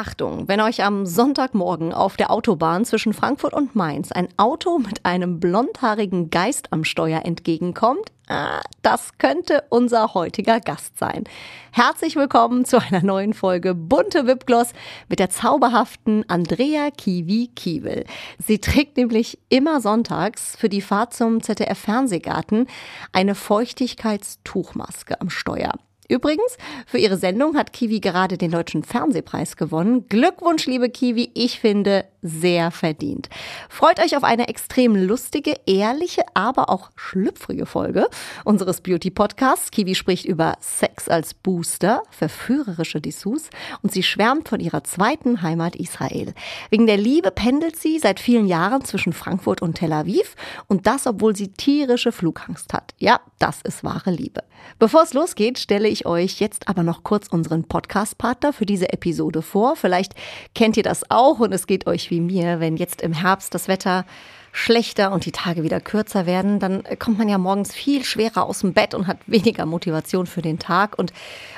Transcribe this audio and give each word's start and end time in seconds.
Achtung, 0.00 0.48
wenn 0.48 0.62
euch 0.62 0.82
am 0.82 1.04
Sonntagmorgen 1.04 1.92
auf 1.92 2.16
der 2.16 2.30
Autobahn 2.30 2.86
zwischen 2.86 3.12
Frankfurt 3.12 3.52
und 3.52 3.76
Mainz 3.76 4.10
ein 4.10 4.28
Auto 4.38 4.78
mit 4.78 5.04
einem 5.04 5.40
blondhaarigen 5.40 6.30
Geist 6.30 6.72
am 6.72 6.84
Steuer 6.84 7.26
entgegenkommt, 7.26 8.10
ah, 8.26 8.62
das 8.80 9.18
könnte 9.18 9.64
unser 9.68 10.14
heutiger 10.14 10.58
Gast 10.58 10.96
sein. 10.96 11.24
Herzlich 11.70 12.16
willkommen 12.16 12.64
zu 12.64 12.80
einer 12.80 13.02
neuen 13.02 13.34
Folge 13.34 13.74
Bunte 13.74 14.26
Wipgloss 14.26 14.72
mit 15.10 15.18
der 15.18 15.28
zauberhaften 15.28 16.24
Andrea 16.30 16.90
Kiwi 16.90 17.50
Kiewel. 17.54 18.06
Sie 18.38 18.58
trägt 18.58 18.96
nämlich 18.96 19.38
immer 19.50 19.82
sonntags 19.82 20.56
für 20.56 20.70
die 20.70 20.80
Fahrt 20.80 21.12
zum 21.12 21.42
ZDF 21.42 21.78
Fernsehgarten 21.78 22.68
eine 23.12 23.34
Feuchtigkeitstuchmaske 23.34 25.20
am 25.20 25.28
Steuer. 25.28 25.74
Übrigens, 26.10 26.58
für 26.86 26.98
ihre 26.98 27.16
Sendung 27.16 27.56
hat 27.56 27.72
Kiwi 27.72 28.00
gerade 28.00 28.36
den 28.36 28.50
Deutschen 28.50 28.82
Fernsehpreis 28.82 29.56
gewonnen. 29.56 30.08
Glückwunsch, 30.08 30.66
liebe 30.66 30.90
Kiwi. 30.90 31.30
Ich 31.34 31.60
finde, 31.60 32.04
sehr 32.20 32.72
verdient. 32.72 33.28
Freut 33.68 34.00
euch 34.00 34.16
auf 34.16 34.24
eine 34.24 34.48
extrem 34.48 34.96
lustige, 34.96 35.54
ehrliche, 35.66 36.22
aber 36.34 36.68
auch 36.68 36.90
schlüpfrige 36.96 37.64
Folge 37.64 38.08
unseres 38.44 38.80
Beauty-Podcasts. 38.80 39.70
Kiwi 39.70 39.94
spricht 39.94 40.26
über 40.26 40.56
Sex 40.60 41.08
als 41.08 41.32
Booster, 41.32 42.02
verführerische 42.10 43.00
Dessous 43.00 43.48
und 43.82 43.92
sie 43.92 44.02
schwärmt 44.02 44.48
von 44.48 44.58
ihrer 44.58 44.82
zweiten 44.82 45.42
Heimat 45.42 45.76
Israel. 45.76 46.34
Wegen 46.70 46.88
der 46.88 46.96
Liebe 46.96 47.30
pendelt 47.30 47.76
sie 47.76 48.00
seit 48.00 48.18
vielen 48.18 48.48
Jahren 48.48 48.84
zwischen 48.84 49.12
Frankfurt 49.12 49.62
und 49.62 49.74
Tel 49.74 49.92
Aviv 49.92 50.34
und 50.66 50.88
das, 50.88 51.06
obwohl 51.06 51.36
sie 51.36 51.52
tierische 51.52 52.10
Flugangst 52.10 52.72
hat. 52.72 52.94
Ja, 52.98 53.20
das 53.38 53.62
ist 53.62 53.84
wahre 53.84 54.10
Liebe. 54.10 54.42
Bevor 54.78 55.02
es 55.02 55.12
losgeht, 55.12 55.58
stelle 55.58 55.88
ich 55.88 56.06
euch 56.06 56.40
jetzt 56.40 56.68
aber 56.68 56.82
noch 56.82 57.02
kurz 57.02 57.28
unseren 57.28 57.64
Podcast-Partner 57.64 58.52
für 58.52 58.66
diese 58.66 58.92
Episode 58.92 59.42
vor. 59.42 59.76
Vielleicht 59.76 60.14
kennt 60.54 60.76
ihr 60.76 60.82
das 60.82 61.10
auch 61.10 61.38
und 61.40 61.52
es 61.52 61.66
geht 61.66 61.86
euch 61.86 62.10
wie 62.10 62.20
mir, 62.20 62.60
wenn 62.60 62.76
jetzt 62.76 63.02
im 63.02 63.12
Herbst 63.12 63.54
das 63.54 63.68
Wetter 63.68 64.04
schlechter 64.52 65.12
und 65.12 65.26
die 65.26 65.32
Tage 65.32 65.62
wieder 65.62 65.80
kürzer 65.80 66.26
werden, 66.26 66.58
dann 66.58 66.82
kommt 66.98 67.18
man 67.18 67.28
ja 67.28 67.38
morgens 67.38 67.72
viel 67.72 68.04
schwerer 68.04 68.44
aus 68.44 68.60
dem 68.60 68.72
Bett 68.72 68.94
und 68.94 69.06
hat 69.06 69.18
weniger 69.26 69.66
Motivation 69.66 70.26
für 70.26 70.42
den 70.42 70.58
Tag. 70.58 70.98
Und 70.98 71.12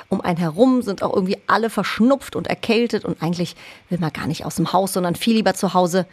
um 0.09 0.21
einen 0.21 0.37
herum 0.37 0.81
sind 0.81 1.01
auch 1.01 1.13
irgendwie 1.13 1.37
alle 1.47 1.69
verschnupft 1.69 2.35
und 2.35 2.47
erkältet 2.47 3.03
und 3.03 3.21
eigentlich 3.21 3.55
will 3.89 3.99
man 3.99 4.13
gar 4.13 4.27
nicht 4.27 4.45
aus 4.45 4.55
dem 4.55 4.73
Haus, 4.73 4.93
sondern 4.93 5.15
viel 5.15 5.35
lieber 5.35 5.55
zu 5.55 5.73
Hause 5.73 6.05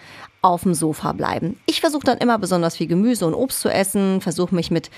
auf 0.43 0.63
dem 0.63 0.75
Sofa 0.75 1.13
bleiben. 1.13 1.59
Ich 1.67 1.81
versuche 1.81 2.05
dann 2.05 2.19
immer 2.19 2.39
besonders 2.39 2.77
viel 2.77 2.87
Gemüse 2.87 3.27
und 3.27 3.35
Obst 3.35 3.61
zu 3.61 3.69
essen, 3.69 4.21
versuche 4.21 4.55
mich 4.55 4.71
mit 4.71 4.91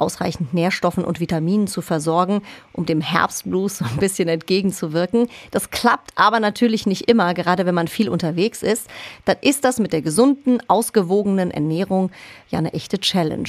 ausreichend 0.00 0.54
Nährstoffen 0.54 1.04
und 1.04 1.20
Vitaminen 1.20 1.66
zu 1.66 1.82
versorgen, 1.82 2.42
um 2.72 2.86
dem 2.86 3.00
Herbstblues 3.00 3.78
so 3.78 3.84
ein 3.84 3.98
bisschen 3.98 4.28
entgegenzuwirken. 4.28 5.28
Das 5.50 5.70
klappt 5.70 6.12
aber 6.16 6.40
natürlich 6.40 6.86
nicht 6.86 7.08
immer, 7.08 7.34
gerade 7.34 7.66
wenn 7.66 7.74
man 7.74 7.88
viel 7.88 8.08
unterwegs 8.08 8.62
ist. 8.62 8.88
Dann 9.26 9.36
ist 9.42 9.64
das 9.64 9.78
mit 9.78 9.92
der 9.92 10.02
gesunden, 10.02 10.62
ausgewogenen 10.68 11.50
Ernährung 11.50 12.10
ja 12.48 12.58
eine 12.58 12.72
echte 12.72 12.98
Challenge. 12.98 13.48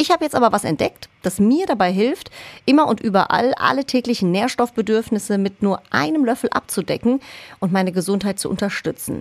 Ich 0.00 0.10
habe 0.12 0.24
jetzt 0.24 0.36
aber 0.36 0.52
was 0.52 0.62
entdeckt, 0.62 1.08
das 1.22 1.40
mir 1.40 1.66
dabei 1.66 1.90
hilft, 1.90 2.30
immer 2.66 2.86
und 2.86 3.00
überall 3.00 3.52
alle 3.54 3.84
täglichen 3.84 4.30
Nährstoffbedürfnisse 4.30 5.38
mit 5.38 5.60
nur 5.60 5.82
einem 5.90 6.24
Löffel 6.24 6.50
abzudecken 6.50 7.18
und 7.58 7.72
meine 7.72 7.90
Gesundheit 7.90 8.38
zu 8.38 8.48
unterstützen. 8.48 9.20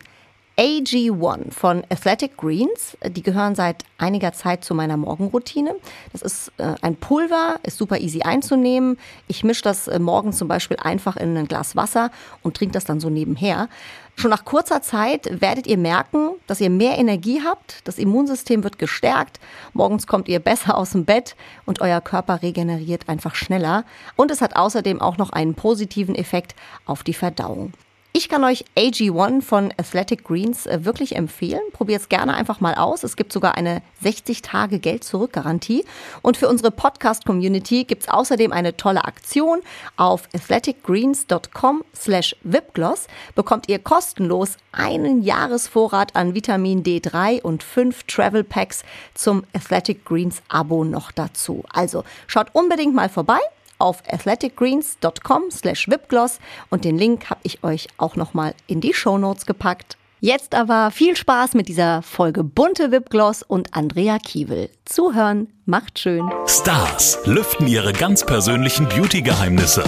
AG1 0.59 1.51
von 1.51 1.83
Athletic 1.89 2.35
Greens. 2.35 2.97
Die 3.05 3.21
gehören 3.21 3.53
seit 3.53 3.83
einiger 3.99 4.33
Zeit 4.33 4.63
zu 4.63 4.73
meiner 4.73 4.97
Morgenroutine. 4.97 5.75
Das 6.11 6.23
ist 6.23 6.51
äh, 6.57 6.73
ein 6.81 6.95
Pulver, 6.95 7.59
ist 7.61 7.77
super 7.77 7.99
easy 7.99 8.23
einzunehmen. 8.23 8.97
Ich 9.27 9.43
mische 9.43 9.61
das 9.61 9.87
äh, 9.87 9.99
morgens 9.99 10.37
zum 10.37 10.47
Beispiel 10.47 10.77
einfach 10.77 11.15
in 11.15 11.37
ein 11.37 11.47
Glas 11.47 11.75
Wasser 11.75 12.09
und 12.41 12.57
trinke 12.57 12.73
das 12.73 12.85
dann 12.85 12.99
so 12.99 13.11
nebenher. 13.11 13.69
Schon 14.15 14.31
nach 14.31 14.45
kurzer 14.45 14.81
Zeit 14.81 15.41
werdet 15.41 15.67
ihr 15.67 15.77
merken, 15.77 16.31
dass 16.47 16.59
ihr 16.59 16.71
mehr 16.71 16.97
Energie 16.97 17.43
habt, 17.45 17.87
das 17.87 17.99
Immunsystem 17.99 18.63
wird 18.63 18.79
gestärkt, 18.79 19.39
morgens 19.73 20.07
kommt 20.07 20.27
ihr 20.27 20.39
besser 20.39 20.75
aus 20.75 20.93
dem 20.93 21.05
Bett 21.05 21.35
und 21.67 21.81
euer 21.81 22.01
Körper 22.01 22.41
regeneriert 22.41 23.09
einfach 23.09 23.35
schneller. 23.35 23.85
Und 24.15 24.31
es 24.31 24.41
hat 24.41 24.55
außerdem 24.55 25.01
auch 25.01 25.17
noch 25.19 25.29
einen 25.29 25.53
positiven 25.53 26.15
Effekt 26.15 26.55
auf 26.87 27.03
die 27.03 27.13
Verdauung. 27.13 27.73
Ich 28.17 28.29
kann 28.29 28.43
euch 28.43 28.65
AG1 28.75 29.43
von 29.43 29.71
Athletic 29.77 30.23
Greens 30.23 30.65
äh, 30.65 30.83
wirklich 30.83 31.15
empfehlen. 31.15 31.61
Probiert 31.71 32.01
es 32.01 32.09
gerne 32.09 32.33
einfach 32.33 32.59
mal 32.59 32.73
aus. 32.73 33.03
Es 33.03 33.15
gibt 33.15 33.31
sogar 33.31 33.53
eine 33.53 33.83
60-Tage-Geld-Zurück-Garantie. 34.03 35.85
Und 36.23 36.35
für 36.35 36.49
unsere 36.49 36.71
Podcast-Community 36.71 37.83
gibt 37.83 38.01
es 38.01 38.09
außerdem 38.09 38.51
eine 38.51 38.75
tolle 38.75 39.05
Aktion. 39.05 39.61
Auf 39.97 40.27
athleticgreens.com 40.33 41.83
slash 41.95 42.35
vipgloss 42.41 43.05
bekommt 43.35 43.69
ihr 43.69 43.77
kostenlos 43.77 44.57
einen 44.71 45.21
Jahresvorrat 45.21 46.15
an 46.15 46.33
Vitamin 46.33 46.81
D3 46.81 47.43
und 47.43 47.61
fünf 47.61 48.01
Travel 48.05 48.43
Packs 48.43 48.83
zum 49.13 49.43
Athletic 49.53 50.05
Greens 50.05 50.41
Abo 50.47 50.83
noch 50.85 51.11
dazu. 51.11 51.63
Also 51.69 52.03
schaut 52.25 52.47
unbedingt 52.55 52.95
mal 52.95 53.09
vorbei 53.09 53.37
auf 53.77 54.03
athleticgreens.com 54.09 55.51
slash 55.51 55.87
vipgloss 55.87 56.39
und 56.69 56.85
den 56.85 56.97
Link 56.97 57.29
habe 57.29 57.41
ich 57.43 57.63
euch 57.63 57.87
auch 57.97 58.15
nochmal 58.15 58.53
in 58.67 58.81
die 58.81 58.93
Show 58.93 59.17
Notes 59.17 59.45
gepackt. 59.45 59.97
Jetzt 60.19 60.55
aber 60.55 60.89
viel 60.89 61.15
Spaß 61.15 61.53
mit 61.53 61.67
dieser 61.67 62.01
Folge 62.01 62.43
Bunte 62.43 62.91
Wipgloss 62.91 63.43
und 63.43 63.75
Andrea 63.75 64.17
Kiewel. 64.17 64.69
Zuhören 64.85 65.47
macht 65.65 65.99
schön. 65.99 66.27
Stars 66.47 67.19
lüften 67.25 67.67
ihre 67.67 67.93
ganz 67.93 68.25
persönlichen 68.25 68.89
Beauty-Geheimnisse. 68.89 69.83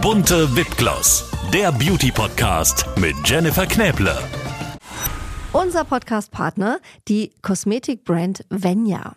Bunte 0.00 0.54
Wipgloss, 0.54 1.28
der 1.52 1.72
Beauty-Podcast 1.72 2.86
mit 2.98 3.16
Jennifer 3.24 3.66
Knäble. 3.66 4.16
Unser 5.52 5.84
Podcast-Partner, 5.84 6.78
die 7.08 7.32
Kosmetikbrand 7.42 8.44
Venya. 8.50 9.16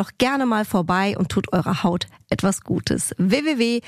doch 0.01 0.11
gerne 0.17 0.45
mal 0.47 0.65
vorbei 0.65 1.15
und 1.17 1.29
tut 1.29 1.53
eurer 1.53 1.83
Haut 1.83 2.07
etwas 2.29 2.61
Gutes. 2.61 3.13
www.venya.de 3.19 3.81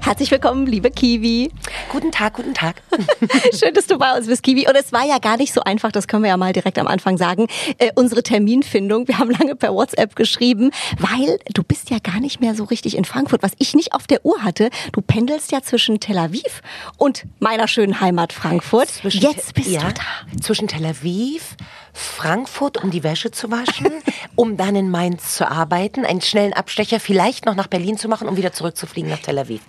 Herzlich 0.00 0.30
willkommen, 0.30 0.66
liebe 0.66 0.90
Kiwi. 0.90 1.50
Guten 1.90 2.12
Tag, 2.12 2.34
guten 2.34 2.54
Tag. 2.54 2.82
Schön, 3.58 3.74
dass 3.74 3.88
du 3.88 3.98
bei 3.98 4.16
uns 4.16 4.28
bist, 4.28 4.42
Kiwi. 4.44 4.68
Und 4.68 4.76
es 4.76 4.92
war 4.92 5.04
ja 5.04 5.18
gar 5.18 5.36
nicht 5.36 5.52
so 5.52 5.60
einfach, 5.62 5.90
das 5.90 6.06
können 6.06 6.22
wir 6.22 6.30
ja 6.30 6.36
mal 6.36 6.52
direkt 6.52 6.78
am 6.78 6.86
Anfang 6.86 7.18
sagen, 7.18 7.48
äh, 7.78 7.90
unsere 7.96 8.22
Terminfindung. 8.22 9.08
Wir 9.08 9.18
haben 9.18 9.30
lange 9.30 9.56
per 9.56 9.74
WhatsApp 9.74 10.14
geschrieben, 10.14 10.70
weil 10.98 11.38
du 11.52 11.62
bist 11.64 11.90
ja 11.90 11.98
gar 11.98 12.20
nicht 12.20 12.40
mehr 12.40 12.54
so 12.54 12.64
richtig 12.64 12.96
in 12.96 13.04
Frankfurt, 13.04 13.42
was 13.42 13.52
ich 13.58 13.74
nicht 13.74 13.92
auf 13.92 14.06
der 14.06 14.24
Uhr 14.24 14.42
hatte. 14.44 14.70
Du 14.92 15.00
pendelst 15.00 15.50
ja 15.50 15.62
zwischen 15.62 15.98
Tel 15.98 16.18
Aviv 16.18 16.62
und 16.96 17.24
meiner 17.40 17.66
schönen 17.66 18.00
Heimat 18.00 18.32
Frankfurt. 18.32 18.88
Zwischen 18.88 19.20
Jetzt 19.20 19.54
bist 19.54 19.68
ja, 19.68 19.80
du 19.80 19.94
da. 19.94 20.40
Zwischen 20.40 20.68
Tel 20.68 20.86
Aviv, 20.86 21.56
Frankfurt, 21.92 22.82
um 22.82 22.90
die 22.90 23.02
Wäsche 23.02 23.32
zu 23.32 23.50
waschen, 23.50 23.90
um 24.36 24.56
dann 24.56 24.76
in 24.76 24.90
Mainz 24.90 25.34
zu 25.34 25.50
arbeiten, 25.50 26.04
einen 26.04 26.20
schnellen 26.20 26.52
Abstecher 26.52 27.00
vielleicht 27.00 27.44
noch 27.46 27.56
nach 27.56 27.66
Berlin 27.66 27.98
zu 27.98 28.08
machen, 28.08 28.28
um 28.28 28.36
wieder 28.36 28.52
zurückzufliegen 28.52 29.10
nach 29.10 29.18
Tel 29.18 29.38
Aviv. 29.38 29.60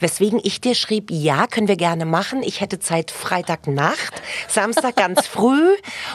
Weswegen 0.00 0.40
ich 0.42 0.60
dir 0.60 0.74
schrieb, 0.74 1.10
ja, 1.10 1.46
können 1.46 1.68
wir 1.68 1.76
gerne 1.76 2.04
machen. 2.04 2.42
Ich 2.42 2.60
hätte 2.60 2.78
Zeit 2.78 3.10
Freitagnacht, 3.10 4.22
Samstag 4.48 4.96
ganz 4.96 5.26
früh 5.26 5.68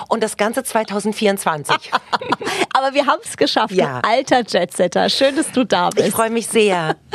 und 0.08 0.22
das 0.24 0.38
Ganze 0.38 0.64
2024. 0.64 1.76
Aber 2.74 2.94
wir 2.94 3.06
haben 3.06 3.20
es 3.24 3.38
geschafft, 3.38 3.74
Ja. 3.74 4.00
alter 4.06 4.44
Jetsetter. 4.48 5.10
Schön, 5.10 5.36
dass 5.36 5.52
du 5.52 5.64
da 5.66 5.90
bist. 5.90 6.08
Ich 6.08 6.14
freue 6.14 6.30
mich 6.30 6.48
sehr. 6.48 6.96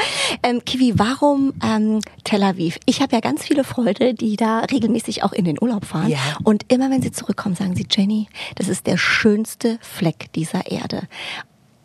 Ähm, 0.43 0.64
Kiwi, 0.64 0.94
warum 0.96 1.54
ähm, 1.62 2.00
Tel 2.25 2.43
Aviv? 2.43 2.78
Ich 2.84 3.00
habe 3.00 3.14
ja 3.14 3.20
ganz 3.20 3.44
viele 3.44 3.62
Freunde, 3.62 4.12
die 4.12 4.34
da 4.37 4.60
regelmäßig 4.60 5.22
auch 5.22 5.32
in 5.32 5.44
den 5.44 5.56
Urlaub 5.60 5.84
fahren. 5.84 6.08
Ja. 6.08 6.19
Und 6.42 6.64
immer 6.70 6.90
wenn 6.90 7.00
sie 7.00 7.12
zurückkommen, 7.12 7.54
sagen 7.54 7.76
sie, 7.76 7.87
Jenny, 7.88 8.28
das 8.56 8.66
ist 8.66 8.88
der 8.88 8.96
schönste 8.96 9.78
Fleck 9.81 10.32
dieser 10.34 10.66
Erde. 10.69 11.02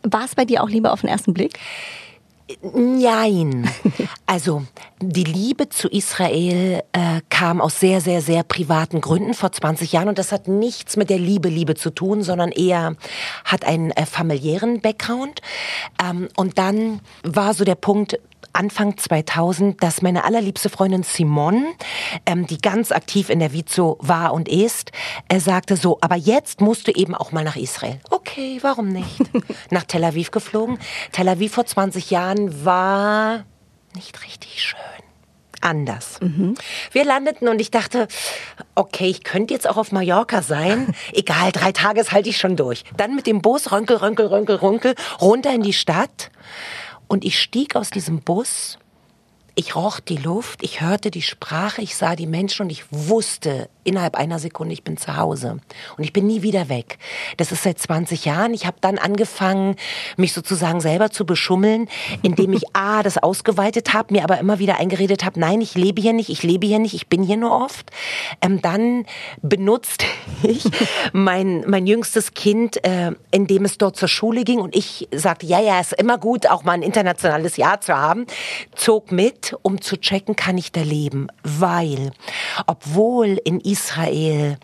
War 0.02 0.24
es 0.24 0.34
bei 0.34 0.44
dir 0.44 0.62
auch 0.64 0.68
lieber 0.68 0.92
auf 0.92 1.02
den 1.02 1.08
ersten 1.08 1.32
Blick? 1.34 1.58
Nein. 2.60 3.68
Also 4.26 4.64
die 5.00 5.24
Liebe 5.24 5.68
zu 5.68 5.88
Israel 5.88 6.82
äh, 6.92 7.20
kam 7.28 7.60
aus 7.60 7.80
sehr, 7.80 8.00
sehr, 8.00 8.22
sehr 8.22 8.42
privaten 8.42 9.00
Gründen 9.00 9.34
vor 9.34 9.52
20 9.52 9.92
Jahren 9.92 10.08
und 10.08 10.18
das 10.18 10.32
hat 10.32 10.48
nichts 10.48 10.96
mit 10.96 11.10
der 11.10 11.18
Liebe, 11.18 11.48
Liebe 11.48 11.74
zu 11.74 11.90
tun, 11.90 12.22
sondern 12.22 12.50
eher 12.50 12.96
hat 13.44 13.64
einen 13.64 13.90
äh, 13.90 14.06
familiären 14.06 14.80
Background. 14.80 15.40
Ähm, 16.02 16.28
und 16.36 16.58
dann 16.58 17.00
war 17.22 17.54
so 17.54 17.64
der 17.64 17.74
Punkt, 17.74 18.18
Anfang 18.52 18.96
2000, 18.96 19.82
dass 19.82 20.02
meine 20.02 20.24
allerliebste 20.24 20.68
Freundin 20.68 21.02
Simone, 21.02 21.66
ähm, 22.26 22.46
die 22.46 22.58
ganz 22.58 22.92
aktiv 22.92 23.30
in 23.30 23.38
der 23.38 23.52
Vizo 23.52 23.98
war 24.00 24.34
und 24.34 24.48
ist, 24.48 24.92
er 25.28 25.40
sagte 25.40 25.76
so, 25.76 25.98
aber 26.00 26.16
jetzt 26.16 26.60
musst 26.60 26.88
du 26.88 26.92
eben 26.92 27.14
auch 27.14 27.32
mal 27.32 27.44
nach 27.44 27.56
Israel. 27.56 28.00
Okay, 28.10 28.58
warum 28.62 28.88
nicht? 28.88 29.20
nach 29.70 29.84
Tel 29.84 30.04
Aviv 30.04 30.30
geflogen. 30.30 30.78
Tel 31.12 31.28
Aviv 31.28 31.52
vor 31.52 31.66
20 31.66 32.10
Jahren 32.10 32.64
war 32.64 33.44
nicht 33.94 34.22
richtig 34.24 34.62
schön 34.62 34.78
anders. 35.62 36.18
Mhm. 36.20 36.54
Wir 36.90 37.04
landeten 37.04 37.48
und 37.48 37.60
ich 37.60 37.70
dachte, 37.70 38.08
okay, 38.74 39.08
ich 39.08 39.24
könnte 39.24 39.54
jetzt 39.54 39.68
auch 39.68 39.76
auf 39.76 39.92
Mallorca 39.92 40.42
sein. 40.42 40.94
Egal, 41.12 41.52
drei 41.52 41.72
Tage 41.72 42.04
halte 42.10 42.28
ich 42.28 42.38
schon 42.38 42.56
durch. 42.56 42.84
Dann 42.96 43.14
mit 43.14 43.26
dem 43.26 43.42
Bus, 43.42 43.72
rönkel, 43.72 43.96
rönkel, 43.96 44.26
rönkel, 44.26 44.56
rönkel, 44.56 44.94
runter 45.20 45.54
in 45.54 45.62
die 45.62 45.72
Stadt. 45.72 46.30
Und 47.12 47.26
ich 47.26 47.38
stieg 47.38 47.76
aus 47.76 47.90
diesem 47.90 48.20
Bus, 48.22 48.78
ich 49.54 49.76
roch 49.76 50.00
die 50.00 50.16
Luft, 50.16 50.62
ich 50.62 50.80
hörte 50.80 51.10
die 51.10 51.22
Sprache, 51.22 51.82
ich 51.82 51.96
sah 51.96 52.16
die 52.16 52.26
Menschen 52.26 52.62
und 52.62 52.70
ich 52.70 52.84
wusste, 52.90 53.68
innerhalb 53.84 54.16
einer 54.16 54.38
Sekunde, 54.38 54.72
ich 54.72 54.84
bin 54.84 54.96
zu 54.96 55.16
Hause 55.16 55.58
und 55.96 56.04
ich 56.04 56.12
bin 56.12 56.26
nie 56.26 56.42
wieder 56.42 56.68
weg. 56.68 56.98
Das 57.36 57.52
ist 57.52 57.64
seit 57.64 57.78
20 57.78 58.24
Jahren. 58.24 58.54
Ich 58.54 58.66
habe 58.66 58.76
dann 58.80 58.98
angefangen, 58.98 59.76
mich 60.16 60.32
sozusagen 60.32 60.80
selber 60.80 61.10
zu 61.10 61.26
beschummeln, 61.26 61.88
indem 62.22 62.52
ich 62.52 62.62
A, 62.74 63.02
das 63.02 63.18
ausgeweitet 63.18 63.92
habe, 63.92 64.14
mir 64.14 64.24
aber 64.24 64.38
immer 64.38 64.58
wieder 64.58 64.78
eingeredet 64.78 65.24
habe, 65.24 65.40
nein, 65.40 65.60
ich 65.60 65.74
lebe 65.74 66.00
hier 66.00 66.12
nicht, 66.12 66.28
ich 66.28 66.42
lebe 66.42 66.66
hier 66.66 66.78
nicht, 66.78 66.94
ich 66.94 67.08
bin 67.08 67.22
hier 67.22 67.36
nur 67.36 67.52
oft. 67.52 67.90
Ähm, 68.40 68.62
dann 68.62 69.04
benutzt 69.42 70.04
ich 70.42 70.64
mein, 71.12 71.64
mein 71.66 71.86
jüngstes 71.86 72.34
Kind, 72.34 72.82
äh, 72.84 73.12
indem 73.30 73.64
es 73.64 73.78
dort 73.78 73.96
zur 73.96 74.08
Schule 74.08 74.44
ging 74.44 74.60
und 74.60 74.76
ich 74.76 75.08
sagte, 75.12 75.46
ja, 75.46 75.60
ja, 75.60 75.80
ist 75.80 75.92
immer 75.94 76.18
gut, 76.18 76.46
auch 76.46 76.62
mal 76.62 76.72
ein 76.72 76.82
internationales 76.82 77.56
Jahr 77.56 77.80
zu 77.80 77.96
haben, 77.96 78.26
zog 78.74 79.10
mit, 79.10 79.41
um 79.62 79.80
zu 79.80 79.96
checken, 79.96 80.36
kann 80.36 80.58
ich 80.58 80.72
da 80.72 80.82
leben, 80.82 81.28
weil 81.42 82.12
obwohl 82.66 83.40
in 83.44 83.60
Israel 83.60 84.58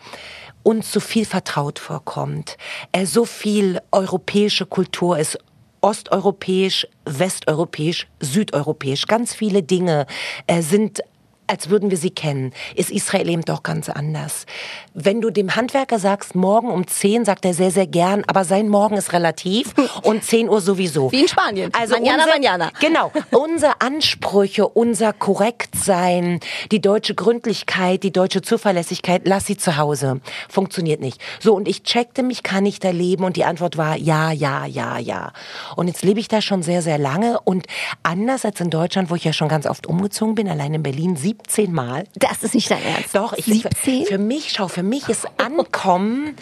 uns 0.63 0.93
so 0.93 1.01
viel 1.01 1.25
vertraut 1.25 1.79
vorkommt, 1.79 2.57
er 2.93 3.07
so 3.07 3.25
viel 3.25 3.81
europäische 3.91 4.67
Kultur 4.67 5.19
ist, 5.19 5.39
osteuropäisch, 5.81 6.87
westeuropäisch, 7.05 8.07
südeuropäisch. 8.21 9.07
Ganz 9.07 9.35
viele 9.35 9.63
Dinge 9.63 10.07
äh, 10.47 10.63
sind 10.63 11.03
als 11.49 11.71
würden 11.71 11.91
wir 11.91 11.97
sie 11.97 12.11
kennen, 12.11 12.53
ist 12.75 12.91
Israel 12.91 13.29
eben 13.29 13.43
doch 13.43 13.63
ganz 13.63 13.89
anders. 13.89 14.47
Wenn 14.95 15.21
du 15.21 15.31
dem 15.31 15.57
Handwerker 15.57 15.99
sagst, 15.99 16.35
morgen 16.35 16.71
um 16.71 16.87
10, 16.87 17.25
sagt 17.25 17.45
er 17.45 17.55
sehr, 17.55 17.71
sehr 17.71 17.87
gern, 17.87 18.23
aber 18.27 18.45
sein 18.45 18.69
Morgen 18.69 18.97
ist 18.97 19.13
relativ 19.13 19.75
und 20.03 20.23
10 20.23 20.49
Uhr 20.49 20.61
sowieso. 20.61 21.11
Wie 21.13 21.23
in 21.23 21.29
Spanien. 21.29 21.73
Also 21.75 21.95
manana, 21.95 22.25
unser, 22.25 22.39
manana. 22.39 22.71
Genau. 22.81 23.13
unsere 23.31 23.81
Ansprüche, 23.81 24.69
unser 24.69 25.13
Korrektsein, 25.13 26.41
die 26.71 26.81
deutsche 26.81 27.15
Gründlichkeit, 27.15 28.03
die 28.03 28.13
deutsche 28.13 28.43
Zuverlässigkeit, 28.43 29.23
lass 29.25 29.47
sie 29.47 29.57
zu 29.57 29.77
Hause. 29.77 30.21
Funktioniert 30.49 31.01
nicht. 31.01 31.21
So, 31.41 31.55
und 31.55 31.69
ich 31.69 31.83
checkte 31.83 32.23
mich, 32.23 32.43
kann 32.43 32.67
ich 32.67 32.79
da 32.79 32.91
leben? 32.91 33.25
Und 33.25 33.37
die 33.37 33.45
Antwort 33.45 33.77
war 33.77 33.97
ja, 33.97 34.33
ja, 34.33 34.67
ja, 34.67 34.99
ja. 34.99 35.33
Und 35.77 35.89
jetzt 35.89 36.03
lebe 36.03 36.21
ich 36.21 36.29
da 36.29 36.41
schon 36.41 36.63
sehr, 36.63 36.83
sehr 36.83 36.99
lange 36.99 37.41
und 37.41 37.67
anders 38.03 38.45
als 38.45 38.61
in 38.61 38.71
Deutschland, 38.71 39.11
wo 39.11 39.15
ich 39.15 39.25
ja 39.25 39.33
schon 39.33 39.49
ganz 39.49 39.67
oft 39.67 39.87
umgezogen 39.87 40.35
bin, 40.35 40.49
allein 40.49 40.75
in 40.75 40.83
Berlin, 40.83 41.17
17 41.47 41.73
Mal. 41.73 42.05
Das 42.15 42.43
ist 42.43 42.55
nicht 42.55 42.71
dein 42.71 42.83
Ernst. 42.83 43.15
Doch, 43.15 43.33
ich 43.33 43.45
17? 43.45 43.71
Für, 44.05 44.13
für 44.13 44.19
mich, 44.19 44.53
schau, 44.53 44.69
für 44.69 44.83
mich 44.83 45.09
ist 45.09 45.27
Ankommen 45.39 46.35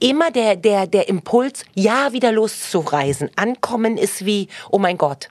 immer 0.00 0.30
der, 0.30 0.56
der, 0.56 0.86
der 0.86 1.08
Impuls, 1.08 1.64
ja, 1.74 2.12
wieder 2.12 2.32
loszureisen. 2.32 3.30
Ankommen 3.36 3.96
ist 3.96 4.24
wie, 4.24 4.48
oh 4.70 4.78
mein 4.78 4.98
Gott, 4.98 5.28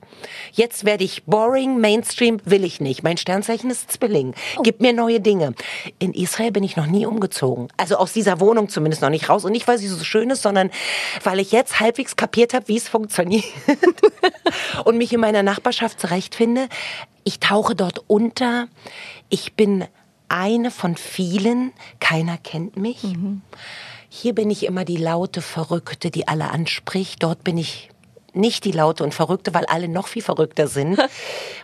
jetzt 0.54 0.86
werde 0.86 1.04
ich 1.04 1.24
boring, 1.26 1.80
Mainstream 1.80 2.40
will 2.46 2.64
ich 2.64 2.80
nicht. 2.80 3.04
Mein 3.04 3.18
Sternzeichen 3.18 3.70
ist 3.70 3.92
Zwilling. 3.92 4.34
Oh. 4.58 4.62
Gib 4.62 4.80
mir 4.80 4.94
neue 4.94 5.20
Dinge. 5.20 5.54
In 5.98 6.14
Israel 6.14 6.52
bin 6.52 6.64
ich 6.64 6.78
noch 6.78 6.86
nie 6.86 7.06
umgezogen. 7.06 7.68
Also 7.78 7.98
aus 7.98 8.14
dieser 8.14 8.40
Wohnung 8.40 8.70
zumindest 8.70 9.02
noch 9.02 9.10
nicht 9.10 9.28
raus. 9.28 9.44
Und 9.44 9.52
nicht, 9.52 9.68
weil 9.68 9.80
sie 9.80 9.88
so 9.88 10.04
schön 10.04 10.30
ist, 10.30 10.44
sondern 10.44 10.70
weil 11.24 11.40
ich 11.40 11.52
jetzt 11.52 11.80
halbwegs 11.80 12.16
kapiert 12.16 12.54
habe, 12.54 12.68
wie 12.68 12.78
es 12.78 12.88
funktioniert. 12.88 13.46
und 14.86 14.98
mich 14.98 15.12
in 15.12 15.20
meiner 15.20 15.44
Nachbarschaft 15.44 16.00
zurechtfinde. 16.00 16.70
Ich 17.24 17.40
tauche 17.40 17.76
dort 17.76 18.04
unter. 18.08 18.68
Ich 19.30 19.54
bin 19.54 19.86
eine 20.28 20.70
von 20.70 20.96
vielen. 20.96 21.74
Keiner 22.00 22.38
kennt 22.38 22.78
mich. 22.78 23.04
Mhm. 23.04 23.42
Hier 24.10 24.34
bin 24.34 24.50
ich 24.50 24.66
immer 24.66 24.86
die 24.86 24.98
laute 24.98 25.42
Verrückte, 25.42 26.10
die 26.10 26.28
alle 26.28 26.50
anspricht. 26.50 27.22
Dort 27.22 27.44
bin 27.44 27.58
ich 27.58 27.90
nicht 28.34 28.66
die 28.66 28.72
laute 28.72 29.04
und 29.04 29.14
verrückte, 29.14 29.54
weil 29.54 29.66
alle 29.66 29.88
noch 29.88 30.08
viel 30.08 30.22
verrückter 30.22 30.68
sind. 30.68 31.00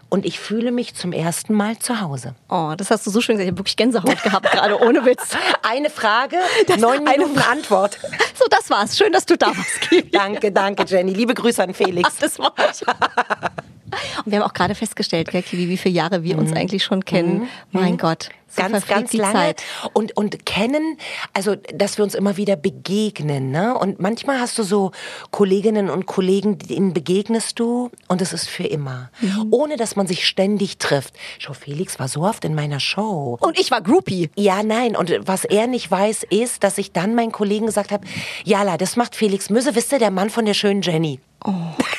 Und 0.07 0.23
ich 0.23 0.39
fühle 0.39 0.71
mich 0.71 0.93
zum 0.93 1.11
ersten 1.11 1.53
Mal 1.53 1.79
zu 1.79 1.99
Hause. 1.99 2.35
Oh, 2.47 2.73
das 2.77 2.91
hast 2.91 3.07
du 3.07 3.11
so 3.11 3.21
schön 3.21 3.35
gesagt. 3.35 3.47
Ich 3.47 3.51
habe 3.51 3.59
wirklich 3.59 3.75
Gänsehaut 3.75 4.21
gehabt, 4.23 4.51
gerade 4.51 4.79
ohne 4.79 5.03
Witz. 5.03 5.35
Eine 5.63 5.89
Frage, 5.89 6.37
das 6.67 6.77
neun 6.77 7.03
Minuten 7.03 7.37
eine 7.37 7.47
Antwort. 7.47 7.97
So, 8.35 8.45
das 8.49 8.69
war's. 8.69 8.95
Schön, 8.95 9.11
dass 9.11 9.25
du 9.25 9.35
da 9.35 9.47
warst, 9.47 9.81
Kiwi. 9.81 10.11
danke, 10.11 10.51
danke, 10.51 10.85
Jenny. 10.87 11.11
Liebe 11.11 11.33
Grüße 11.33 11.63
an 11.63 11.73
Felix. 11.73 12.07
Ach, 12.13 12.19
das 12.19 12.37
war 12.37 12.53
ich. 12.71 12.87
Und 14.23 14.31
wir 14.31 14.39
haben 14.39 14.47
auch 14.47 14.53
gerade 14.53 14.75
festgestellt, 14.75 15.31
gell, 15.31 15.41
Kiwi, 15.41 15.67
wie 15.69 15.77
viele 15.77 15.95
Jahre 15.95 16.23
wir 16.23 16.37
uns 16.37 16.51
mhm. 16.51 16.57
eigentlich 16.57 16.83
schon 16.83 17.03
kennen. 17.03 17.39
Mhm. 17.39 17.47
Mein 17.71 17.93
mhm. 17.93 17.97
Gott. 17.97 18.29
Ganz, 18.55 18.87
ganz 18.87 19.13
lange. 19.13 19.33
Zeit. 19.33 19.63
Und, 19.93 20.15
und 20.17 20.45
kennen, 20.45 20.97
also, 21.33 21.55
dass 21.55 21.97
wir 21.97 22.03
uns 22.03 22.15
immer 22.15 22.37
wieder 22.37 22.55
begegnen, 22.55 23.51
ne? 23.51 23.77
Und 23.77 23.99
manchmal 23.99 24.39
hast 24.39 24.57
du 24.57 24.63
so 24.63 24.91
Kolleginnen 25.31 25.89
und 25.89 26.05
Kollegen, 26.05 26.57
denen 26.57 26.93
begegnest 26.93 27.59
du 27.59 27.91
und 28.07 28.21
es 28.21 28.33
ist 28.33 28.49
für 28.49 28.63
immer. 28.63 29.09
Mhm. 29.21 29.47
Ohne, 29.51 29.77
dass 29.77 29.95
man 29.95 30.07
sich 30.07 30.25
ständig 30.27 30.77
trifft. 30.77 31.13
Schau, 31.39 31.53
Felix 31.53 31.99
war 31.99 32.07
so 32.07 32.21
oft 32.21 32.45
in 32.45 32.55
meiner 32.55 32.79
Show. 32.79 33.37
Und 33.41 33.59
ich 33.59 33.71
war 33.71 33.81
Groupie. 33.81 34.29
Ja, 34.35 34.63
nein. 34.63 34.95
Und 34.95 35.11
was 35.27 35.45
er 35.45 35.67
nicht 35.67 35.89
weiß, 35.89 36.23
ist, 36.29 36.63
dass 36.63 36.77
ich 36.77 36.91
dann 36.91 37.15
meinen 37.15 37.31
Kollegen 37.31 37.65
gesagt 37.65 37.91
habe, 37.91 38.05
Jala, 38.43 38.77
das 38.77 38.95
macht 38.95 39.15
Felix 39.15 39.49
Müsse, 39.49 39.75
wisst 39.75 39.91
ihr, 39.91 39.99
der 39.99 40.11
Mann 40.11 40.29
von 40.29 40.45
der 40.45 40.53
schönen 40.53 40.81
Jenny. 40.81 41.19
Oh, 41.43 41.51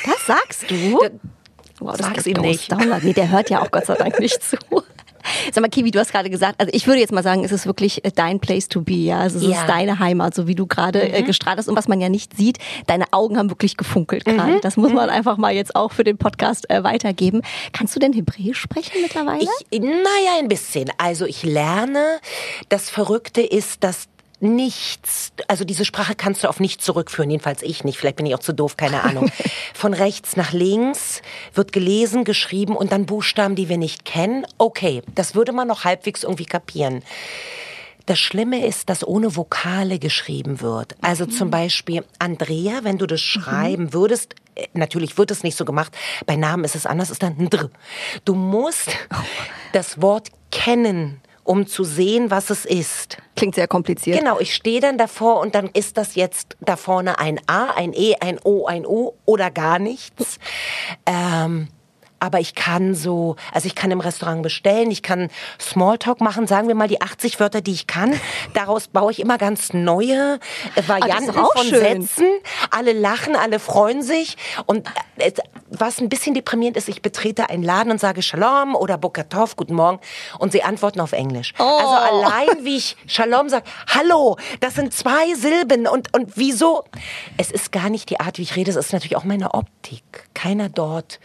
das 0.05 0.25
sagst 0.25 0.69
du? 0.69 0.99
Wow, 1.79 1.95
das 1.95 2.07
Sag's 2.07 2.25
ihm 2.25 2.41
nicht. 2.41 2.71
Download. 2.71 3.05
Nee, 3.05 3.13
der 3.13 3.29
hört 3.29 3.49
ja 3.49 3.61
auch 3.61 3.71
Gott 3.71 3.85
sei 3.85 3.95
Dank 3.95 4.19
nicht 4.19 4.41
zu. 4.41 4.57
Sag 5.51 5.61
mal, 5.61 5.69
Kiwi, 5.69 5.91
du 5.91 5.99
hast 5.99 6.11
gerade 6.11 6.29
gesagt, 6.29 6.59
also 6.59 6.71
ich 6.73 6.87
würde 6.87 6.99
jetzt 6.99 7.11
mal 7.11 7.23
sagen, 7.23 7.43
es 7.43 7.51
ist 7.51 7.65
wirklich 7.65 8.03
äh, 8.05 8.11
dein 8.13 8.39
Place 8.39 8.67
to 8.67 8.81
be, 8.81 8.93
ja. 8.93 9.19
Also 9.19 9.37
es 9.37 9.43
ja. 9.43 9.61
ist 9.61 9.67
deine 9.67 9.99
Heimat, 9.99 10.35
so 10.35 10.47
wie 10.47 10.55
du 10.55 10.67
gerade 10.67 11.01
äh, 11.01 11.21
mhm. 11.21 11.25
gestrahlt 11.25 11.57
hast. 11.57 11.67
Und 11.67 11.75
was 11.75 11.87
man 11.87 12.01
ja 12.01 12.09
nicht 12.09 12.35
sieht, 12.35 12.57
deine 12.87 13.05
Augen 13.11 13.37
haben 13.37 13.49
wirklich 13.49 13.77
gefunkelt 13.77 14.25
gerade. 14.25 14.53
Mhm. 14.53 14.61
Das 14.61 14.77
muss 14.77 14.93
man 14.93 15.07
mhm. 15.09 15.15
einfach 15.15 15.37
mal 15.37 15.53
jetzt 15.53 15.75
auch 15.75 15.91
für 15.91 16.03
den 16.03 16.17
Podcast 16.17 16.69
äh, 16.69 16.83
weitergeben. 16.83 17.41
Kannst 17.73 17.95
du 17.95 17.99
denn 17.99 18.13
Hebräisch 18.13 18.59
sprechen 18.59 19.01
mittlerweile? 19.01 19.47
Ich, 19.69 19.79
naja, 19.79 20.39
ein 20.39 20.47
bisschen. 20.47 20.91
Also 20.97 21.25
ich 21.25 21.43
lerne. 21.43 22.19
Das 22.69 22.89
Verrückte 22.89 23.41
ist, 23.41 23.83
dass 23.83 24.07
nichts, 24.39 25.31
also 25.47 25.65
diese 25.65 25.85
Sprache 25.85 26.15
kannst 26.15 26.43
du 26.43 26.47
auf 26.47 26.59
nichts 26.59 26.85
zurückführen, 26.85 27.29
jedenfalls 27.29 27.63
ich 27.63 27.83
nicht, 27.83 27.97
vielleicht 27.97 28.17
bin 28.17 28.25
ich 28.25 28.35
auch 28.35 28.39
zu 28.39 28.53
doof, 28.53 28.77
keine 28.77 29.03
Ahnung. 29.03 29.31
Von 29.73 29.93
rechts 29.93 30.35
nach 30.35 30.53
links 30.53 31.21
wird 31.53 31.71
gelesen, 31.71 32.23
geschrieben 32.23 32.75
und 32.75 32.91
dann 32.91 33.05
Buchstaben, 33.05 33.55
die 33.55 33.69
wir 33.69 33.77
nicht 33.77 34.05
kennen. 34.05 34.45
Okay, 34.57 35.01
das 35.15 35.33
würde 35.33 35.51
man 35.51 35.67
noch 35.67 35.83
halbwegs 35.83 36.23
irgendwie 36.23 36.45
kapieren. 36.45 37.03
Das 38.05 38.19
Schlimme 38.19 38.65
ist, 38.65 38.89
dass 38.89 39.05
ohne 39.05 39.35
Vokale 39.35 39.99
geschrieben 39.99 40.61
wird. 40.61 40.95
Also 41.01 41.25
mhm. 41.25 41.31
zum 41.31 41.51
Beispiel 41.51 42.05
Andrea, 42.19 42.83
wenn 42.83 42.97
du 42.97 43.05
das 43.05 43.19
mhm. 43.19 43.41
schreiben 43.41 43.83
mhm. 43.85 43.93
würdest, 43.93 44.35
äh, 44.55 44.67
natürlich 44.73 45.17
wird 45.17 45.31
es 45.31 45.43
nicht 45.43 45.57
so 45.57 45.65
gemacht, 45.65 45.95
bei 46.25 46.35
Namen 46.35 46.63
ist 46.63 46.75
es 46.75 46.85
anders, 46.85 47.09
ist 47.09 47.23
dann 47.23 47.37
ein 47.37 47.49
Dr. 47.49 47.69
Du 48.23 48.35
musst 48.35 48.89
oh. 49.11 49.15
das 49.73 50.01
Wort 50.01 50.29
kennen 50.51 51.21
um 51.47 51.65
zu 51.65 51.83
sehen, 51.83 52.29
was 52.29 52.49
es 52.49 52.65
ist. 52.65 53.17
Klingt 53.35 53.55
sehr 53.55 53.67
kompliziert. 53.67 54.19
Genau, 54.19 54.39
ich 54.39 54.53
stehe 54.53 54.81
dann 54.81 54.97
davor 54.97 55.39
und 55.39 55.55
dann 55.55 55.67
ist 55.67 55.97
das 55.97 56.15
jetzt 56.15 56.57
da 56.59 56.75
vorne 56.75 57.19
ein 57.19 57.39
A, 57.47 57.71
ein 57.71 57.93
E, 57.93 58.15
ein 58.19 58.39
O, 58.43 58.65
ein 58.65 58.85
U 58.85 59.13
oder 59.25 59.49
gar 59.49 59.79
nichts. 59.79 60.39
Ähm, 61.05 61.69
aber 62.19 62.39
ich 62.39 62.55
kann 62.55 62.95
so, 62.95 63.35
also 63.53 63.67
ich 63.67 63.75
kann 63.75 63.91
im 63.91 63.99
Restaurant 63.99 64.43
bestellen, 64.43 64.91
ich 64.91 65.03
kann 65.03 65.29
Smalltalk 65.59 66.21
machen, 66.21 66.47
sagen 66.47 66.67
wir 66.67 66.75
mal 66.75 66.87
die 66.87 67.01
80 67.01 67.39
Wörter, 67.39 67.61
die 67.61 67.73
ich 67.73 67.87
kann. 67.87 68.19
Daraus 68.53 68.87
baue 68.87 69.11
ich 69.11 69.19
immer 69.19 69.37
ganz 69.37 69.73
neue 69.73 70.39
äh, 70.75 70.79
ah, 70.79 70.87
Varianten 70.87 71.33
von 71.33 71.65
schön. 71.65 72.01
Sätzen. 72.01 72.25
Alle 72.71 72.93
lachen, 72.93 73.35
alle 73.35 73.59
freuen 73.59 74.01
sich. 74.01 74.37
Und 74.65 74.87
äh, 75.17 75.31
was 75.69 75.99
ein 75.99 76.09
bisschen 76.09 76.33
deprimierend 76.33 76.77
ist, 76.77 76.89
ich 76.89 77.01
betrete 77.01 77.49
einen 77.49 77.63
Laden 77.63 77.91
und 77.91 77.99
sage 77.99 78.21
Shalom 78.21 78.75
oder 78.75 78.97
Bokatov, 78.97 79.55
guten 79.55 79.75
Morgen, 79.75 79.99
und 80.39 80.51
sie 80.51 80.63
antworten 80.63 80.99
auf 81.01 81.11
Englisch. 81.11 81.53
Oh. 81.59 81.63
Also 81.63 81.93
allein 81.93 82.65
wie 82.65 82.77
ich 82.77 82.97
Shalom 83.05 83.49
sage, 83.49 83.65
hallo, 83.87 84.37
das 84.59 84.75
sind 84.75 84.93
zwei 84.93 85.33
Silben 85.35 85.87
und, 85.87 86.13
und 86.15 86.33
wieso? 86.35 86.83
Es 87.37 87.51
ist 87.51 87.71
gar 87.71 87.89
nicht 87.89 88.09
die 88.09 88.19
Art, 88.19 88.37
wie 88.37 88.43
ich 88.43 88.55
rede, 88.55 88.71
es 88.71 88.77
ist 88.77 88.93
natürlich 88.93 89.17
auch 89.17 89.23
meine 89.23 89.53
Optik. 89.53 90.03
Keiner 90.33 90.69
dort 90.69 91.19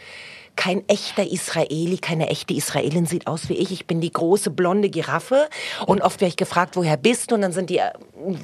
kein 0.55 0.87
echter 0.87 1.25
Israeli, 1.25 1.97
keine 1.97 2.29
echte 2.29 2.53
Israelin 2.53 3.05
sieht 3.05 3.27
aus 3.27 3.49
wie 3.49 3.53
ich. 3.53 3.71
Ich 3.71 3.87
bin 3.87 4.01
die 4.01 4.11
große 4.11 4.49
blonde 4.49 4.89
Giraffe 4.89 5.49
und 5.85 6.01
oft 6.01 6.21
werde 6.21 6.29
ich 6.29 6.37
gefragt, 6.37 6.75
woher 6.75 6.97
bist 6.97 7.31
du? 7.31 7.35
Und 7.35 7.41
dann 7.41 7.51
sind 7.51 7.69
die 7.69 7.79
äh, 7.79 7.91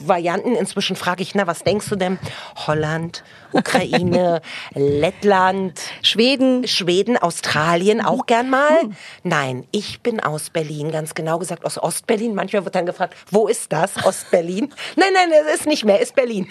Varianten. 0.05 0.55
Inzwischen 0.55 0.95
frage 0.95 1.21
ich, 1.21 1.35
na, 1.35 1.47
was 1.47 1.63
denkst 1.63 1.87
du 1.89 1.95
denn? 1.95 2.19
Holland, 2.67 3.23
Ukraine, 3.51 4.41
Lettland, 4.73 5.79
Schweden. 6.01 6.67
Schweden, 6.67 7.17
Australien 7.17 8.01
auch 8.01 8.25
gern 8.25 8.49
mal. 8.49 8.77
Nein, 9.23 9.65
ich 9.71 10.01
bin 10.01 10.19
aus 10.19 10.49
Berlin, 10.49 10.91
ganz 10.91 11.13
genau 11.13 11.39
gesagt 11.39 11.65
aus 11.65 11.81
Ostberlin. 11.81 12.33
Manchmal 12.35 12.65
wird 12.65 12.75
dann 12.75 12.85
gefragt, 12.85 13.15
wo 13.31 13.47
ist 13.47 13.71
das? 13.71 14.03
Ostberlin? 14.05 14.73
nein, 14.95 15.09
nein, 15.13 15.29
es 15.47 15.59
ist 15.59 15.67
nicht 15.67 15.85
mehr, 15.85 15.99
ist 15.99 16.15
Berlin. 16.15 16.47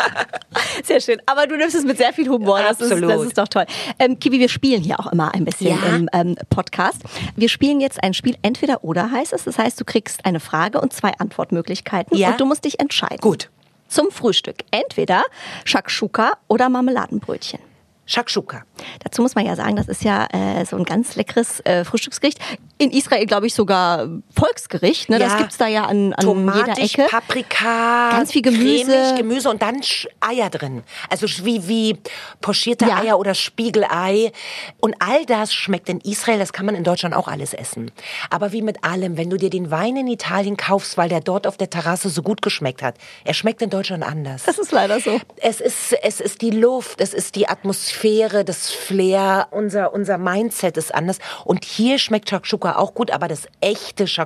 Sehr 0.84 1.00
schön. 1.00 1.20
Aber 1.26 1.46
du 1.46 1.56
nimmst 1.56 1.74
es 1.74 1.84
mit 1.84 1.98
sehr 1.98 2.12
viel 2.12 2.28
Humor. 2.28 2.60
Das, 2.60 2.80
ist, 2.80 2.92
Absolut. 2.92 3.10
das 3.10 3.22
ist 3.22 3.38
doch 3.38 3.48
toll. 3.48 3.66
Ähm, 3.98 4.18
Kiwi, 4.18 4.38
wir 4.38 4.48
spielen 4.48 4.75
hier 4.82 5.00
auch 5.00 5.06
immer 5.08 5.34
ein 5.34 5.44
bisschen 5.44 5.78
Ja. 5.78 5.96
im 5.96 6.08
ähm, 6.12 6.36
Podcast. 6.50 7.02
Wir 7.36 7.48
spielen 7.48 7.80
jetzt 7.80 8.02
ein 8.02 8.14
Spiel 8.14 8.36
entweder 8.42 8.84
oder 8.84 9.10
heißt 9.10 9.32
es. 9.32 9.44
Das 9.44 9.58
heißt, 9.58 9.80
du 9.80 9.84
kriegst 9.84 10.24
eine 10.24 10.40
Frage 10.40 10.80
und 10.80 10.92
zwei 10.92 11.12
Antwortmöglichkeiten 11.18 12.16
Ja. 12.16 12.30
und 12.30 12.40
du 12.40 12.46
musst 12.46 12.64
dich 12.64 12.80
entscheiden. 12.80 13.18
Gut. 13.20 13.50
Zum 13.88 14.10
Frühstück 14.10 14.56
entweder 14.72 15.22
Shakshuka 15.64 16.32
oder 16.48 16.68
Marmeladenbrötchen. 16.68 17.60
Shakshuka. 18.08 18.62
Dazu 19.02 19.20
muss 19.22 19.34
man 19.34 19.44
ja 19.46 19.56
sagen, 19.56 19.74
das 19.74 19.88
ist 19.88 20.04
ja 20.04 20.26
äh, 20.32 20.64
so 20.64 20.76
ein 20.76 20.84
ganz 20.84 21.16
leckeres 21.16 21.58
äh, 21.60 21.84
Frühstücksgericht. 21.84 22.38
In 22.78 22.92
Israel, 22.92 23.26
glaube 23.26 23.48
ich, 23.48 23.54
sogar 23.54 24.06
Volksgericht. 24.36 25.08
Ne? 25.08 25.18
Das 25.18 25.32
Ja. 25.32 25.38
gibt's 25.38 25.56
da 25.58 25.66
ja 25.66 25.84
an, 25.84 26.12
an 26.12 26.20
jeder 26.20 26.22
Tomatig, 26.22 26.98
Ecke. 26.98 27.08
Paprika, 27.10 28.10
Ganz 28.10 28.32
viel 28.32 28.42
Gemüse. 28.42 28.84
cremig, 28.92 29.16
Gemüse 29.16 29.50
und 29.50 29.62
dann 29.62 29.80
Eier 30.20 30.50
drin. 30.50 30.82
Also 31.10 31.26
wie, 31.44 31.66
wie 31.68 31.98
pochierte 32.40 32.86
Ja. 32.86 32.98
Eier 32.98 33.18
oder 33.18 33.34
Spiegelei. 33.34 34.32
Und 34.80 34.94
all 35.00 35.24
das 35.26 35.54
schmeckt 35.54 35.88
in 35.88 36.00
Israel, 36.00 36.38
das 36.38 36.52
kann 36.52 36.66
man 36.66 36.74
in 36.74 36.84
Deutschland 36.84 37.14
auch 37.14 37.28
alles 37.28 37.54
essen. 37.54 37.90
Aber 38.30 38.52
wie 38.52 38.62
mit 38.62 38.84
allem, 38.84 39.16
wenn 39.16 39.30
du 39.30 39.36
dir 39.36 39.50
den 39.50 39.70
Wein 39.70 39.96
in 39.96 40.06
Italien 40.08 40.56
kaufst, 40.56 40.96
weil 40.98 41.08
der 41.08 41.20
dort 41.20 41.46
auf 41.46 41.56
der 41.56 41.70
Terrasse 41.70 42.08
so 42.10 42.22
gut 42.22 42.42
geschmeckt 42.42 42.82
hat, 42.82 42.96
er 43.24 43.34
schmeckt 43.34 43.62
in 43.62 43.70
Deutschland 43.70 44.04
anders. 44.04 44.42
Das 44.44 44.58
ist 44.58 44.72
leider 44.72 45.00
so. 45.00 45.20
Es 45.38 45.60
ist, 45.60 45.92
es 46.02 46.20
ist 46.20 46.42
die 46.42 46.50
Luft, 46.50 47.00
es 47.00 47.14
ist 47.14 47.34
die 47.36 47.48
Atmosphäre, 47.48 48.44
das 48.44 48.70
Flair, 48.70 49.48
unser, 49.50 49.92
unser 49.94 50.18
Mindset 50.18 50.76
ist 50.76 50.94
anders. 50.94 51.18
Und 51.44 51.64
hier 51.64 51.98
schmeckt 51.98 52.28
Shakshuka 52.30 52.76
auch 52.76 52.94
gut, 52.94 53.10
aber 53.10 53.28
das 53.28 53.46
echte 53.60 54.06
Shakshuka, 54.06 54.25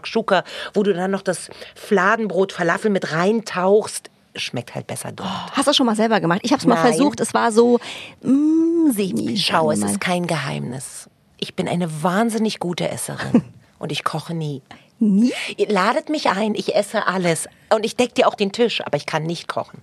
wo 0.75 0.83
du 0.83 0.93
dann 0.93 1.11
noch 1.11 1.23
das 1.23 1.51
Fladenbrot, 1.75 2.53
Falafel 2.53 2.91
mit 2.91 3.13
reintauchst, 3.13 4.11
schmeckt 4.37 4.75
halt 4.75 4.87
besser 4.87 5.13
dort. 5.13 5.29
Hast 5.53 5.69
du 5.69 5.73
schon 5.73 5.87
mal 5.87 5.97
selber 5.97 6.21
gemacht? 6.21 6.41
Ich 6.43 6.53
habe 6.53 6.61
es 6.61 6.67
mal 6.67 6.77
versucht. 6.77 7.21
Es 7.21 7.35
war 7.35 7.53
so 7.53 7.79
mm, 8.23 8.91
semi. 8.93 9.37
Schau, 9.37 9.71
es 9.71 9.83
ist 9.83 10.01
kein 10.01 10.27
Geheimnis. 10.27 11.09
Ich 11.39 11.55
bin 11.55 11.69
eine 11.69 12.03
wahnsinnig 12.03 12.59
gute 12.59 12.89
Esserin. 12.89 13.45
Und 13.79 13.93
ich 13.93 14.05
koche 14.05 14.35
nie. 14.35 14.63
Nie? 14.99 15.33
Ihr 15.57 15.69
ladet 15.69 16.11
mich 16.11 16.29
ein, 16.29 16.55
ich 16.55 16.75
esse 16.75 17.07
alles. 17.07 17.49
Und 17.75 17.87
ich 17.87 17.97
deck 17.97 18.15
dir 18.15 18.29
auch 18.29 18.35
den 18.35 18.53
Tisch, 18.53 18.83
aber 18.85 18.99
ich 18.99 19.07
kann 19.07 19.23
nicht 19.23 19.49
kochen. 19.49 19.81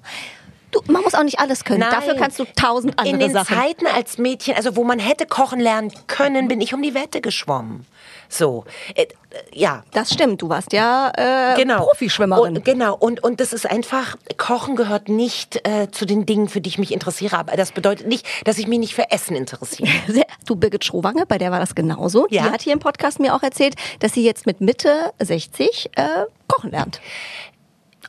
Du, 0.72 0.82
man 0.92 1.02
muss 1.02 1.16
auch 1.16 1.24
nicht 1.24 1.40
alles 1.40 1.64
können. 1.64 1.80
Nein. 1.80 1.92
Dafür 1.92 2.16
kannst 2.16 2.38
du 2.40 2.46
tausend 2.56 3.00
andere 3.00 3.16
In 3.16 3.20
den 3.20 3.32
Sachen. 3.32 3.58
Zeiten 3.58 3.88
als 3.88 4.18
Mädchen, 4.18 4.56
also 4.56 4.76
wo 4.76 4.84
man 4.84 5.00
hätte 5.00 5.26
kochen 5.26 5.60
lernen 5.60 5.92
können, 6.06 6.48
bin 6.48 6.62
ich 6.62 6.74
um 6.74 6.82
die 6.82 6.94
Wette 6.94 7.22
geschwommen. 7.22 7.86
So, 8.30 8.66
äh, 8.96 9.06
ja. 9.54 9.84
Das 9.92 10.14
stimmt. 10.14 10.42
Du 10.42 10.50
warst 10.50 10.74
ja 10.74 11.12
äh, 11.16 11.56
Genau. 11.56 11.84
Profischwimmerin. 11.86 12.58
Und, 12.58 12.66
genau. 12.66 12.96
Und, 12.96 13.24
und 13.24 13.40
das 13.40 13.54
ist 13.54 13.70
einfach, 13.70 14.16
Kochen 14.38 14.76
gehört 14.76 15.10
nicht 15.10 15.68
äh, 15.68 15.90
zu 15.92 16.06
den 16.06 16.26
Dingen, 16.26 16.50
für 16.50 16.62
die 16.62 16.70
ich 16.70 16.78
mich 16.78 16.92
interessiere. 16.92 17.38
Aber 17.38 17.56
das 17.56 17.72
bedeutet 17.72 18.08
nicht, 18.08 18.26
dass 18.46 18.58
ich 18.58 18.68
mich 18.68 18.80
nicht 18.80 18.96
für 18.96 19.12
Essen 19.12 19.36
interessiere. 19.36 19.90
Du, 20.46 20.56
Birgit 20.56 20.86
Schrowange, 20.86 21.26
bei 21.26 21.38
der 21.38 21.52
war 21.52 21.60
das 21.60 21.76
genauso. 21.76 22.26
Ja. 22.30 22.44
Die 22.44 22.50
hat 22.52 22.62
hier 22.62 22.72
im 22.74 22.80
Podcast 22.80 23.20
mir 23.20 23.36
auch 23.36 23.44
erzählt, 23.44 23.76
dass 24.00 24.14
sie 24.14 24.24
jetzt 24.24 24.46
mit 24.46 24.62
Mitte 24.62 25.12
60 25.20 25.90
äh, 25.96 26.04
kochen 26.48 26.72
lernt. 26.72 27.02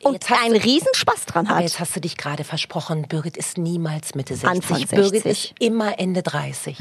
Und 0.01 0.25
einen 0.31 0.55
Riesenspaß 0.55 1.25
dran 1.25 1.47
Aber 1.47 1.57
hat. 1.57 1.63
jetzt 1.63 1.79
hast 1.79 1.95
du 1.95 1.99
dich 1.99 2.17
gerade 2.17 2.43
versprochen, 2.43 3.03
Birgit 3.07 3.35
ist 3.37 3.57
niemals 3.57 4.15
Mitte 4.15 4.33
60. 4.35 4.49
Anfang 4.49 4.85
Birgit 4.87 5.23
60. 5.23 5.25
ist 5.51 5.53
immer 5.61 5.99
Ende 5.99 6.23
30. 6.23 6.77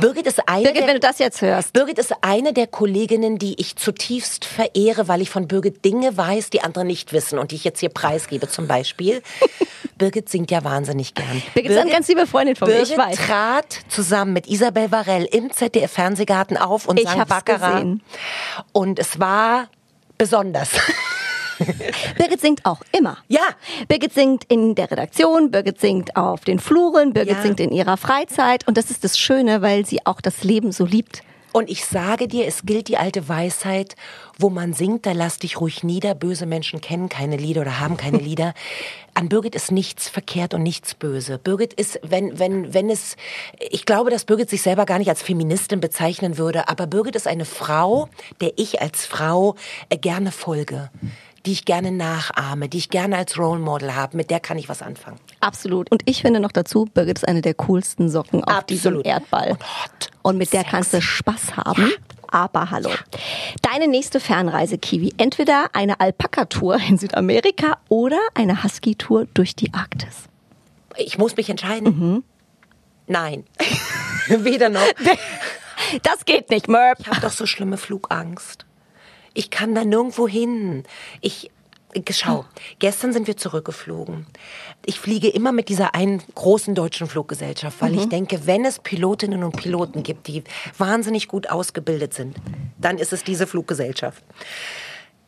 Birgit 0.00 0.26
ist 0.26 0.48
eine 0.48 0.62
Birgit, 0.62 0.80
der, 0.82 0.86
wenn 0.88 0.94
du 0.94 1.00
das 1.00 1.18
jetzt 1.18 1.42
hörst. 1.42 1.72
Birgit 1.72 1.98
ist 1.98 2.12
eine 2.22 2.52
der 2.52 2.66
Kolleginnen, 2.68 3.38
die 3.38 3.60
ich 3.60 3.76
zutiefst 3.76 4.44
verehre, 4.44 5.08
weil 5.08 5.20
ich 5.20 5.30
von 5.30 5.48
Birgit 5.48 5.84
Dinge 5.84 6.16
weiß, 6.16 6.50
die 6.50 6.60
andere 6.62 6.84
nicht 6.84 7.12
wissen 7.12 7.38
und 7.38 7.50
die 7.50 7.56
ich 7.56 7.64
jetzt 7.64 7.80
hier 7.80 7.88
preisgebe. 7.88 8.48
Zum 8.48 8.66
Beispiel, 8.68 9.22
Birgit 9.98 10.28
singt 10.28 10.50
ja 10.50 10.62
wahnsinnig 10.62 11.14
gern. 11.14 11.42
Birgit 11.54 11.72
ist 11.72 11.78
eine 11.78 11.90
ganz 11.90 12.06
liebe 12.08 12.26
Freundin 12.26 12.54
von 12.54 12.68
mir, 12.68 12.74
Birgit 12.76 12.92
ich 12.92 12.98
weiß. 12.98 13.16
trat 13.16 13.78
zusammen 13.88 14.32
mit 14.32 14.46
Isabel 14.46 14.92
Varell 14.92 15.24
im 15.24 15.50
ZDF-Fernsehgarten 15.50 16.56
auf 16.56 16.86
und 16.86 17.00
Ich 17.00 17.08
sang 17.08 17.26
Baccarat. 17.26 17.72
gesehen. 17.82 18.02
Und 18.72 18.98
es 19.00 19.18
war 19.18 19.68
besonders. 20.18 20.70
Birgit 22.18 22.40
singt 22.40 22.64
auch 22.64 22.80
immer. 22.96 23.18
Ja. 23.28 23.40
Birgit 23.88 24.12
singt 24.14 24.44
in 24.44 24.74
der 24.74 24.90
Redaktion, 24.90 25.50
Birgit 25.50 25.80
singt 25.80 26.16
auf 26.16 26.40
den 26.44 26.58
Fluren, 26.58 27.12
Birgit 27.12 27.36
Ja. 27.36 27.42
singt 27.42 27.60
in 27.60 27.72
ihrer 27.72 27.96
Freizeit. 27.96 28.66
Und 28.66 28.76
das 28.76 28.90
ist 28.90 29.04
das 29.04 29.18
Schöne, 29.18 29.62
weil 29.62 29.86
sie 29.86 30.04
auch 30.06 30.20
das 30.20 30.44
Leben 30.44 30.72
so 30.72 30.84
liebt. 30.84 31.22
Und 31.50 31.70
ich 31.70 31.86
sage 31.86 32.28
dir, 32.28 32.46
es 32.46 32.62
gilt 32.66 32.88
die 32.88 32.98
alte 32.98 33.26
Weisheit, 33.26 33.96
wo 34.38 34.50
man 34.50 34.74
singt, 34.74 35.06
da 35.06 35.12
lass 35.12 35.38
dich 35.38 35.58
ruhig 35.60 35.82
nieder. 35.82 36.14
Böse 36.14 36.44
Menschen 36.44 36.82
kennen 36.82 37.08
keine 37.08 37.38
Lieder 37.38 37.62
oder 37.62 37.80
haben 37.80 37.96
keine 37.96 38.18
Lieder. 38.28 38.52
An 39.14 39.28
Birgit 39.30 39.54
ist 39.54 39.72
nichts 39.72 40.08
verkehrt 40.08 40.52
und 40.54 40.62
nichts 40.62 40.94
böse. 40.94 41.38
Birgit 41.38 41.72
ist, 41.72 41.98
wenn, 42.02 42.38
wenn, 42.38 42.74
wenn 42.74 42.90
es, 42.90 43.16
ich 43.70 43.86
glaube, 43.86 44.10
dass 44.10 44.26
Birgit 44.26 44.50
sich 44.50 44.60
selber 44.62 44.84
gar 44.84 44.98
nicht 44.98 45.08
als 45.08 45.22
Feministin 45.22 45.80
bezeichnen 45.80 46.36
würde, 46.38 46.68
aber 46.68 46.86
Birgit 46.86 47.16
ist 47.16 47.26
eine 47.26 47.46
Frau, 47.46 48.08
der 48.42 48.52
ich 48.56 48.80
als 48.82 49.06
Frau 49.06 49.56
äh, 49.88 49.96
gerne 49.96 50.30
folge. 50.30 50.90
Die 51.48 51.52
ich 51.52 51.64
gerne 51.64 51.92
nachahme, 51.92 52.68
die 52.68 52.76
ich 52.76 52.90
gerne 52.90 53.16
als 53.16 53.38
Role 53.38 53.58
Model 53.58 53.94
habe, 53.94 54.18
mit 54.18 54.28
der 54.28 54.38
kann 54.38 54.58
ich 54.58 54.68
was 54.68 54.82
anfangen. 54.82 55.18
Absolut. 55.40 55.90
Und 55.90 56.02
ich 56.04 56.20
finde 56.20 56.40
noch 56.40 56.52
dazu, 56.52 56.84
Birgit 56.92 57.16
ist 57.16 57.26
eine 57.26 57.40
der 57.40 57.54
coolsten 57.54 58.10
Socken 58.10 58.44
auf 58.44 58.64
diesem 58.64 58.98
Absolut. 58.98 59.06
Erdball. 59.06 59.52
Und 59.52 59.62
hot. 59.62 60.10
Und 60.20 60.36
mit 60.36 60.52
der 60.52 60.60
Sexy. 60.60 60.70
kannst 60.70 60.92
du 60.92 61.00
Spaß 61.00 61.56
haben. 61.56 61.90
Aber 62.26 62.70
hallo. 62.70 62.90
Deine 63.62 63.88
nächste 63.88 64.20
Fernreise, 64.20 64.76
Kiwi. 64.76 65.14
Entweder 65.16 65.70
eine 65.72 66.00
Alpaka-Tour 66.00 66.80
in 66.86 66.98
Südamerika 66.98 67.78
oder 67.88 68.20
eine 68.34 68.62
Husky-Tour 68.62 69.26
durch 69.32 69.56
die 69.56 69.72
Arktis. 69.72 70.24
Ich 70.98 71.16
muss 71.16 71.34
mich 71.34 71.48
entscheiden. 71.48 72.24
Nein. 73.06 73.44
Weder 74.28 74.68
noch. 74.68 74.82
Das 76.02 76.26
geht 76.26 76.50
nicht, 76.50 76.68
Merp. 76.68 76.98
Ich 77.00 77.06
habe 77.06 77.20
doch 77.20 77.30
so 77.30 77.46
schlimme 77.46 77.78
Flugangst. 77.78 78.66
Ich 79.38 79.50
kann 79.50 79.72
da 79.72 79.84
nirgendwo 79.84 80.26
hin. 80.26 80.82
Ich 81.20 81.52
Schau, 82.10 82.44
gestern 82.80 83.12
sind 83.12 83.28
wir 83.28 83.36
zurückgeflogen. 83.36 84.26
Ich 84.84 84.98
fliege 84.98 85.28
immer 85.28 85.52
mit 85.52 85.68
dieser 85.68 85.94
einen 85.94 86.20
großen 86.34 86.74
deutschen 86.74 87.06
Fluggesellschaft, 87.06 87.80
weil 87.80 87.94
ich 87.94 88.08
denke, 88.08 88.46
wenn 88.46 88.64
es 88.64 88.78
Pilotinnen 88.80 89.42
und 89.44 89.56
Piloten 89.56 90.02
gibt, 90.02 90.26
die 90.26 90.42
wahnsinnig 90.76 91.28
gut 91.28 91.50
ausgebildet 91.50 92.14
sind, 92.14 92.36
dann 92.78 92.98
ist 92.98 93.12
es 93.12 93.24
diese 93.24 93.46
Fluggesellschaft. 93.46 94.22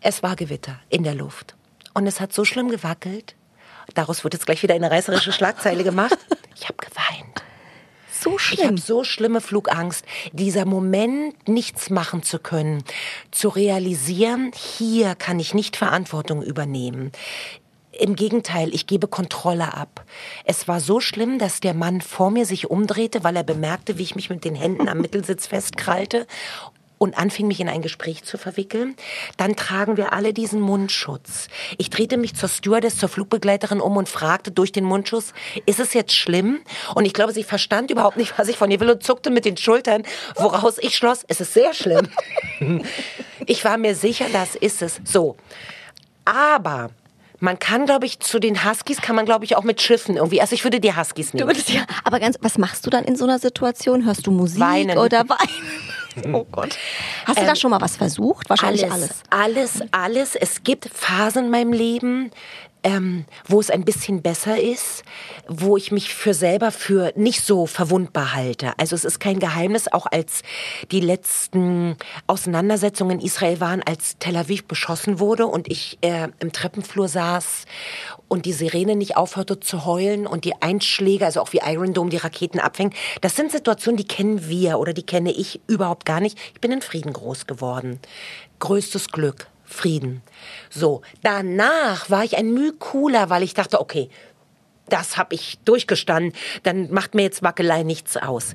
Es 0.01 0.23
war 0.23 0.37
Gewitter 0.37 0.81
in 0.91 1.03
der 1.05 1.15
Luft. 1.15 1.55
Und 1.95 2.07
es 2.07 2.21
hat 2.21 2.33
so 2.33 2.45
schlimm 2.45 2.69
gewackelt. 2.69 3.37
Daraus 3.95 4.23
wird 4.25 4.35
jetzt 4.35 4.45
gleich 4.45 4.63
wieder 4.63 4.75
eine 4.75 4.91
reißerische 4.91 5.33
Schlagzeile 5.33 5.85
gemacht. 5.85 6.19
Ich 6.57 6.69
habe 6.69 6.77
geweint. 6.77 7.43
So 8.23 8.37
Ich 8.37 8.43
schlimm. 8.43 8.67
habe 8.67 8.81
so 8.81 9.05
schlimme 9.05 9.41
Flugangst. 9.41 10.05
Dieser 10.33 10.65
Moment, 10.65 11.49
nichts 11.49 11.91
machen 11.91 12.23
zu 12.23 12.39
können, 12.39 12.85
zu 13.31 13.49
realisieren, 13.49 14.53
hier 14.55 15.15
kann 15.15 15.39
ich 15.41 15.55
nicht 15.55 15.77
Verantwortung 15.77 16.43
übernehmen. 16.43 17.13
Im 17.93 18.17
Gegenteil, 18.17 18.73
ich 18.73 18.87
gebe 18.87 19.09
Kontrolle 19.09 19.75
ab. 19.75 20.05
Es 20.45 20.69
war 20.69 20.81
so 20.81 21.01
schlimm, 21.01 21.39
dass 21.39 21.61
der 21.61 21.75
Mann 21.75 22.01
vor 22.01 22.31
mir 22.31 22.47
sich 22.47 22.71
umdrehte, 22.71 23.25
weil 23.25 23.37
er 23.37 23.43
bemerkte, 23.43 23.99
wie 23.99 24.03
ich 24.05 24.15
mich 24.15 24.31
mit 24.31 24.45
den 24.45 24.55
Händen 24.55 24.89
am 24.89 24.99
Mittelsitz 24.99 25.49
festkrallte 25.49 26.27
und 27.01 27.17
anfing, 27.17 27.49
mich 27.49 27.61
in 27.61 27.69
ein 27.71 27.81
Gespräch 27.81 28.25
zu 28.25 28.37
verwickeln. 28.37 28.95
Dann 29.39 29.57
tragen 29.57 29.97
wir 29.97 30.13
alle 30.13 30.35
diesen 30.35 30.61
Mundschutz. 30.61 31.49
Ich 31.79 31.89
drehte 31.89 32.19
mich 32.19 32.37
zur 32.37 32.51
Stewardess, 32.51 32.99
zur 32.99 33.09
Flugbegleiterin 33.09 33.81
um 33.81 33.97
und 33.97 34.07
fragte 34.07 34.51
durch 34.51 34.71
den 34.71 34.85
Mundschutz, 34.85 35.33
ist 35.65 35.81
es 35.81 35.95
jetzt 35.95 36.15
schlimm? 36.15 36.61
Und 36.95 37.07
ich 37.07 37.15
glaube, 37.15 37.33
sie 37.33 37.43
verstand 37.43 37.91
überhaupt 37.91 38.19
nicht, 38.19 38.39
was 38.39 38.49
ich 38.49 38.59
von 38.59 38.71
ihr 38.71 38.81
will 38.81 38.91
und 38.91 39.03
zuckte 39.03 39.31
mit 39.31 39.47
den 39.47 39.57
Schultern, 39.57 40.03
woraus 40.37 40.77
ich 40.77 40.95
schloss, 40.95 41.25
es 41.27 41.41
ist 41.41 41.55
sehr 41.55 41.73
schlimm. 41.73 42.07
ich 43.47 43.65
war 43.65 43.79
mir 43.79 43.95
sicher, 43.95 44.27
das 44.31 44.55
ist 44.55 44.83
es. 44.83 45.01
So. 45.03 45.37
Aber 46.27 46.91
man 47.41 47.59
kann, 47.59 47.87
glaube 47.87 48.07
ich, 48.07 48.21
zu 48.21 48.39
den 48.39 48.65
Huskies 48.65 49.01
kann 49.01 49.17
man, 49.17 49.25
glaube 49.25 49.45
ich, 49.45 49.57
auch 49.57 49.65
mit 49.65 49.81
Schiffen 49.81 50.17
irgendwie. 50.17 50.41
Also 50.41 50.55
ich 50.55 50.63
würde 50.65 50.79
die 50.81 50.95
Huskies 50.95 51.31
Du 51.33 51.39
nehmen. 51.39 51.49
würdest 51.51 51.71
ja, 51.71 51.83
aber 52.05 52.21
ganz, 52.21 52.37
was 52.43 52.59
machst 52.59 52.87
du 52.87 52.91
dann 52.91 53.05
in 53.05 53.17
so 53.17 53.25
einer 53.25 53.39
Situation? 53.39 54.05
Hörst 54.05 54.27
du 54.27 54.31
Musik 54.31 54.61
Weinen. 54.61 54.99
oder 54.99 55.29
weinen? 55.29 55.51
Oh 56.35 56.45
Gott. 56.51 56.77
Hast 57.25 57.39
du 57.41 57.47
da 57.47 57.55
schon 57.55 57.71
mal 57.71 57.81
was 57.81 57.97
versucht? 57.97 58.51
Wahrscheinlich 58.51 58.91
alles. 58.91 59.23
Alles, 59.31 59.81
alles, 59.81 59.93
alles. 59.93 60.35
Es 60.35 60.65
gibt 60.65 60.91
Phasen 60.93 61.45
in 61.45 61.51
meinem 61.53 61.73
Leben, 61.73 62.33
ähm, 62.83 63.25
wo 63.47 63.61
es 63.61 63.71
ein 63.71 63.85
bisschen 63.85 64.23
besser 64.23 64.61
ist, 64.61 65.03
wo 65.49 65.77
ich 65.77 65.93
mich 65.93 66.15
für 66.15 66.35
selber 66.35 66.71
für 66.71 67.13
nicht 67.17 67.45
so 67.45 67.67
verwundbar 67.67 68.35
halte. 68.35 68.73
Also 68.79 68.97
es 68.97 69.05
ist 69.05 69.21
kein 69.21 69.39
Geheimnis, 69.39 69.89
auch 69.93 70.07
als 70.07 70.43
die 70.91 71.01
letzten 71.01 71.97
Auseinandersetzungen 72.27 73.21
in 73.21 73.27
Israel 73.27 73.61
waren, 73.61 73.83
als 73.83 74.19
Tel 74.19 74.37
Aviv 74.37 74.65
beschossen 74.65 75.19
wurde 75.19 75.47
und 75.47 75.71
ich 75.71 75.99
äh, 76.01 76.29
im 76.39 76.53
Treppenflur 76.53 77.09
saß 77.09 77.65
und 78.29 78.47
die 78.47 78.53
Sirene 78.53 78.97
nicht 78.97 79.17
aufhörte 79.17 79.61
zu 79.61 79.85
heulen 79.85 80.27
und 80.27 80.45
die 80.45 80.55
Einschläge, 80.61 81.25
also 81.25 81.41
auch 81.41 81.53
wie 81.53 81.61
Iron 81.65 81.93
Dome 81.93 82.11
die 82.11 82.17
Raketen 82.17 82.61
abfängt. 82.61 82.95
Das 83.21 83.37
sind 83.37 83.53
Situationen, 83.53 83.97
die 83.97 84.07
kennen 84.07 84.49
wir 84.49 84.79
oder 84.79 84.93
die 84.93 85.03
kenne 85.03 85.33
ich 85.33 85.61
überhaupt 85.67 86.07
gar 86.07 86.21
nicht. 86.21 86.39
Ich 86.55 86.61
bin 86.61 86.73
in 86.73 86.83
Frieden 86.83 87.13
groß 87.13 87.47
geworden. 87.47 88.01
Größtes 88.59 89.09
Glück. 89.09 89.49
Frieden. 89.71 90.23
So, 90.69 91.03
danach 91.23 92.11
war 92.11 92.25
ich 92.25 92.37
ein 92.37 92.53
Mühe 92.53 92.73
cooler, 92.73 93.31
weil 93.31 93.43
ich 93.43 93.55
dachte, 93.55 93.81
okay, 93.81 94.11
das 94.89 95.17
habe 95.17 95.35
ich 95.35 95.59
durchgestanden, 95.65 96.33
dann 96.65 96.91
macht 96.91 97.15
mir 97.15 97.23
jetzt 97.23 97.43
Wackelei 97.43 97.85
nichts 97.85 98.17
aus. 98.17 98.55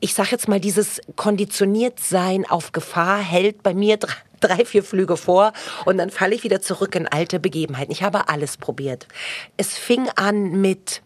Ich 0.00 0.14
sage 0.14 0.30
jetzt 0.30 0.48
mal, 0.48 0.60
dieses 0.60 1.00
Konditioniertsein 1.16 2.48
auf 2.48 2.72
Gefahr 2.72 3.18
hält 3.18 3.62
bei 3.62 3.74
mir 3.74 3.98
drei, 4.40 4.64
vier 4.64 4.84
Flüge 4.84 5.16
vor 5.16 5.52
und 5.84 5.98
dann 5.98 6.10
falle 6.10 6.34
ich 6.34 6.44
wieder 6.44 6.60
zurück 6.60 6.94
in 6.94 7.08
alte 7.08 7.40
Begebenheiten. 7.40 7.90
Ich 7.90 8.02
habe 8.02 8.28
alles 8.28 8.56
probiert. 8.56 9.08
Es 9.56 9.76
fing 9.76 10.08
an 10.14 10.60
mit 10.60 11.02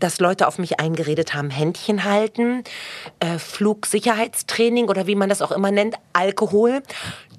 dass 0.00 0.18
Leute 0.18 0.48
auf 0.48 0.58
mich 0.58 0.80
eingeredet 0.80 1.34
haben, 1.34 1.50
Händchen 1.50 2.04
halten, 2.04 2.64
äh, 3.20 3.38
Flugsicherheitstraining 3.38 4.88
oder 4.88 5.06
wie 5.06 5.14
man 5.14 5.28
das 5.28 5.42
auch 5.42 5.52
immer 5.52 5.70
nennt, 5.70 5.96
Alkohol, 6.12 6.82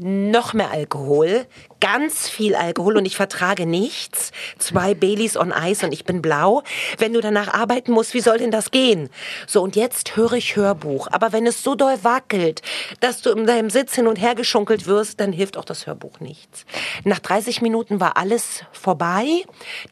noch 0.02 0.54
mehr 0.54 0.72
Alkohol, 0.72 1.46
ganz 1.80 2.28
viel 2.28 2.56
Alkohol 2.56 2.98
und 2.98 3.06
ich 3.06 3.16
vertrage 3.16 3.68
nichts. 3.68 4.32
Zwei 4.58 4.96
Baileys 4.96 5.38
on 5.38 5.54
Ice 5.56 5.86
und 5.86 5.92
ich 5.92 6.06
bin 6.06 6.22
blau. 6.22 6.64
Wenn 6.98 7.14
du 7.14 7.22
danach 7.22 7.54
arbeiten 7.54 7.92
musst, 7.92 8.14
wie 8.16 8.20
soll 8.20 8.40
denn 8.40 8.50
das 8.52 8.72
gehen? 8.72 9.10
So, 9.46 9.62
und 9.62 9.76
jetzt 9.76 10.16
höre 10.16 10.34
ich 10.34 10.56
Hörbuch. 10.56 11.08
Aber 11.12 11.32
wenn 11.34 11.46
es 11.46 11.64
so 11.64 11.76
doll 11.76 12.04
wackelt, 12.04 12.62
dass 13.00 13.22
du 13.22 13.30
in 13.32 13.46
deinem 13.46 13.70
Sitz 13.70 13.94
hin 13.94 14.08
und 14.08 14.16
her 14.16 14.34
geschunkelt 14.34 14.88
wirst, 14.88 15.20
dann 15.20 15.32
hilft 15.32 15.56
auch 15.56 15.66
das 15.66 15.86
Hörbuch 15.86 16.20
nichts. 16.20 16.66
Nach 17.04 17.20
30 17.20 17.62
Minuten 17.62 18.00
war 18.00 18.18
alles 18.18 18.64
vorbei. 18.72 19.44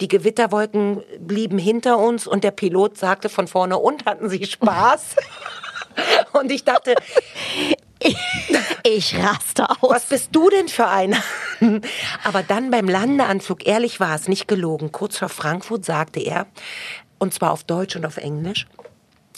Die 0.02 0.08
Gewitterwolken 0.08 1.04
blieben 1.20 1.60
hinter 1.60 2.00
uns 2.00 2.26
und 2.26 2.44
der 2.44 2.52
Pilot 2.52 2.98
sagte 2.98 3.30
von 3.30 3.48
vorne, 3.48 3.78
und 3.78 4.06
hatten 4.06 4.30
Sie 4.30 4.44
Spaß? 4.46 5.16
Und 6.34 6.50
ich 6.50 6.64
dachte, 6.64 6.96
ich 8.84 9.18
raste 9.18 9.70
aus. 9.70 9.90
Was 9.90 10.06
bist 10.06 10.30
du 10.32 10.50
denn 10.50 10.68
für 10.68 10.88
einer? 10.88 11.18
Aber 12.24 12.44
dann 12.44 12.72
beim 12.72 12.88
Landeanflug, 12.88 13.66
ehrlich 13.66 14.00
war 14.00 14.16
es 14.16 14.28
nicht 14.28 14.48
gelogen, 14.48 14.92
kurz 14.92 15.18
vor 15.18 15.30
Frankfurt 15.30 15.86
sagte 15.86 16.20
er, 16.20 16.48
und 17.18 17.34
zwar 17.34 17.52
auf 17.52 17.64
Deutsch 17.64 17.96
und 17.96 18.06
auf 18.06 18.18
Englisch, 18.18 18.68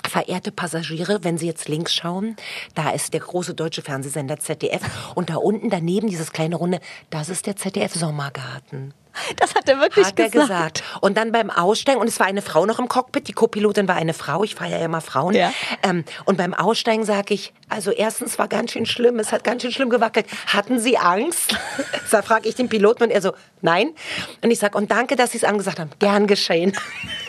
Verehrte 0.08 0.52
Passagiere, 0.52 1.24
wenn 1.24 1.38
Sie 1.38 1.46
jetzt 1.46 1.70
links 1.70 1.94
schauen, 1.94 2.36
da 2.74 2.90
ist 2.90 3.14
der 3.14 3.20
große 3.20 3.54
deutsche 3.54 3.84
Fernsehsender 3.84 4.40
ZDF 4.40 4.82
und 5.16 5.30
da 5.30 5.36
unten 5.36 5.70
daneben 5.70 6.08
dieses 6.08 6.32
kleine 6.32 6.56
Runde, 6.56 6.80
das 7.12 7.30
ist 7.30 7.46
der 7.46 7.56
ZDF 7.56 7.94
Sommergarten. 7.94 8.94
Das 9.38 9.56
hat 9.56 9.68
er 9.68 9.80
wirklich 9.80 10.06
hat 10.06 10.20
er 10.20 10.30
gesagt. 10.30 10.50
gesagt. 10.50 10.84
Und 11.02 11.18
dann 11.18 11.32
beim 11.32 11.50
Aussteigen, 11.50 12.00
und 12.00 12.08
es 12.08 12.20
war 12.20 12.28
eine 12.28 12.42
Frau 12.42 12.66
noch 12.66 12.80
im 12.80 12.88
Cockpit, 12.88 13.28
die 13.28 13.34
Co-Pilotin 13.34 13.88
war 13.88 13.96
eine 13.96 14.14
Frau, 14.14 14.44
ich 14.44 14.56
feiere 14.56 14.80
ja 14.80 14.86
immer 14.86 15.02
Frauen. 15.02 15.36
Ja. 15.36 15.54
Ähm, 15.84 16.04
und 16.26 16.38
beim 16.38 16.54
Aussteigen 16.54 17.06
sage 17.06 17.34
ich, 17.34 17.54
also 17.70 17.92
erstens 17.92 18.38
war 18.40 18.48
ganz 18.48 18.72
schön 18.72 18.86
schlimm, 18.86 19.20
es 19.20 19.32
hat 19.32 19.44
ganz 19.44 19.62
schön 19.62 19.72
schlimm 19.72 19.90
gewackelt. 19.90 20.26
Hatten 20.48 20.80
Sie 20.80 20.98
Angst? 20.98 21.58
da 22.12 22.22
frage 22.22 22.48
ich 22.50 22.56
den 22.56 22.70
Piloten 22.70 23.04
und 23.04 23.12
er 23.12 23.22
so, 23.22 23.34
nein. 23.62 23.92
Und 24.44 24.52
ich 24.52 24.60
sage, 24.60 24.78
und 24.78 24.92
danke, 24.92 25.16
dass 25.16 25.32
Sie 25.32 25.38
es 25.38 25.44
angesagt 25.44 25.80
haben. 25.80 25.92
Gern 26.00 26.28
geschehen. 26.28 26.74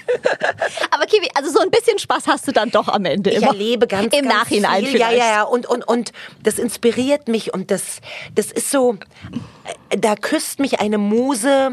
Aber 0.91 1.07
Kiwi, 1.07 1.29
also 1.35 1.51
so 1.51 1.61
ein 1.61 1.71
bisschen 1.71 1.99
Spaß 1.99 2.27
hast 2.27 2.47
du 2.47 2.53
dann 2.53 2.71
doch 2.71 2.89
am 2.89 3.05
Ende 3.05 3.31
Ich 3.31 3.37
immer. 3.37 3.49
erlebe 3.49 3.87
ganz, 3.87 4.15
Im 4.15 4.25
ganz 4.25 4.35
Nachhinein 4.35 4.85
viel. 4.85 5.01
Ja, 5.01 5.07
vielleicht. 5.09 5.19
ja, 5.19 5.31
ja. 5.33 5.43
Und, 5.45 5.67
und, 5.67 5.87
und 5.87 6.13
das 6.43 6.59
inspiriert 6.59 7.29
mich 7.29 7.55
und 7.55 7.71
das, 7.71 8.01
das 8.35 8.51
ist 8.53 8.71
so, 8.71 8.97
äh, 9.91 9.99
da 9.99 10.17
küsst 10.17 10.59
mich 10.59 10.81
eine 10.81 10.99
Muse, 10.99 11.72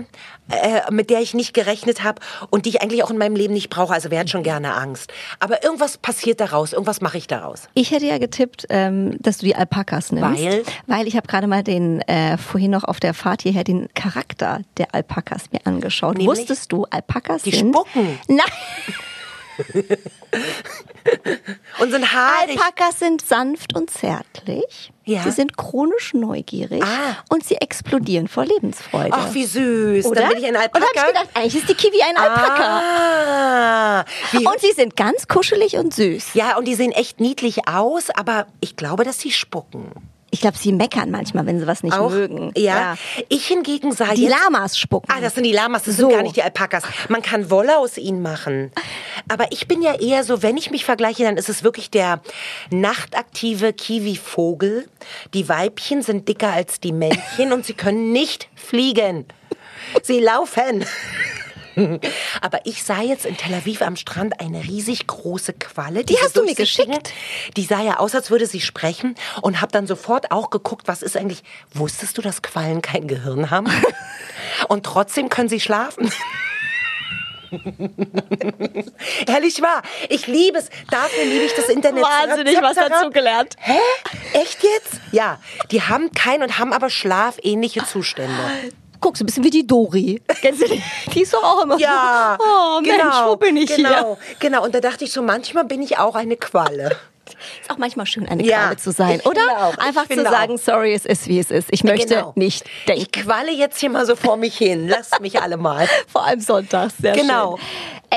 äh, 0.50 0.82
mit 0.92 1.10
der 1.10 1.22
ich 1.22 1.34
nicht 1.34 1.54
gerechnet 1.54 2.04
habe 2.04 2.22
und 2.50 2.66
die 2.66 2.70
ich 2.70 2.82
eigentlich 2.82 3.04
auch 3.04 3.12
in 3.12 3.18
meinem 3.18 3.36
Leben 3.36 3.54
nicht 3.54 3.70
brauche. 3.70 3.94
Also 3.94 4.12
wer 4.12 4.20
hat 4.20 4.30
schon 4.30 4.44
gerne 4.44 4.74
Angst? 4.74 5.12
Aber 5.40 5.64
irgendwas 5.64 5.98
passiert 5.98 6.40
daraus, 6.40 6.74
irgendwas 6.74 7.02
mache 7.02 7.18
ich 7.18 7.28
daraus. 7.28 7.70
Ich 7.74 7.92
hätte 7.92 8.06
ja 8.06 8.18
getippt, 8.18 8.66
ähm, 8.70 9.18
dass 9.22 9.40
du 9.40 9.46
die 9.46 9.56
Alpakas 9.56 10.12
nimmst. 10.12 10.42
Weil? 10.42 10.64
Weil 10.88 11.08
ich 11.08 11.16
habe 11.16 11.28
gerade 11.28 11.48
mal 11.48 11.64
den, 11.64 12.02
äh, 12.02 12.38
vorhin 12.38 12.72
noch 12.72 12.84
auf 12.84 13.00
der 13.00 13.14
Fahrt 13.14 13.42
hierher, 13.42 13.64
den 13.64 13.88
Charakter 13.94 14.62
der 14.78 14.94
Alpakas 14.94 15.52
mir 15.52 15.66
angeschaut. 15.66 16.18
Nämlich? 16.18 16.40
Wusstest 16.40 16.72
du, 16.72 16.86
Alpakas 16.90 17.44
Die 17.44 17.52
sind... 17.52 17.74
spucken. 17.74 18.20
Nein, 18.28 18.40
Und 21.80 21.92
sind 21.92 22.12
haarig. 22.14 22.50
Alpakas 22.60 23.00
sind 23.00 23.22
sanft 23.26 23.76
und 23.76 23.90
zärtlich. 23.90 24.92
Ja. 25.06 25.24
Sie 25.24 25.32
sind 25.32 25.58
chronisch 25.58 26.14
neugierig 26.14 26.84
Ah. 26.84 27.18
und 27.30 27.44
sie 27.44 27.56
explodieren 27.56 28.28
vor 28.28 28.46
Lebensfreude. 28.46 29.10
Ach, 29.12 29.34
wie 29.34 29.46
süß. 29.46 30.06
Oder? 30.06 30.22
Dann 30.22 30.30
bin 30.30 30.38
ich 30.40 30.46
ein 30.46 30.56
Alpaka. 30.56 30.78
Und 30.78 30.86
hab 30.86 30.96
ich 30.96 31.08
gedacht, 31.08 31.30
eigentlich 31.34 31.56
ist 31.56 31.70
die 31.70 31.74
Kiwi 31.74 32.02
ein 32.08 32.18
Alpaka. 32.18 32.82
Ah, 32.82 34.06
Und 34.38 34.60
sie 34.60 34.72
sind 34.74 34.96
ganz 34.96 35.28
kuschelig 35.28 35.78
und 35.78 35.94
süß. 35.94 36.34
ja, 36.36 36.58
und 36.58 36.66
die 36.66 36.76
sehen 36.76 36.92
echt 36.92 37.20
niedlich 37.20 37.68
aus, 37.68 38.10
aber 38.12 38.48
ich 38.62 38.76
glaube, 38.76 39.04
dass 39.04 39.20
sie 39.20 39.32
spucken. 39.32 39.92
Ich 40.32 40.42
glaube, 40.42 40.58
sie 40.58 40.72
meckern 40.72 41.10
manchmal, 41.12 41.46
wenn 41.46 41.60
sie 41.60 41.66
was 41.68 41.82
nicht 41.84 41.98
Auch? 41.98 42.10
mögen. 42.12 42.52
Ja. 42.56 42.96
Ich 43.30 43.48
hingegen 43.48 43.92
sage 43.92 44.16
Die 44.16 44.24
jetzt, 44.24 44.36
Lamas 44.44 44.78
spucken. 44.78 45.12
Ah, 45.12 45.20
das 45.22 45.34
sind 45.36 45.44
die 45.44 45.52
Lamas, 45.52 45.84
das 45.84 45.98
So. 45.98 46.04
sind 46.08 46.12
gar 46.18 46.24
nicht 46.24 46.36
die 46.36 46.44
Alpakas. 46.44 46.84
Man 47.08 47.22
kann 47.22 47.50
Wolle 47.50 47.78
aus 47.78 47.98
ihnen 47.98 48.22
machen. 48.22 48.72
Aber 49.28 49.52
ich 49.52 49.68
bin 49.68 49.82
ja 49.82 49.96
eher 50.00 50.24
so, 50.24 50.42
wenn 50.44 50.58
ich 50.58 50.70
mich 50.72 50.86
vergleiche, 50.86 51.24
dann 51.24 51.38
ist 51.38 51.50
es 51.50 51.64
wirklich 51.64 51.90
der 51.90 52.22
nachtaktive 52.70 53.74
Kiwi-Vogel. 53.74 54.88
Die 55.34 55.50
Weibchen 55.50 56.02
sind 56.02 56.28
dicker 56.28 56.52
als 56.52 56.80
die 56.80 56.92
Männchen 56.92 57.52
und 57.52 57.66
sie 57.66 57.74
können 57.74 58.12
nicht 58.12 58.50
fliegen. 58.56 59.26
Sie 60.04 60.20
laufen. 60.20 60.86
Aber 62.42 62.66
ich 62.66 62.84
sah 62.84 63.02
jetzt 63.02 63.26
in 63.26 63.38
Tel 63.38 63.54
Aviv 63.54 63.82
am 63.82 63.96
Strand 63.96 64.40
eine 64.40 64.64
riesig 64.64 65.08
große 65.08 65.54
Qualle. 65.54 66.00
Die 66.00 66.14
diese 66.14 66.24
hast 66.24 66.38
du 66.38 66.44
mir 66.44 66.56
geschickt. 66.56 67.14
Die 67.58 67.64
sah 67.64 67.82
ja 67.82 67.98
aus, 67.98 68.16
als 68.16 68.32
würde 68.32 68.46
sie 68.46 68.62
sprechen 68.62 69.16
und 69.42 69.62
habe 69.62 69.72
dann 69.72 69.88
sofort 69.88 70.32
auch 70.32 70.50
geguckt, 70.50 70.88
was 70.88 71.02
ist 71.02 71.18
eigentlich, 71.18 71.44
wusstest 71.74 72.18
du, 72.18 72.22
dass 72.22 72.42
Quallen 72.42 72.82
kein 72.82 73.08
Gehirn 73.08 73.50
haben? 73.50 73.68
und 74.68 74.86
trotzdem 74.86 75.30
können 75.30 75.50
sie 75.50 75.60
schlafen. 75.60 76.12
Ehrlich 79.28 79.60
wahr, 79.62 79.82
ich 80.08 80.28
liebe 80.28 80.60
es. 80.60 80.70
Dafür 80.92 81.26
liebe 81.26 81.46
ich 81.46 81.54
das 81.56 81.68
Internet. 81.70 82.04
Wahnsinnig 82.04 82.62
was 82.62 82.76
dazu 82.76 83.10
gelernt. 83.10 83.56
Hä? 83.60 83.80
Echt 84.34 84.64
jetzt? 84.64 85.02
Ja, 85.12 85.40
die 85.72 85.82
haben 85.82 86.12
kein 86.12 86.44
und 86.44 86.60
haben 86.60 86.74
aber 86.74 86.92
schlafähnliche 86.92 87.84
Zustände. 87.86 88.38
Guck, 89.02 89.18
so 89.18 89.24
ein 89.24 89.28
bisschen 89.28 89.44
wie 89.44 89.50
die 89.50 89.66
Dori. 89.66 90.22
Kennst 90.42 90.62
du 90.62 90.68
die? 90.68 90.82
Die 91.14 91.22
ist 91.22 91.34
doch 91.34 91.44
auch 91.44 91.64
immer 91.64 91.78
Ja, 91.80 92.38
so. 92.40 92.46
Oh 92.50 92.82
Mensch, 92.82 92.98
genau, 92.98 93.32
wo 93.32 93.36
bin 93.38 93.56
ich 93.58 93.74
genau, 93.76 94.18
Genau, 94.40 94.64
und 94.64 94.76
da 94.76 94.80
dachte 94.82 95.06
ich 95.06 95.12
so, 95.12 95.22
manchmal 95.22 95.66
bin 95.66 95.82
ich 95.82 95.98
auch 95.98 96.16
eine 96.16 96.36
Qualle. 96.38 96.90
hier? 96.90 97.38
Ist 97.62 97.70
auch 97.72 97.78
manchmal 97.78 98.06
schön, 98.08 98.28
eine 98.28 98.44
Ja, 98.44 98.64
Qualle 98.66 98.78
zu 98.78 98.92
sein, 98.92 99.20
ich 99.20 99.26
oder? 99.26 99.42
auch, 99.58 99.74
ich 99.74 99.80
Einfach 99.80 100.08
zu 100.10 100.22
sagen, 100.24 100.56
auch. 100.56 100.60
sorry, 100.60 100.94
es 100.94 101.06
ist, 101.06 101.28
wie 101.28 101.40
es 101.40 101.52
ist. 101.52 101.70
Ich 101.72 101.84
möchte 101.84 102.16
Genau. 102.16 102.34
nicht 102.36 102.66
Ich 102.66 102.86
denken. 102.86 103.12
qualle 103.30 103.52
jetzt 103.52 103.80
hier 103.80 103.90
mal 103.90 104.06
so 104.06 104.16
vor 104.16 104.36
mich 104.36 104.58
hin. 104.58 104.88
Lasst 104.90 105.22
mich 105.22 105.42
alle 105.42 105.56
mal. 105.58 105.88
Vor 106.12 106.26
allem 106.26 106.42
sonntags. 106.42 106.96
Sehr 107.00 107.14
Genau. 107.14 107.58
Schön. 107.58 107.66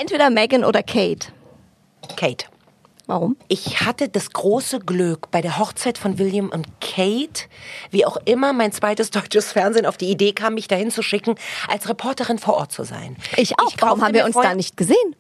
Entweder 0.03 0.31
Megan 0.31 0.65
oder 0.65 0.83
Kate. 0.83 1.29
Kate. 2.17 2.47
Warum? 3.07 3.37
Ich 3.49 3.81
hatte 3.81 4.09
das 4.09 4.31
große 4.33 4.81
Glück, 4.81 5.31
bei 5.31 5.41
der 5.41 5.59
Hochzeit 5.59 5.99
von 5.99 6.19
William 6.19 6.51
und 6.51 6.67
Kate, 6.81 7.45
wie 7.91 8.07
auch 8.07 8.17
immer 8.25 8.53
mein 8.53 8.73
zweites 8.73 9.11
deutsches 9.11 9.53
Fernsehen 9.53 9.87
auf 9.87 9.97
die 9.97 10.11
Idee 10.11 10.33
kam, 10.33 10.55
mich 10.55 10.69
dahin 10.69 10.91
zu 10.91 11.03
schicken, 11.03 11.35
als 11.69 11.89
Reporterin 11.89 12.39
vor 12.39 12.55
Ort 12.55 12.73
zu 12.73 12.85
sein. 12.85 13.17
Ich 13.37 13.59
auch. 13.59 13.73
Warum 13.79 14.01
kaufte 14.01 14.05
haben 14.07 14.15
wir 14.15 14.25
uns 14.25 14.37
da 14.37 14.55
nicht 14.55 14.77
gesehen? 14.77 15.17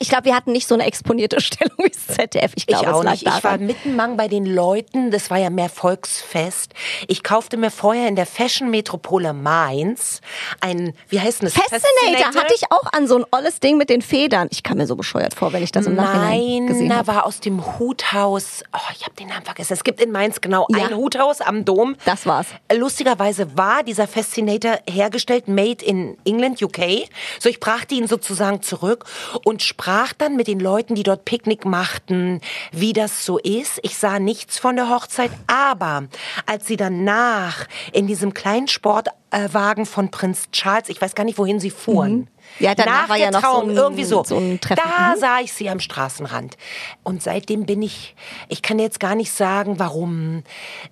Ich 0.00 0.08
glaube, 0.08 0.24
wir 0.26 0.34
hatten 0.36 0.52
nicht 0.52 0.66
so 0.68 0.74
eine 0.74 0.84
exponierte 0.86 1.40
Stellung 1.40 1.76
wie 1.78 1.90
das 1.90 2.06
ZDF. 2.16 2.52
Ich 2.56 2.66
glaube, 2.66 2.84
ich 2.84 2.90
auch 2.90 3.04
nicht. 3.04 3.22
Ich 3.22 3.28
war 3.32 3.40
daran. 3.40 3.66
mittenmang 3.66 4.16
bei 4.16 4.28
den 4.28 4.46
Leuten. 4.46 5.10
Das 5.10 5.30
war 5.30 5.38
ja 5.38 5.50
mehr 5.50 5.68
Volksfest. 5.68 6.72
Ich 7.06 7.22
kaufte 7.22 7.56
mir 7.56 7.70
vorher 7.70 8.08
in 8.08 8.16
der 8.16 8.26
Fashion-Metropole 8.26 9.32
Mainz 9.32 10.20
ein, 10.60 10.94
wie 11.08 11.20
heißt 11.20 11.42
das? 11.42 11.54
Fascinator 11.54 12.40
hatte 12.40 12.54
ich 12.54 12.70
auch 12.70 12.92
an 12.92 13.06
so 13.06 13.16
ein 13.18 13.24
olles 13.30 13.60
Ding 13.60 13.76
mit 13.78 13.90
den 13.90 14.02
Federn. 14.02 14.48
Ich 14.50 14.62
kam 14.62 14.78
mir 14.78 14.86
so 14.86 14.96
bescheuert 14.96 15.34
vor, 15.34 15.52
wenn 15.52 15.62
ich 15.62 15.72
das 15.72 15.86
im 15.86 15.94
Nachhinein 15.94 16.66
gesehen 16.66 16.88
Meiner 16.88 16.98
habe. 17.00 17.06
war 17.08 17.26
aus 17.26 17.40
dem 17.40 17.78
Huthaus. 17.78 18.62
Oh, 18.72 18.78
ich 18.94 19.04
habe 19.04 19.14
den 19.16 19.28
Namen 19.28 19.44
vergessen. 19.44 19.72
Es 19.72 19.84
gibt 19.84 20.00
in 20.00 20.10
Mainz 20.12 20.40
genau 20.40 20.66
Ja. 20.70 20.86
ein 20.86 20.96
Huthaus 20.96 21.40
am 21.40 21.64
Dom. 21.64 21.96
Das 22.04 22.26
war's. 22.26 22.46
Lustigerweise 22.74 23.56
war 23.56 23.82
dieser 23.82 24.06
Fascinator 24.08 24.78
hergestellt, 24.88 25.48
made 25.48 25.84
in 25.84 26.16
England, 26.24 26.62
UK. 26.62 27.08
So, 27.38 27.48
ich 27.48 27.60
brachte 27.60 27.94
ihn 27.94 28.06
sozusagen 28.06 28.62
zurück 28.62 29.04
und 29.44 29.62
sprach 29.68 30.12
dann 30.12 30.36
mit 30.36 30.48
den 30.48 30.58
Leuten, 30.58 30.94
die 30.94 31.02
dort 31.02 31.24
Picknick 31.24 31.64
machten, 31.64 32.40
wie 32.72 32.92
das 32.92 33.24
so 33.24 33.38
ist. 33.38 33.78
Ich 33.82 33.96
sah 33.96 34.18
nichts 34.18 34.58
von 34.58 34.74
der 34.74 34.88
Hochzeit, 34.88 35.30
aber 35.46 36.08
als 36.46 36.66
sie 36.66 36.76
danach 36.76 37.66
in 37.92 38.06
diesem 38.06 38.34
kleinen 38.34 38.66
Sportwagen 38.66 39.86
von 39.86 40.10
Prinz 40.10 40.50
Charles, 40.50 40.88
ich 40.88 41.00
weiß 41.00 41.14
gar 41.14 41.24
nicht, 41.24 41.38
wohin 41.38 41.60
sie 41.60 41.70
fuhren. 41.70 42.12
Mhm. 42.12 42.28
Ja, 42.58 42.74
danach 42.74 43.02
nach 43.02 43.08
war 43.10 43.16
ja 43.16 43.30
noch 43.30 43.40
so 43.40 43.46
Trauung, 43.46 43.70
ein- 43.70 43.76
irgendwie 43.76 44.04
so. 44.04 44.24
so 44.24 44.36
ein 44.36 44.60
Treffen. 44.60 44.82
Da 44.84 45.14
Mhm. 45.14 45.20
sah 45.20 45.40
ich 45.40 45.52
sie 45.52 45.68
am 45.70 45.80
Straßenrand. 45.80 46.56
Und 47.02 47.22
seitdem 47.22 47.66
bin 47.66 47.82
ich, 47.82 48.14
ich 48.48 48.62
kann 48.62 48.78
jetzt 48.78 49.00
gar 49.00 49.14
nicht 49.14 49.32
sagen, 49.32 49.78
warum. 49.78 50.42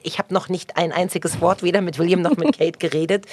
Ich 0.03 0.19
habe 0.19 0.33
noch 0.33 0.49
nicht 0.49 0.77
ein 0.77 0.93
einziges 0.93 1.41
Wort 1.41 1.63
weder 1.63 1.81
mit 1.81 1.99
William 1.99 2.23
noch 2.23 2.37
mit 2.37 2.57
Kate 2.59 2.79
geredet. 2.79 3.27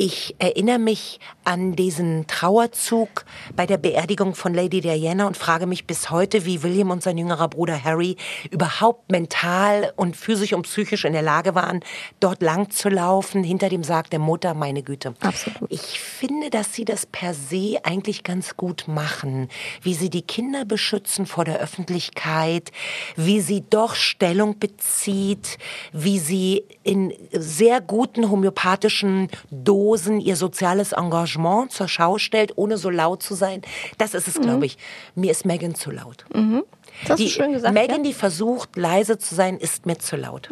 Ich 0.00 0.36
erinnere 0.38 0.78
mich 0.78 1.18
an 1.42 1.74
diesen 1.74 2.28
Trauerzug 2.28 3.24
bei 3.56 3.66
der 3.66 3.78
Beerdigung 3.78 4.36
von 4.36 4.54
Lady 4.54 4.80
Diana 4.80 5.26
und 5.26 5.36
frage 5.36 5.66
mich 5.66 5.88
bis 5.88 6.08
heute, 6.10 6.44
wie 6.44 6.62
William 6.62 6.92
und 6.92 7.02
sein 7.02 7.18
jüngerer 7.18 7.48
Bruder 7.48 7.82
Harry 7.82 8.16
überhaupt 8.52 9.10
mental 9.10 9.92
und 9.96 10.14
physisch 10.16 10.52
und 10.52 10.62
psychisch 10.62 11.04
in 11.04 11.14
der 11.14 11.22
Lage 11.22 11.56
waren, 11.56 11.80
dort 12.20 12.42
lang 12.42 12.70
zu 12.70 12.88
laufen, 12.88 13.42
hinter 13.42 13.70
dem 13.70 13.82
Sarg 13.82 14.08
der 14.10 14.20
Mutter, 14.20 14.54
meine 14.54 14.84
Güte. 14.84 15.14
Absolut. 15.20 15.68
Ich 15.68 15.98
finde, 15.98 16.48
dass 16.50 16.72
sie 16.72 16.84
das 16.84 17.04
per 17.04 17.34
se 17.34 17.56
eigentlich 17.82 18.22
ganz 18.24 18.56
gut 18.56 18.88
machen. 18.88 19.48
Wie 19.82 19.94
sie 19.94 20.10
die 20.10 20.22
Kinder 20.22 20.64
beschützen 20.64 21.26
vor 21.26 21.44
der 21.44 21.58
Öffentlichkeit, 21.58 22.70
wie 23.16 23.40
sie 23.40 23.64
doch 23.68 23.94
Stellung 23.94 24.58
bezieht, 24.58 25.58
wie 25.92 26.18
sie 26.18 26.64
in 26.82 27.12
sehr 27.32 27.80
guten 27.80 28.30
homöopathischen 28.30 29.28
Dosen 29.50 30.20
ihr 30.20 30.36
soziales 30.36 30.92
Engagement 30.92 31.72
zur 31.72 31.88
Schau 31.88 32.18
stellt, 32.18 32.52
ohne 32.56 32.78
so 32.78 32.90
laut 32.90 33.22
zu 33.22 33.34
sein. 33.34 33.62
Das 33.98 34.14
ist 34.14 34.28
es, 34.28 34.40
glaube 34.40 34.66
ich. 34.66 34.78
Mir 35.14 35.30
ist 35.30 35.44
Megan 35.44 35.74
zu 35.74 35.90
laut. 35.90 36.24
Das 36.32 37.10
hast 37.10 37.18
Die, 37.18 37.24
du 37.24 37.30
schön 37.30 37.52
gesagt. 37.52 37.74
Megan, 37.74 37.98
ja? 37.98 38.02
die 38.04 38.12
versucht, 38.12 38.76
leise 38.76 39.18
zu 39.18 39.34
sein, 39.34 39.58
ist 39.58 39.86
mir 39.86 39.98
zu 39.98 40.16
laut. 40.16 40.48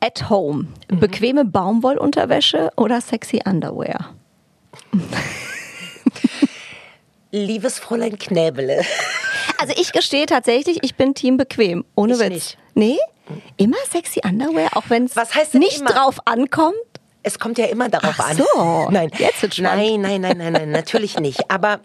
At 0.00 0.28
home. 0.30 0.68
Bequeme 0.88 1.44
Baumwollunterwäsche 1.44 2.70
oder 2.76 3.00
sexy 3.00 3.40
Underwear? 3.44 4.14
Liebes 7.32 7.78
Fräulein 7.78 8.18
Knäbele. 8.18 8.82
Also 9.58 9.74
ich 9.76 9.92
gestehe 9.92 10.26
tatsächlich, 10.26 10.78
ich 10.82 10.94
bin 10.96 11.14
Team 11.14 11.36
bequem. 11.36 11.84
Ohne 11.94 12.14
Ich 12.14 12.20
Witz. 12.20 12.28
nicht. 12.30 12.58
Nee? 12.74 12.98
Immer 13.56 13.76
sexy 13.90 14.20
Underwear, 14.24 14.76
auch 14.76 14.84
wenn 14.88 15.06
es 15.06 15.16
Was 15.16 15.34
heißt 15.34 15.54
denn 15.54 15.60
nicht 15.60 15.80
immer? 15.80 15.90
drauf 15.90 16.18
ankommt? 16.26 16.76
Es 17.24 17.38
kommt 17.40 17.58
ja 17.58 17.66
immer 17.66 17.88
darauf 17.88 18.14
Ach 18.18 18.30
an. 18.30 18.36
so, 18.36 18.88
nein, 18.90 19.10
jetzt 19.18 19.42
wird's 19.42 19.56
spannend. 19.56 20.00
nein, 20.02 20.20
nein, 20.20 20.20
nein, 20.20 20.38
nein, 20.38 20.52
nein, 20.52 20.70
natürlich 20.70 21.18
nicht. 21.18 21.50
Aber 21.50 21.80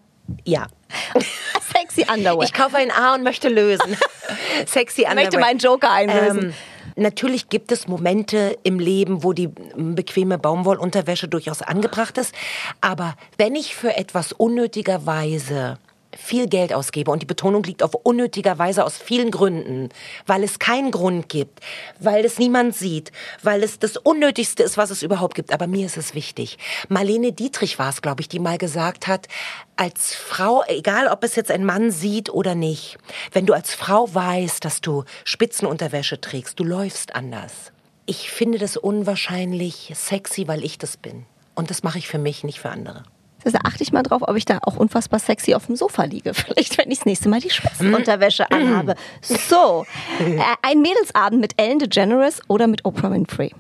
ja, 0.45 0.67
Sexy 1.75 2.05
Underwear. 2.13 2.43
ich 2.43 2.53
kaufe 2.53 2.77
ein 2.77 2.91
A 2.91 3.15
und 3.15 3.23
möchte 3.23 3.49
lösen. 3.49 3.97
Sexy 4.67 5.01
Underwear. 5.01 5.15
möchte 5.15 5.39
meinen 5.39 5.57
Joker 5.57 5.89
einlösen. 5.91 6.39
Ähm, 6.49 6.53
natürlich 7.01 7.49
gibt 7.49 7.71
es 7.71 7.87
Momente 7.87 8.57
im 8.63 8.79
Leben, 8.79 9.23
wo 9.23 9.33
die 9.33 9.49
bequeme 9.75 10.37
Baumwollunterwäsche 10.37 11.27
durchaus 11.27 11.61
angebracht 11.61 12.17
ist. 12.17 12.33
Aber 12.79 13.15
wenn 13.37 13.55
ich 13.55 13.75
für 13.75 13.95
etwas 13.97 14.31
unnötigerweise 14.31 15.77
viel 16.17 16.47
Geld 16.47 16.73
ausgebe 16.73 17.11
und 17.11 17.21
die 17.21 17.27
Betonung 17.27 17.63
liegt 17.63 17.83
auf 17.83 17.93
unnötigerweise 17.93 18.85
aus 18.85 18.97
vielen 18.97 19.31
Gründen, 19.31 19.89
weil 20.25 20.43
es 20.43 20.59
keinen 20.59 20.91
Grund 20.91 21.29
gibt, 21.29 21.59
weil 21.99 22.25
es 22.25 22.39
niemand 22.39 22.75
sieht, 22.75 23.11
weil 23.43 23.63
es 23.63 23.79
das 23.79 23.97
Unnötigste 23.97 24.63
ist, 24.63 24.77
was 24.77 24.89
es 24.89 25.03
überhaupt 25.03 25.35
gibt. 25.35 25.53
Aber 25.53 25.67
mir 25.67 25.85
ist 25.85 25.97
es 25.97 26.13
wichtig. 26.13 26.57
Marlene 26.89 27.31
Dietrich 27.31 27.79
war 27.79 27.89
es, 27.89 28.01
glaube 28.01 28.21
ich, 28.21 28.29
die 28.29 28.39
mal 28.39 28.57
gesagt 28.57 29.07
hat, 29.07 29.27
als 29.75 30.13
Frau, 30.13 30.63
egal 30.67 31.07
ob 31.07 31.23
es 31.23 31.35
jetzt 31.35 31.51
ein 31.51 31.65
Mann 31.65 31.91
sieht 31.91 32.29
oder 32.29 32.55
nicht, 32.55 32.97
wenn 33.31 33.45
du 33.45 33.53
als 33.53 33.73
Frau 33.73 34.13
weißt, 34.13 34.63
dass 34.63 34.81
du 34.81 35.05
Spitzenunterwäsche 35.23 36.21
trägst, 36.21 36.59
du 36.59 36.63
läufst 36.63 37.15
anders. 37.15 37.71
Ich 38.05 38.29
finde 38.29 38.57
das 38.57 38.77
unwahrscheinlich 38.77 39.91
sexy, 39.95 40.47
weil 40.47 40.63
ich 40.63 40.77
das 40.77 40.97
bin. 40.97 41.25
Und 41.55 41.69
das 41.69 41.83
mache 41.83 41.97
ich 41.97 42.07
für 42.07 42.17
mich, 42.17 42.43
nicht 42.43 42.59
für 42.59 42.69
andere. 42.69 43.03
Also 43.43 43.57
da 43.57 43.67
achte 43.67 43.83
ich 43.83 43.91
mal 43.91 44.03
drauf, 44.03 44.21
ob 44.25 44.35
ich 44.35 44.45
da 44.45 44.59
auch 44.63 44.75
unfassbar 44.75 45.19
sexy 45.19 45.53
auf 45.53 45.65
dem 45.65 45.75
Sofa 45.75 46.03
liege. 46.03 46.33
Vielleicht, 46.35 46.77
wenn 46.77 46.91
ich 46.91 46.99
das 46.99 47.05
nächste 47.05 47.29
Mal 47.29 47.39
die 47.39 47.49
Spitzenunterwäsche 47.49 48.49
anhabe. 48.51 48.95
So, 49.21 49.85
äh, 50.19 50.39
ein 50.61 50.81
Mädelsabend 50.81 51.41
mit 51.41 51.53
Ellen 51.59 51.79
DeGeneres 51.79 52.41
oder 52.47 52.67
mit 52.67 52.85
Oprah 52.85 53.11
Winfrey. 53.11 53.53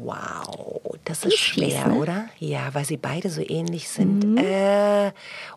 Wow, 0.00 0.80
das 1.04 1.24
ist 1.24 1.38
schwer, 1.38 1.88
ne? 1.88 1.94
oder? 1.94 2.26
Ja, 2.38 2.72
weil 2.72 2.84
sie 2.84 2.96
beide 2.96 3.30
so 3.30 3.42
ähnlich 3.42 3.88
sind. 3.88 4.38
Äh, 4.38 5.12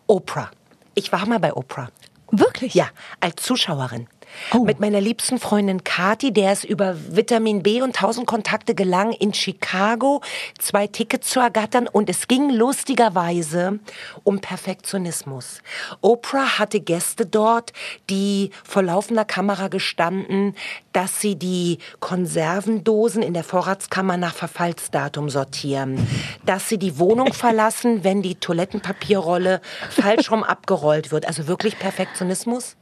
Oprah. 0.06 0.50
Ich 0.94 1.12
war 1.12 1.26
mal 1.26 1.38
bei 1.38 1.54
Oprah. 1.54 1.88
Wirklich? 2.30 2.74
Ja, 2.74 2.88
als 3.20 3.42
Zuschauerin. 3.42 4.08
Oh. 4.52 4.64
Mit 4.64 4.80
meiner 4.80 5.00
liebsten 5.00 5.38
Freundin 5.38 5.84
Kati, 5.84 6.32
der 6.32 6.52
es 6.52 6.64
über 6.64 6.96
Vitamin 7.08 7.62
B 7.62 7.82
und 7.82 7.96
tausend 7.96 8.26
Kontakte 8.26 8.74
gelang, 8.74 9.12
in 9.12 9.32
Chicago 9.34 10.20
zwei 10.58 10.86
Tickets 10.86 11.30
zu 11.30 11.40
ergattern. 11.40 11.88
Und 11.88 12.10
es 12.10 12.28
ging 12.28 12.50
lustigerweise 12.50 13.78
um 14.24 14.40
Perfektionismus. 14.40 15.62
Oprah 16.00 16.58
hatte 16.58 16.80
Gäste 16.80 17.26
dort, 17.26 17.72
die 18.10 18.50
vor 18.64 18.82
laufender 18.82 19.24
Kamera 19.24 19.68
gestanden, 19.68 20.54
dass 20.92 21.20
sie 21.20 21.36
die 21.36 21.78
Konservendosen 22.00 23.22
in 23.22 23.34
der 23.34 23.44
Vorratskammer 23.44 24.16
nach 24.16 24.34
Verfallsdatum 24.34 25.30
sortieren, 25.30 26.06
dass 26.44 26.68
sie 26.68 26.78
die 26.78 26.98
Wohnung 26.98 27.32
verlassen, 27.32 28.04
wenn 28.04 28.22
die 28.22 28.34
Toilettenpapierrolle 28.34 29.60
falsch 29.90 30.30
rum 30.30 30.42
abgerollt 30.42 31.10
wird. 31.10 31.26
Also 31.26 31.46
wirklich 31.46 31.78
Perfektionismus. 31.78 32.76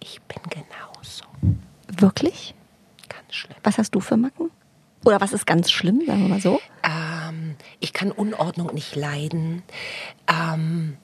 Ich 0.00 0.20
bin 0.22 0.42
genauso. 0.48 0.79
Wirklich? 2.00 2.54
Ganz 3.08 3.34
schlimm. 3.34 3.56
Was 3.62 3.78
hast 3.78 3.94
du 3.94 4.00
für 4.00 4.16
Macken? 4.16 4.50
Oder 5.04 5.20
was 5.20 5.32
ist 5.32 5.46
ganz 5.46 5.70
schlimm, 5.70 6.02
sagen 6.06 6.22
wir 6.22 6.28
mal 6.28 6.40
so? 6.40 6.60
Ähm, 6.82 7.56
ich 7.80 7.92
kann 7.92 8.12
Unordnung 8.12 8.74
nicht 8.74 8.96
leiden. 8.96 9.62
Ähm, 10.28 10.96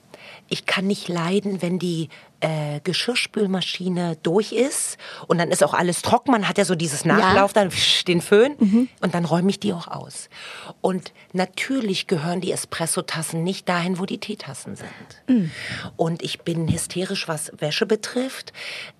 ich 0.49 0.65
kann 0.65 0.87
nicht 0.87 1.07
leiden, 1.07 1.61
wenn 1.61 1.79
die 1.79 2.09
äh, 2.39 2.79
Geschirrspülmaschine 2.83 4.17
durch 4.23 4.51
ist 4.51 4.97
und 5.27 5.39
dann 5.39 5.49
ist 5.49 5.63
auch 5.63 5.73
alles 5.73 6.01
trocken. 6.01 6.31
Man 6.31 6.47
hat 6.47 6.57
ja 6.57 6.65
so 6.65 6.75
dieses 6.75 7.05
Nachlauf, 7.05 7.53
dann 7.53 7.69
psch, 7.69 8.05
den 8.05 8.21
Föhn 8.21 8.55
und 9.01 9.13
dann 9.13 9.25
räume 9.25 9.49
ich 9.49 9.59
die 9.59 9.73
auch 9.73 9.87
aus. 9.87 10.29
Und 10.81 11.11
natürlich 11.33 12.07
gehören 12.07 12.39
die 12.39 12.51
Espressotassen 12.51 13.43
nicht 13.43 13.67
dahin, 13.67 13.99
wo 13.99 14.05
die 14.05 14.19
Teetassen 14.19 14.75
sind. 14.75 15.49
Und 15.95 16.21
ich 16.21 16.41
bin 16.41 16.71
hysterisch, 16.71 17.27
was 17.27 17.51
Wäsche 17.57 17.85
betrifft. 17.85 18.53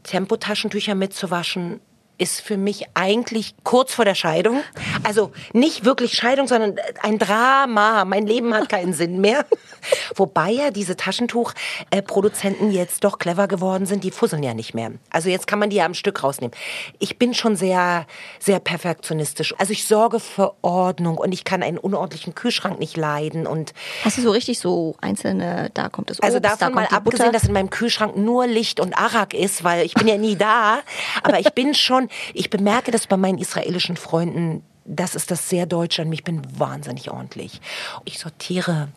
Tempotaschentücher 0.03 0.95
mitzuwaschen 0.95 1.79
ist 2.17 2.41
für 2.41 2.57
mich 2.57 2.85
eigentlich 2.93 3.55
kurz 3.63 3.93
vor 3.93 4.05
der 4.05 4.15
Scheidung. 4.15 4.61
Also 5.03 5.31
nicht 5.53 5.85
wirklich 5.85 6.13
Scheidung, 6.13 6.47
sondern 6.47 6.75
ein 7.01 7.19
Drama. 7.19 8.05
Mein 8.05 8.25
Leben 8.25 8.53
hat 8.53 8.69
keinen 8.69 8.93
Sinn 8.93 9.21
mehr. 9.21 9.45
Wobei 10.15 10.51
ja 10.51 10.71
diese 10.71 10.95
Taschentuchproduzenten 10.95 12.71
jetzt 12.71 13.03
doch 13.03 13.19
clever 13.19 13.47
geworden 13.47 13.85
sind. 13.85 14.03
Die 14.03 14.11
fusseln 14.11 14.43
ja 14.43 14.53
nicht 14.53 14.73
mehr. 14.73 14.91
Also 15.09 15.29
jetzt 15.29 15.47
kann 15.47 15.59
man 15.59 15.69
die 15.69 15.77
ja 15.77 15.85
am 15.85 15.93
Stück 15.93 16.23
rausnehmen. 16.23 16.55
Ich 16.99 17.19
bin 17.19 17.33
schon 17.33 17.55
sehr, 17.55 18.07
sehr 18.39 18.59
perfektionistisch. 18.59 19.53
Also 19.57 19.73
ich 19.73 19.85
sorge 19.85 20.19
für 20.19 20.53
Ordnung 20.61 21.17
und 21.17 21.31
ich 21.31 21.43
kann 21.43 21.63
einen 21.63 21.77
unordentlichen 21.77 22.35
Kühlschrank 22.35 22.79
nicht 22.79 22.97
leiden 22.97 23.47
und 23.47 23.73
Hast 24.03 24.17
du 24.17 24.21
so 24.21 24.31
richtig 24.31 24.59
so 24.59 24.95
einzelne, 25.01 25.69
da 25.73 25.89
kommt 25.89 26.09
das 26.09 26.19
also 26.19 26.37
Obst, 26.37 26.45
da 26.45 26.49
davon 26.55 26.73
kommt 26.73 26.91
mal 26.91 26.97
abgesehen, 26.97 27.25
Butter. 27.27 27.31
dass 27.31 27.43
in 27.43 27.53
meinem 27.53 27.69
Kühlschrank 27.69 28.17
nur 28.17 28.47
Licht 28.47 28.79
und 28.79 28.97
Arak 28.97 29.33
ist, 29.33 29.63
weil 29.63 29.85
ich 29.85 29.93
bin 29.93 30.07
ja 30.07 30.17
nie 30.17 30.35
da. 30.35 30.79
Aber 31.23 31.39
ich 31.39 31.51
bin 31.53 31.73
schon, 31.73 32.06
ich 32.33 32.49
bemerke 32.49 32.91
das 32.91 33.07
bei 33.07 33.17
meinen 33.17 33.37
israelischen 33.37 33.97
Freunden, 33.97 34.63
das 34.85 35.15
ist 35.15 35.31
das 35.31 35.49
sehr 35.49 35.65
Deutsche 35.65 36.01
an 36.01 36.09
mich. 36.09 36.19
Ich 36.19 36.23
bin 36.23 36.41
wahnsinnig 36.57 37.11
ordentlich. 37.11 37.61
Ich 38.05 38.19
sortiere 38.19 38.89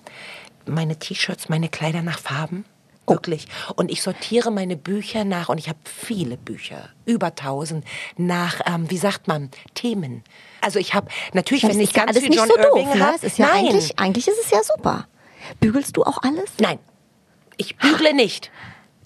meine 0.66 0.98
T-Shirts, 0.98 1.48
meine 1.48 1.68
Kleider 1.68 2.02
nach 2.02 2.18
Farben. 2.18 2.64
Wirklich. 3.06 3.46
Und 3.74 3.90
ich 3.90 4.02
sortiere 4.02 4.52
meine 4.52 4.76
Bücher 4.76 5.24
nach, 5.24 5.48
und 5.48 5.58
ich 5.58 5.68
habe 5.68 5.78
viele 5.84 6.36
Bücher, 6.36 6.90
über 7.06 7.34
tausend, 7.34 7.84
nach, 8.16 8.60
ähm, 8.66 8.88
wie 8.88 8.98
sagt 8.98 9.26
man, 9.26 9.50
Themen. 9.74 10.22
Also 10.60 10.78
ich 10.78 10.94
habe 10.94 11.08
natürlich, 11.32 11.62
das 11.62 11.72
wenn 11.72 11.80
ich 11.80 11.92
ja 11.92 12.04
ganz 12.04 12.10
alles 12.10 12.20
viel 12.20 12.30
nicht 12.30 12.38
John 12.38 12.48
so 12.48 12.56
Irving 12.56 12.86
doof, 12.86 12.94
ne? 12.94 13.06
habe, 13.06 13.16
Es 13.16 13.24
ist 13.24 13.38
ja 13.38 13.46
nein, 13.46 13.66
eigentlich, 13.66 13.98
eigentlich 13.98 14.28
ist 14.28 14.38
es 14.44 14.50
ja 14.50 14.62
super. 14.62 15.08
Bügelst 15.58 15.96
du 15.96 16.04
auch 16.04 16.22
alles? 16.22 16.52
nein, 16.60 16.78
ich 17.56 17.76
bügle 17.76 18.14
nicht. 18.14 18.50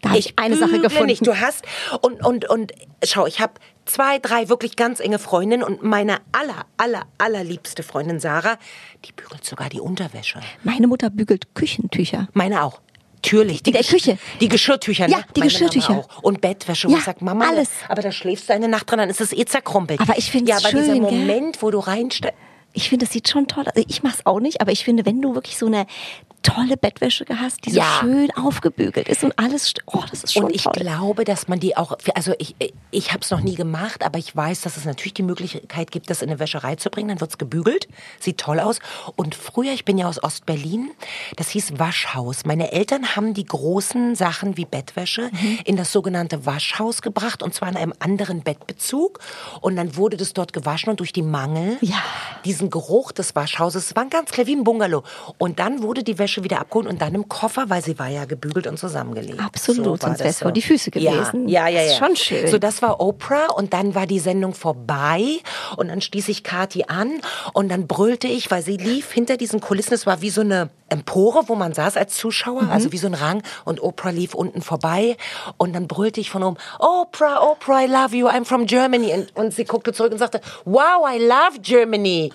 Da 0.03 0.11
habe 0.11 0.19
ich, 0.19 0.39
eine 0.39 0.57
Sache 0.57 0.81
gefunden. 0.81 1.07
Nicht. 1.07 1.27
Du 1.27 1.41
hast 1.41 1.65
und 2.03 2.23
und 2.25 2.49
und 2.51 2.73
schau, 3.03 3.27
ich 3.27 3.41
habe 3.41 3.55
zwei, 3.87 4.19
drei 4.19 4.49
wirklich 4.49 4.77
ganz 4.77 5.01
enge 5.01 5.19
Freundinnen 5.19 5.63
und 5.63 5.83
meine 5.83 6.19
aller 6.33 6.67
aller 6.77 7.03
allerliebste 7.19 7.83
Freundin 7.83 8.21
Sarah, 8.21 8.57
die 9.05 9.13
bügelt 9.13 9.45
sogar 9.45 9.69
die 9.69 9.81
Unterwäsche. 9.81 10.41
Meine 10.63 10.87
Mutter 10.87 11.11
bügelt 11.11 11.55
Küchentücher. 11.55 12.29
Meine 12.33 12.63
auch. 12.65 12.81
Natürlich. 13.17 13.63
Die 13.63 13.71
In 13.71 13.75
der 13.75 13.83
Gesch- 13.85 13.91
Küche. 13.91 14.19
Die 14.43 14.49
Geschirrtücher, 14.49 15.09
Ja, 15.09 15.19
ne? 15.19 15.25
die 15.35 15.41
Meine 15.41 15.51
Geschirrtücher. 15.51 15.89
Mama 15.95 16.03
auch. 16.19 16.23
Und 16.23 16.41
Bettwäsche, 16.43 16.89
Ja, 16.89 16.99
ich 16.99 17.05
sag, 17.05 17.23
Mama, 17.23 17.49
alles. 17.49 17.71
aber 17.89 18.03
da 18.03 18.13
schläfst 18.13 18.51
du 18.51 18.53
eine 18.53 18.69
Nacht 18.69 18.91
dran, 18.91 18.99
dann 18.99 19.09
ist 19.09 19.21
es 19.23 19.33
eh 19.33 19.47
zerkrumpelt. 19.47 19.99
Aber 20.03 20.19
ich 20.19 20.31
find's 20.31 20.51
Ja, 20.51 20.59
aber 20.59 20.69
dieser 20.69 20.85
schön, 20.93 21.03
gell? 21.07 21.11
Moment, 21.21 21.63
wo 21.63 21.71
du 21.71 21.79
reinsteigst. 21.79 22.37
Ich 22.75 22.89
finde, 22.91 23.07
das 23.07 23.13
sieht 23.13 23.29
schon 23.29 23.47
toll 23.49 23.65
aus. 23.67 23.75
Also 23.75 23.87
Ich 23.89 24.03
mache 24.03 24.17
es 24.19 24.27
auch 24.27 24.41
nicht, 24.41 24.61
aber 24.61 24.73
ich 24.73 24.85
finde, 24.85 25.07
wenn 25.07 25.23
du 25.23 25.35
wirklich 25.35 25.57
so 25.57 25.67
eine 25.67 25.87
tolle 26.43 26.77
Bettwäsche 26.77 27.25
hast, 27.41 27.65
die 27.65 27.71
so 27.71 27.79
Ja. 27.79 27.87
schön 28.01 28.31
aufgebügelt 28.33 29.09
ist 29.09 29.25
und 29.25 29.39
alles. 29.39 29.73
Oh, 29.87 30.03
das 30.11 30.25
ist 30.25 30.35
schon 30.35 30.45
Und 30.45 30.55
ich 30.55 30.65
toll. 30.65 30.75
glaube, 30.75 31.25
dass 31.25 31.49
man 31.49 31.59
die 31.59 31.75
auch, 31.75 31.97
also 32.15 32.35
ich, 32.39 32.55
ich 32.91 33.13
habe 33.13 33.21
es 33.23 33.31
noch 33.31 33.41
nie 33.41 33.55
gemacht, 33.55 34.05
aber 34.05 34.19
ich 34.19 34.37
weiß, 34.37 34.61
dass 34.61 34.77
es 34.77 34.85
natürlich 34.85 35.15
die 35.15 35.23
Möglichkeit 35.23 35.91
gibt, 35.91 36.11
das 36.11 36.21
in 36.21 36.29
eine 36.29 36.39
Wäscherei 36.39 36.77
zu 36.77 36.91
bringen. 36.91 37.09
Dann 37.09 37.21
wird's 37.23 37.39
gebügelt, 37.39 37.89
sieht 38.21 38.37
toll 38.37 38.61
aus. 38.61 38.81
Und 39.17 39.35
früher, 39.35 39.73
ich 39.73 39.87
bin 39.87 39.97
ja 39.97 40.07
aus 40.07 40.23
Ostberlin, 40.23 40.91
das 41.37 41.49
hieß 41.49 41.79
Waschhaus. 41.79 42.45
Meine 42.45 42.73
Eltern 42.73 43.17
haben 43.17 43.33
die 43.33 43.47
großen 43.47 44.15
Sachen 44.15 44.59
wie 44.59 44.67
Bettwäsche 44.67 45.31
Mhm. 45.33 45.61
in 45.65 45.77
das 45.77 45.93
sogenannte 45.93 46.45
Waschhaus 46.45 47.01
gebracht 47.01 47.43
und 47.43 47.55
zwar 47.55 47.71
in 47.71 47.77
einem 47.79 47.95
anderen 48.01 48.43
Bettbezug. 48.43 49.19
Und 49.63 49.77
dann 49.77 49.97
wurde 49.97 50.19
das 50.19 50.35
dort 50.35 50.53
gewaschen 50.53 50.91
und 50.91 51.01
durch 51.01 51.15
die 51.15 51.23
Mangel, 51.23 51.79
Ja. 51.81 52.03
diesen 52.45 52.64
Geruch 52.71 53.13
des 53.13 53.35
Waschhauses, 53.35 53.87
es 53.87 53.97
war 53.97 54.07
ganz 54.07 54.31
klar 54.31 54.47
wie 54.47 54.55
ein 54.55 54.65
Bungalow. 54.65 55.03
Und 55.39 55.59
dann 55.59 55.83
wurde 55.83 56.03
die 56.03 56.19
Wäsche 56.19 56.45
wieder 56.45 56.61
abgeholt 56.61 56.87
und 56.87 57.01
dann 57.01 57.15
im 57.15 57.29
Koffer, 57.29 57.69
weil 57.69 57.83
sie 57.83 57.99
war 57.99 58.09
ja 58.09 58.25
gebügelt 58.25 58.67
und 58.67 58.79
zusammengelegt. 58.79 59.41
Absolut, 59.41 59.87
war 59.87 59.99
sonst 59.99 60.21
das 60.21 60.25
wär's 60.27 60.39
vor 60.41 60.53
die 60.53 60.63
Füße 60.63 60.91
gewesen. 60.91 61.49
Ja, 61.49 61.69
ja, 61.69 61.83
ja. 61.83 61.93
Ja. 61.93 61.99
schon 61.99 62.17
schön. 62.17 62.49
So, 62.49 62.59
das 62.59 62.83
war 62.83 63.01
Oprah 63.01 63.47
und 63.55 63.73
dann 63.73 63.95
war 63.95 64.07
die 64.07 64.19
Sendung 64.19 64.55
vorbei 64.55 65.39
und 65.77 65.89
dann 65.89 66.01
stieß 66.01 66.29
ich 66.29 66.43
Kati 66.43 66.85
an 66.89 67.21
und 67.53 67.69
dann 67.69 67.87
brüllte 67.87 68.29
ich, 68.29 68.51
weil 68.51 68.63
sie 68.63 68.77
lief 68.77 69.13
hinter 69.13 69.37
diesen 69.37 69.61
Kulissen. 69.61 69.95
Es 69.95 70.07
war 70.07 70.21
wie 70.21 70.31
so 70.31 70.41
eine 70.41 70.71
Empore, 70.95 71.43
wo 71.49 71.55
man 71.57 71.75
saß 71.75 71.97
als 71.97 72.17
Zuschauer, 72.17 72.63
Mhm. 72.63 72.71
also 72.71 72.93
wie 72.93 72.99
so 72.99 73.07
ein 73.09 73.15
Rang 73.15 73.43
und 73.65 73.83
Oprah 73.83 74.11
lief 74.11 74.35
unten 74.35 74.63
vorbei 74.63 75.17
und 75.59 75.75
dann 75.75 75.89
brüllte 75.89 76.21
ich 76.21 76.31
von 76.31 76.43
oben, 76.43 76.57
Oprah, 76.79 77.43
Oprah, 77.43 77.83
I 77.83 77.87
love 77.87 78.15
you, 78.17 78.29
I'm 78.29 78.45
from 78.45 78.67
Germany. 78.67 79.13
Und, 79.13 79.37
und 79.37 79.53
sie 79.55 79.65
guckte 79.65 79.93
zurück 79.93 80.13
und 80.13 80.19
sagte, 80.19 80.41
wow, 80.65 81.07
I 81.13 81.19
love 81.19 81.61
Germany. 81.61 82.33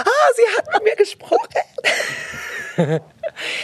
Ah, 0.00 0.04
sie 0.36 0.56
hat 0.58 0.66
mit 0.74 0.84
mir 0.84 0.96
gesprochen. 0.96 1.48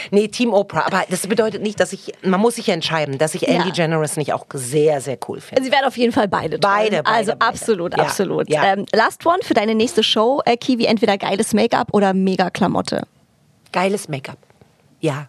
Nee, 0.09 0.27
Team 0.27 0.53
Oprah. 0.53 0.85
Aber 0.87 1.03
das 1.09 1.27
bedeutet 1.27 1.61
nicht, 1.61 1.79
dass 1.79 1.93
ich, 1.93 2.13
man 2.23 2.39
muss 2.39 2.55
sich 2.55 2.67
entscheiden, 2.69 3.17
dass 3.17 3.35
ich 3.35 3.47
Andy 3.47 3.69
Ja. 3.69 3.73
Generous 3.73 4.17
nicht 4.17 4.33
auch 4.33 4.45
sehr, 4.53 4.99
sehr 5.01 5.17
cool 5.27 5.39
finde. 5.39 5.63
Sie 5.63 5.71
werden 5.71 5.85
auf 5.85 5.97
jeden 5.97 6.11
Fall 6.13 6.27
beide 6.27 6.59
toll. 6.59 6.69
Beide, 6.71 7.03
beide, 7.03 7.05
Also 7.05 7.31
beide. 7.33 7.41
absolut, 7.45 7.97
Ja, 7.97 8.03
absolut. 8.03 8.49
ja. 8.49 8.73
Ähm, 8.73 8.85
last 8.93 9.25
one 9.25 9.39
für 9.43 9.53
deine 9.53 9.75
nächste 9.75 10.03
Show, 10.03 10.41
äh, 10.45 10.57
Kiwi, 10.57 10.85
entweder 10.85 11.17
geiles 11.17 11.53
Make-up 11.53 11.89
oder 11.93 12.13
mega 12.13 12.49
Klamotte. 12.49 13.03
Geiles 13.71 14.07
Make-up. 14.07 14.37
Ja. 14.99 15.27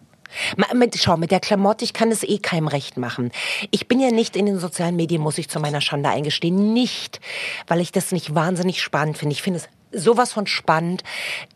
Mit, 0.73 0.97
schau, 0.97 1.15
mit 1.15 1.29
der 1.29 1.39
Klamotte, 1.39 1.85
ich 1.85 1.93
kann 1.93 2.11
es 2.11 2.23
eh 2.23 2.39
keinem 2.39 2.67
recht 2.67 2.97
machen. 2.97 3.31
Ich 3.69 3.87
bin 3.87 3.99
ja 3.99 4.09
nicht 4.09 4.35
in 4.35 4.47
den 4.47 4.57
sozialen 4.57 4.95
Medien, 4.95 5.21
muss 5.21 5.37
ich 5.37 5.47
zu 5.47 5.59
meiner 5.59 5.79
Schande 5.79 6.09
eingestehen. 6.09 6.73
Nicht, 6.73 7.19
weil 7.67 7.79
ich 7.79 7.91
das 7.91 8.11
nicht 8.11 8.33
wahnsinnig 8.33 8.81
spannend 8.81 9.17
finde. 9.17 9.33
Ich 9.33 9.43
finde 9.43 9.59
es 9.59 9.69
sowas 9.93 10.33
von 10.33 10.47
spannend. 10.47 11.03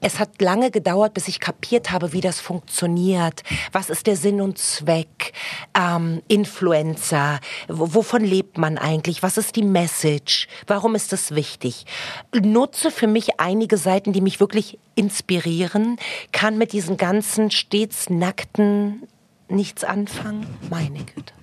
Es 0.02 0.20
hat 0.20 0.42
lange 0.42 0.72
gedauert, 0.72 1.14
bis 1.14 1.28
ich 1.28 1.40
kapiert 1.40 1.92
habe, 1.92 2.14
wie 2.14 2.22
das 2.22 2.40
funktioniert. 2.40 3.44
Was 3.72 3.90
ist 3.90 4.08
der 4.08 4.16
Sinn 4.16 4.42
und 4.42 4.58
Zweck? 4.58 5.34
Ähm, 5.74 6.22
Influencer. 6.28 7.40
Wovon 7.68 8.24
lebt 8.24 8.58
man 8.58 8.78
eigentlich? 8.78 9.24
Was 9.24 9.38
ist 9.38 9.56
die 9.56 9.64
Message? 9.64 10.48
Warum 10.68 10.96
ist 10.96 11.12
das 11.12 11.36
wichtig? 11.36 11.86
Nutze 12.34 12.92
für 12.92 13.08
mich 13.08 13.40
einige 13.40 13.78
Seiten, 13.78 14.14
die 14.14 14.22
mich 14.22 14.40
wirklich 14.40 14.80
inspirieren, 14.96 15.98
kann 16.32 16.58
mit 16.58 16.74
diesen 16.74 16.98
ganzen 16.98 17.52
stets 17.52 18.10
nackten 18.10 19.08
nichts 19.50 19.84
anfangen. 19.84 20.48
Meine 20.70 21.00
Güte. 21.00 21.34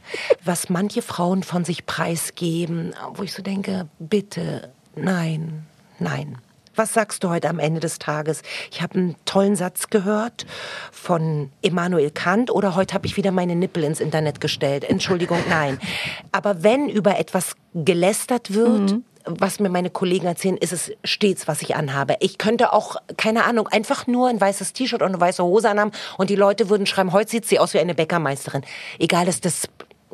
Was 0.45 0.69
manche 0.69 1.03
Frauen 1.03 1.43
von 1.43 1.65
sich 1.65 1.87
preisgeben, 1.87 2.95
wo 3.15 3.23
ich 3.23 3.33
so 3.33 3.43
denke, 3.43 3.89
bitte, 3.99 4.73
nein, 4.95 5.67
nein. 5.99 6.39
Was 6.77 6.93
sagst 6.93 7.23
du 7.23 7.31
heute 7.31 7.49
am 7.49 7.59
Ende 7.59 7.81
des 7.81 7.99
Tages? 7.99 8.43
Ich 8.71 8.83
habe 8.83 8.95
einen 8.95 9.17
tollen 9.25 9.57
Satz 9.57 9.91
gehört 9.91 10.47
von 10.91 11.51
Immanuel 11.61 12.11
Kant 12.11 12.51
oder 12.51 12.75
heute 12.75 12.95
habe 12.95 13.07
ich 13.07 13.17
wieder 13.17 13.31
meine 13.31 13.55
Nippel 13.55 13.85
ins 13.85 14.01
Internet 14.01 14.41
gestellt. 14.41 14.85
Entschuldigung, 14.85 15.39
nein. 15.49 15.79
Aber 16.33 16.63
wenn 16.63 16.89
über 16.89 17.19
etwas 17.19 17.55
gelästert 17.75 18.55
wird, 18.55 18.97
was 19.27 19.59
mir 19.59 19.71
meine 19.71 19.91
Kollegen 19.91 20.27
erzählen, 20.27 20.57
ist 20.57 20.73
es 20.73 20.93
stets, 21.03 21.49
was 21.49 21.63
ich 21.63 21.77
anhabe. 21.77 22.17
Ich 22.21 22.39
könnte 22.39 22.73
auch, 22.73 22.97
keine 23.17 23.45
Ahnung, 23.45 23.69
einfach 23.69 24.07
nur 24.07 24.29
ein 24.29 24.41
weißes 24.41 24.73
T-Shirt 24.75 25.01
und 25.01 25.09
eine 25.09 25.21
weiße 25.21 25.43
Hose 25.43 25.71
anhaben 25.71 25.93
und 26.19 26.29
die 26.29 26.37
Leute 26.37 26.69
würden 26.69 26.87
schreiben, 26.87 27.13
heute 27.13 27.31
sieht 27.31 27.47
sie 27.47 27.59
aus 27.59 27.73
wie 27.75 27.79
eine 27.79 27.95
Bäckermeisterin. 27.95 28.63
Egal 28.99 29.27
ist 29.29 29.45
das, 29.45 29.69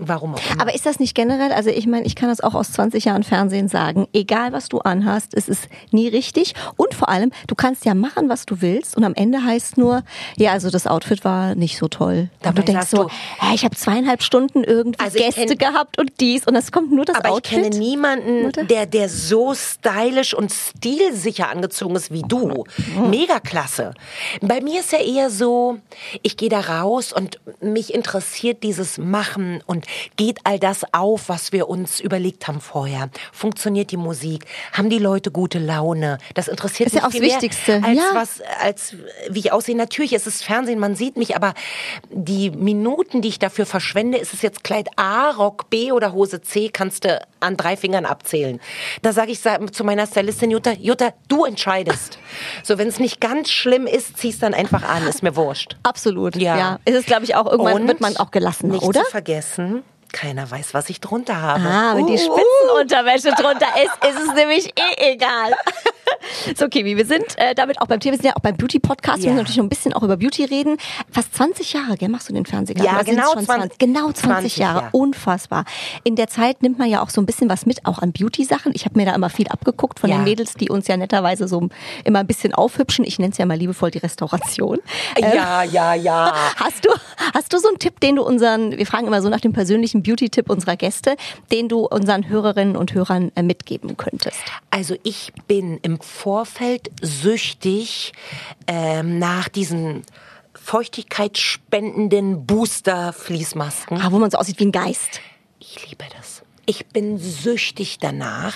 warum 0.08 0.34
auch 0.34 0.40
immer. 0.52 0.62
Aber 0.62 0.74
ist 0.74 0.86
das 0.86 0.98
nicht 0.98 1.14
generell, 1.14 1.52
also 1.52 1.70
ich 1.70 1.86
meine, 1.86 2.06
ich 2.06 2.14
kann 2.16 2.28
das 2.28 2.40
auch 2.40 2.54
aus 2.54 2.72
20 2.72 3.04
Jahren 3.04 3.22
Fernsehen 3.22 3.68
sagen, 3.68 4.06
egal 4.12 4.52
was 4.52 4.68
du 4.68 4.78
anhast, 4.78 5.34
es 5.34 5.48
ist 5.48 5.68
nie 5.90 6.08
richtig 6.08 6.54
und 6.76 6.94
vor 6.94 7.08
allem, 7.08 7.30
du 7.46 7.54
kannst 7.54 7.84
ja 7.84 7.94
machen, 7.94 8.28
was 8.28 8.46
du 8.46 8.60
willst 8.60 8.96
und 8.96 9.04
am 9.04 9.14
Ende 9.14 9.44
heißt 9.44 9.78
nur, 9.78 10.02
ja, 10.36 10.52
also 10.52 10.70
das 10.70 10.86
Outfit 10.86 11.24
war 11.24 11.54
nicht 11.54 11.78
so 11.78 11.88
toll. 11.88 12.28
Dabei 12.42 12.60
und 12.60 12.68
du 12.68 12.72
denkst 12.72 12.88
so, 12.88 13.04
du- 13.04 13.10
ich 13.54 13.64
habe 13.64 13.76
zweieinhalb 13.76 14.22
Stunden 14.22 14.64
irgendwie 14.64 14.98
Also 15.00 15.18
ich 15.18 15.34
Gäste 15.34 15.56
gehabt 15.56 15.98
und 15.98 16.12
dies 16.20 16.46
und 16.46 16.56
es 16.56 16.72
kommt 16.72 16.92
nur 16.92 17.04
das 17.04 17.16
Aber 17.16 17.28
ich 17.28 17.34
Outfit. 17.34 17.62
kenne 17.64 17.78
niemanden, 17.78 18.52
der, 18.68 18.86
der 18.86 19.08
so 19.08 19.54
stylisch 19.54 20.34
und 20.34 20.52
stilsicher 20.52 21.48
angezogen 21.50 21.96
ist 21.96 22.12
wie 22.12 22.22
du. 22.22 22.64
Mega 23.08 23.40
klasse. 23.40 23.94
Bei 24.40 24.60
mir 24.60 24.80
ist 24.80 24.92
ja 24.92 24.98
eher 24.98 25.30
so, 25.30 25.78
ich 26.22 26.36
gehe 26.36 26.48
da 26.48 26.60
raus 26.60 27.12
und 27.12 27.38
mich 27.60 27.92
interessiert 27.94 28.62
dieses 28.62 28.98
Machen 28.98 29.62
und 29.66 29.86
geht 30.16 30.38
all 30.44 30.58
das 30.58 30.84
auf, 30.92 31.28
was 31.28 31.52
wir 31.52 31.68
uns 31.68 32.00
überlegt 32.00 32.48
haben 32.48 32.60
vorher. 32.60 33.10
Funktioniert 33.32 33.90
die 33.90 33.96
Musik? 33.96 34.44
Haben 34.72 34.90
die 34.90 34.98
Leute 34.98 35.30
gute 35.30 35.58
Laune? 35.58 36.18
Das 36.34 36.48
interessiert 36.48 36.88
Ist 36.88 36.94
ja 36.94 37.00
mich 37.00 37.06
auch 37.06 37.10
viel 37.10 37.20
das 37.20 37.28
mehr, 37.28 37.42
Wichtigste, 37.42 37.82
als 37.84 37.98
ja. 37.98 38.10
was, 38.14 38.40
als 38.62 38.96
wie 39.28 39.38
ich 39.40 39.52
aussehe. 39.52 39.76
Natürlich 39.76 40.12
ist 40.12 40.26
es 40.26 40.42
Fernsehen, 40.42 40.78
man 40.78 40.94
sieht 40.94 41.16
mich, 41.16 41.36
aber 41.36 41.54
die 42.10 42.50
Minuten, 42.50 43.22
die 43.22 43.28
ich 43.28 43.38
dafür 43.38 43.66
verschwende, 43.66 44.18
ist 44.18 44.34
es 44.34 44.42
jetzt 44.42 44.64
Kleid 44.64 44.88
A, 44.96 45.30
Rock 45.30 45.70
B 45.70 45.92
oder 45.92 46.12
Hose 46.12 46.40
C, 46.40 46.68
kannst 46.68 47.04
du 47.04 47.20
an 47.40 47.56
drei 47.56 47.76
Fingern 47.76 48.04
abzählen. 48.04 48.60
Da 49.02 49.12
sage 49.12 49.32
ich 49.32 49.40
zu 49.40 49.84
meiner 49.84 50.06
Stylistin 50.06 50.50
Jutta, 50.50 50.72
Jutta, 50.72 51.12
du 51.28 51.44
entscheidest. 51.44 52.18
So, 52.62 52.78
wenn 52.78 52.88
es 52.88 52.98
nicht 52.98 53.20
ganz 53.20 53.50
schlimm 53.50 53.86
ist, 53.86 54.16
zieh's 54.18 54.38
dann 54.38 54.54
einfach 54.54 54.82
an, 54.82 55.06
ist 55.06 55.22
mir 55.22 55.36
wurscht. 55.36 55.76
Absolut, 55.82 56.36
ja. 56.36 56.56
Ja. 56.56 56.78
Ist 56.84 56.94
es, 56.96 57.06
glaube 57.06 57.24
ich, 57.24 57.34
auch 57.36 57.46
irgendwann 57.50 57.82
Und 57.82 57.88
wird 57.88 58.00
man 58.00 58.16
auch 58.16 58.30
gelassener, 58.30 58.74
nicht 58.74 58.82
oder? 58.84 59.04
zu 59.04 59.10
vergessen, 59.10 59.82
keiner 60.12 60.50
weiß, 60.50 60.74
was 60.74 60.90
ich 60.90 61.00
drunter 61.00 61.40
habe. 61.40 61.64
Ah, 61.64 61.94
wenn 61.96 62.06
die 62.06 62.14
Uh, 62.14 62.18
Spitzenunterwäsche 62.18 63.30
drunter 63.40 63.66
ist, 63.84 64.08
ist 64.16 64.28
es 64.28 64.34
nämlich 64.34 64.66
eh 64.78 65.12
egal. 65.12 65.52
So, 66.56 66.68
Kiwi, 66.68 66.96
wir 66.98 67.06
sind 67.06 67.24
äh, 67.38 67.54
damit 67.54 67.80
auch 67.80 67.86
beim 67.86 67.98
Thema, 67.98 68.12
wir 68.12 68.18
sind 68.18 68.26
ja 68.30 68.36
auch 68.36 68.40
beim 68.42 68.56
Beauty-Podcast, 68.56 69.18
wir 69.22 69.26
Ja. 69.26 69.30
müssen 69.30 69.36
natürlich 69.38 69.56
noch 69.56 69.64
ein 69.64 69.68
bisschen 69.70 69.92
auch 69.94 70.02
über 70.02 70.16
Beauty 70.18 70.44
reden. 70.44 70.76
Fast 71.10 71.34
20 71.34 71.72
Jahre, 71.72 71.96
gell, 71.96 72.08
machst 72.10 72.28
du 72.28 72.34
den 72.34 72.44
Fernsehgarten? 72.44 72.94
Ja, 72.94 73.02
genau 73.02 73.32
schon 73.32 73.44
20 73.46 73.78
Genau 73.78 74.12
20, 74.12 74.22
20 74.22 74.56
Jahre, 74.58 74.78
Jahre. 74.80 74.88
unfassbar. 74.92 75.64
In 76.04 76.16
der 76.16 76.26
Zeit 76.28 76.62
nimmt 76.62 76.78
man 76.78 76.90
ja 76.90 77.00
auch 77.02 77.08
so 77.10 77.22
ein 77.22 77.26
bisschen 77.26 77.48
was 77.48 77.64
mit, 77.64 77.86
auch 77.86 78.00
an 78.00 78.12
Beauty-Sachen. 78.12 78.72
Ich 78.74 78.84
habe 78.84 78.98
mir 78.98 79.06
da 79.06 79.14
immer 79.14 79.30
viel 79.30 79.48
abgeguckt 79.48 79.98
von 79.98 80.10
Ja. 80.10 80.16
den 80.16 80.24
Mädels, 80.24 80.54
die 80.54 80.68
uns 80.68 80.88
ja 80.88 80.96
netterweise 80.98 81.48
so 81.48 81.68
immer 82.04 82.18
ein 82.18 82.26
bisschen 82.26 82.52
aufhübschen. 82.54 83.04
Ich 83.06 83.18
nenne 83.18 83.32
es 83.32 83.38
ja 83.38 83.46
mal 83.46 83.56
liebevoll 83.56 83.90
die 83.90 83.98
Restauration. 83.98 84.78
Ähm, 85.16 85.32
Ja, 85.34 85.62
ja, 85.62 85.94
ja. 85.94 86.34
Hast 86.56 86.84
du, 86.84 86.90
hast 87.34 87.52
du 87.52 87.58
so 87.58 87.68
einen 87.68 87.78
Tipp, 87.78 87.98
den 88.00 88.16
du 88.16 88.22
unseren, 88.22 88.76
wir 88.76 88.86
fragen 88.86 89.06
immer 89.06 89.22
so 89.22 89.28
nach 89.30 89.40
dem 89.40 89.52
persönlichen 89.54 89.99
Beauty-Tipp 90.02 90.50
unserer 90.50 90.76
Gäste, 90.76 91.16
den 91.52 91.68
du 91.68 91.86
unseren 91.86 92.28
Hörerinnen 92.28 92.76
und 92.76 92.94
Hörern 92.94 93.32
äh, 93.34 93.42
mitgeben 93.42 93.96
könntest? 93.96 94.40
Also 94.70 94.96
ich 95.02 95.32
bin 95.46 95.78
im 95.82 96.00
Vorfeld 96.00 96.90
süchtig 97.02 98.12
ähm, 98.66 99.18
nach 99.18 99.48
diesen 99.48 100.02
feuchtigkeitsspendenden 100.54 102.46
Booster-Fließmasken. 102.46 104.00
Ah, 104.00 104.12
wo 104.12 104.18
man 104.18 104.30
so 104.30 104.38
aussieht 104.38 104.58
wie 104.60 104.66
ein 104.66 104.72
Geist. 104.72 105.20
Ich 105.58 105.88
liebe 105.88 106.04
das. 106.16 106.42
Ich 106.66 106.86
bin 106.86 107.18
süchtig 107.18 107.98
danach. 107.98 108.54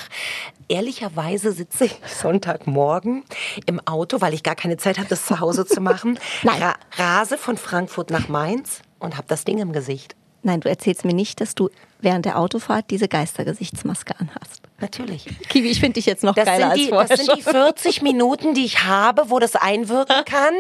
Ehrlicherweise 0.69 1.53
sitze 1.53 1.87
ich 1.87 2.01
Sonntagmorgen 2.07 3.25
im 3.67 3.81
Auto, 3.87 4.21
weil 4.21 4.35
ich 4.35 4.43
gar 4.43 4.55
keine 4.55 4.77
Zeit 4.77 4.99
habe, 4.99 5.09
das 5.09 5.27
zu 5.27 5.41
Hause 5.41 5.67
zu 5.67 5.81
machen. 5.81 6.19
Nein. 6.43 6.63
Ra 6.63 6.75
rase 6.97 7.37
von 7.37 7.57
Frankfurt 7.57 8.11
nach 8.11 8.29
Mainz 8.29 8.83
und 8.99 9.17
habe 9.17 9.27
das 9.29 9.45
Ding 9.45 9.59
im 9.59 9.73
Gesicht. 9.73 10.15
Nein, 10.45 10.61
du 10.61 10.69
erzählst 10.69 11.05
mir 11.05 11.15
nicht, 11.15 11.41
dass 11.41 11.55
du 11.55 11.71
während 12.01 12.27
der 12.27 12.39
Autofahrt 12.39 12.91
diese 12.91 13.09
Geistergesichtsmaske 13.09 14.15
anhast. 14.21 14.61
Natürlich. 14.79 15.27
Kiwi, 15.49 15.71
ich 15.71 15.81
finde 15.81 15.95
dich 15.95 16.05
jetzt 16.05 16.23
noch 16.23 16.35
Das 16.35 16.45
geiler 16.45 16.73
sind, 16.73 16.77
die, 16.77 16.83
als 16.83 16.89
vorher 16.91 17.09
das 17.09 17.27
sind 17.27 17.39
die 17.39 17.43
schon. 17.43 17.53
40 17.53 18.03
Minuten, 18.03 18.53
die 18.53 18.67
ich 18.67 18.85
habe, 18.85 19.31
wo 19.31 19.39
das 19.39 19.57
einwirken 19.57 20.25
kann. 20.27 20.55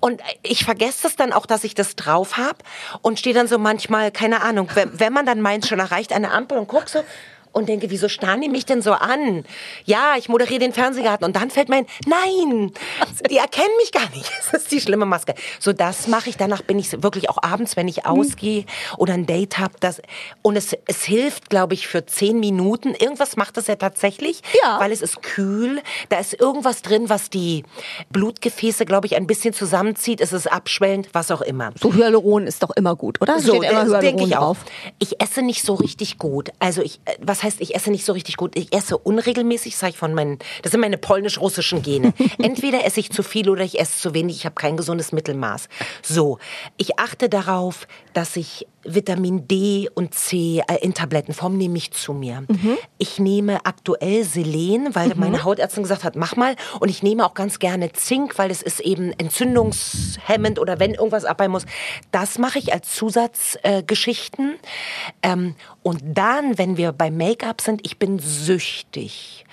Und 0.00 0.20
ich 0.42 0.64
vergesse 0.64 1.06
es 1.06 1.16
dann 1.16 1.32
auch, 1.32 1.46
dass 1.46 1.64
ich 1.64 1.74
das 1.74 1.96
drauf 1.96 2.36
habe 2.36 2.58
und 3.00 3.18
stehe 3.18 3.34
dann 3.34 3.48
so 3.48 3.58
manchmal, 3.58 4.10
keine 4.10 4.42
Ahnung, 4.42 4.68
wenn, 4.74 5.00
wenn 5.00 5.12
man 5.12 5.24
dann 5.24 5.40
meins 5.40 5.68
schon 5.68 5.78
erreicht, 5.78 6.10
der 6.10 6.32
Ampel 6.32 6.58
und 6.58 6.68
guck 6.68 6.88
so 6.90 7.02
und 7.54 7.68
denke, 7.68 7.88
wieso 7.90 8.08
starren 8.08 8.40
die 8.42 8.48
mich 8.50 8.66
denn 8.66 8.82
so 8.82 8.92
an? 8.92 9.44
Ja, 9.86 10.14
ich 10.18 10.28
moderiere 10.28 10.58
den 10.60 10.72
Fernsehgarten 10.72 11.24
und 11.24 11.34
dann 11.36 11.50
fällt 11.50 11.68
mein, 11.70 11.86
nein, 12.06 12.72
die 13.30 13.38
erkennen 13.38 13.74
mich 13.78 13.92
gar 13.92 14.08
nicht. 14.10 14.30
Das 14.52 14.62
ist 14.62 14.70
die 14.72 14.80
schlimme 14.80 15.04
Maske. 15.06 15.34
So, 15.58 15.72
das 15.72 16.06
mache 16.06 16.28
ich. 16.28 16.36
Danach 16.36 16.62
bin 16.62 16.78
ich 16.78 17.02
wirklich 17.02 17.28
auch 17.30 17.38
abends, 17.42 17.76
wenn 17.76 17.88
ich 17.88 18.06
ausgehe 18.06 18.64
oder 18.98 19.14
ein 19.14 19.26
Date 19.26 19.58
habe. 19.58 19.74
Das, 19.80 20.00
und 20.42 20.54
es, 20.56 20.76
es 20.86 21.02
hilft, 21.04 21.50
glaube 21.50 21.74
ich, 21.74 21.88
für 21.88 22.04
zehn 22.06 22.38
Minuten. 22.38 22.94
Irgendwas 22.94 23.36
macht 23.36 23.56
das 23.56 23.66
ja 23.66 23.76
tatsächlich, 23.76 24.42
Ja. 24.62 24.78
weil 24.80 24.92
es 24.92 25.00
ist 25.02 25.22
kühl. 25.22 25.80
Da 26.08 26.18
ist 26.18 26.38
irgendwas 26.38 26.82
drin, 26.82 27.08
was 27.08 27.30
die 27.30 27.64
Blutgefäße, 28.10 28.84
glaube 28.86 29.06
ich, 29.06 29.16
ein 29.16 29.26
bisschen 29.26 29.52
zusammenzieht. 29.54 30.20
Es 30.20 30.32
ist 30.32 30.50
abschwellend, 30.50 31.08
was 31.12 31.30
auch 31.30 31.40
immer. 31.42 31.72
So 31.80 31.92
Hyaluron 31.92 32.46
ist 32.46 32.62
doch 32.62 32.70
immer 32.76 32.94
gut, 32.96 33.20
oder? 33.20 33.38
So, 33.40 33.54
Steht 33.56 33.70
immer 33.70 33.84
das 33.86 34.00
denke 34.00 34.22
Hyaluron 34.24 34.28
ich 34.28 34.36
auch. 34.36 34.40
drauf. 34.40 34.58
Ich 34.98 35.20
esse 35.20 35.42
nicht 35.42 35.62
so 35.62 35.74
richtig 35.74 36.18
gut. 36.18 36.50
Also 36.58 36.82
ich, 36.82 37.00
äh, 37.04 37.14
was 37.20 37.42
heißt, 37.44 37.60
ich 37.60 37.74
esse 37.74 37.90
nicht 37.90 38.04
so 38.04 38.12
richtig 38.12 38.36
gut? 38.36 38.56
Ich 38.56 38.74
esse 38.74 38.98
unregelmäßig, 38.98 39.76
sage 39.76 39.90
ich 39.90 39.98
von 39.98 40.14
meinen, 40.14 40.38
das 40.62 40.72
sind 40.72 40.80
meine 40.80 40.98
polnisch-russischen 40.98 41.82
Gene. 41.82 42.12
Entweder 42.38 42.84
esse 42.84 43.00
ich 43.00 43.12
zu 43.12 43.22
viel 43.22 43.48
oder 43.48 43.62
ich 43.62 43.78
esse 43.78 44.00
zu 44.00 44.14
wenig. 44.14 44.36
Ich 44.36 44.46
habe 44.46 44.56
kein 44.56 44.76
gesundes 44.76 45.12
Mittelmaß. 45.12 45.68
So, 46.02 46.38
ich 46.76 46.98
achte 46.98 47.28
darauf, 47.28 47.86
dass 48.12 48.36
ich 48.36 48.66
Vitamin 48.84 49.48
D 49.48 49.88
und 49.94 50.14
C 50.14 50.62
äh, 50.66 50.76
in 50.82 50.94
Tablettenform 50.94 51.56
nehme 51.56 51.76
ich 51.78 51.92
zu 51.92 52.12
mir. 52.12 52.44
Mhm. 52.48 52.76
Ich 52.98 53.18
nehme 53.18 53.64
aktuell 53.64 54.24
Selen, 54.24 54.94
weil 54.94 55.12
meine 55.16 55.44
Hautärztin 55.44 55.82
gesagt 55.82 56.04
hat, 56.04 56.16
mach 56.16 56.36
mal. 56.36 56.56
Und 56.80 56.88
ich 56.88 57.02
nehme 57.02 57.24
auch 57.24 57.34
ganz 57.34 57.58
gerne 57.58 57.92
Zink, 57.92 58.38
weil 58.38 58.50
es 58.50 58.62
ist 58.62 58.80
eben 58.80 59.12
entzündungshemmend 59.12 60.58
oder 60.58 60.78
wenn 60.78 60.94
irgendwas 60.94 61.24
abheilen 61.24 61.52
muss. 61.52 61.66
Das 62.10 62.38
mache 62.38 62.58
ich 62.58 62.72
als 62.72 62.94
Zusatzgeschichten. 62.94 64.54
Äh, 65.22 65.28
ähm, 65.30 65.54
und 65.82 66.02
dann, 66.04 66.58
wenn 66.58 66.76
wir 66.76 66.92
bei 66.92 67.10
Make-up 67.10 67.60
sind, 67.60 67.80
ich 67.84 67.98
bin 67.98 68.18
süchtig 68.18 69.44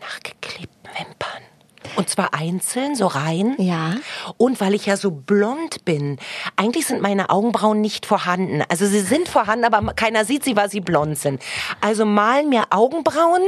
nach 0.00 0.20
geklebten 0.20 0.90
Wimpern. 0.96 1.49
Und 1.96 2.08
zwar 2.08 2.34
einzeln, 2.34 2.94
so 2.94 3.06
rein. 3.06 3.54
Ja. 3.58 3.94
Und 4.36 4.60
weil 4.60 4.74
ich 4.74 4.86
ja 4.86 4.96
so 4.96 5.10
blond 5.10 5.84
bin, 5.84 6.18
eigentlich 6.56 6.86
sind 6.86 7.02
meine 7.02 7.30
Augenbrauen 7.30 7.80
nicht 7.80 8.06
vorhanden. 8.06 8.62
Also 8.68 8.86
sie 8.86 9.00
sind 9.00 9.28
vorhanden, 9.28 9.64
aber 9.64 9.92
keiner 9.94 10.24
sieht 10.24 10.44
sie, 10.44 10.56
weil 10.56 10.70
sie 10.70 10.80
blond 10.80 11.18
sind. 11.18 11.42
Also 11.80 12.04
malen 12.04 12.48
mir 12.48 12.64
Augenbrauen 12.70 13.42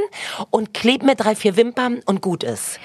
und 0.50 0.74
kleb 0.74 1.02
mir 1.02 1.14
drei, 1.14 1.34
vier 1.34 1.56
Wimpern 1.56 2.00
und 2.06 2.20
gut 2.20 2.42
ist. 2.42 2.78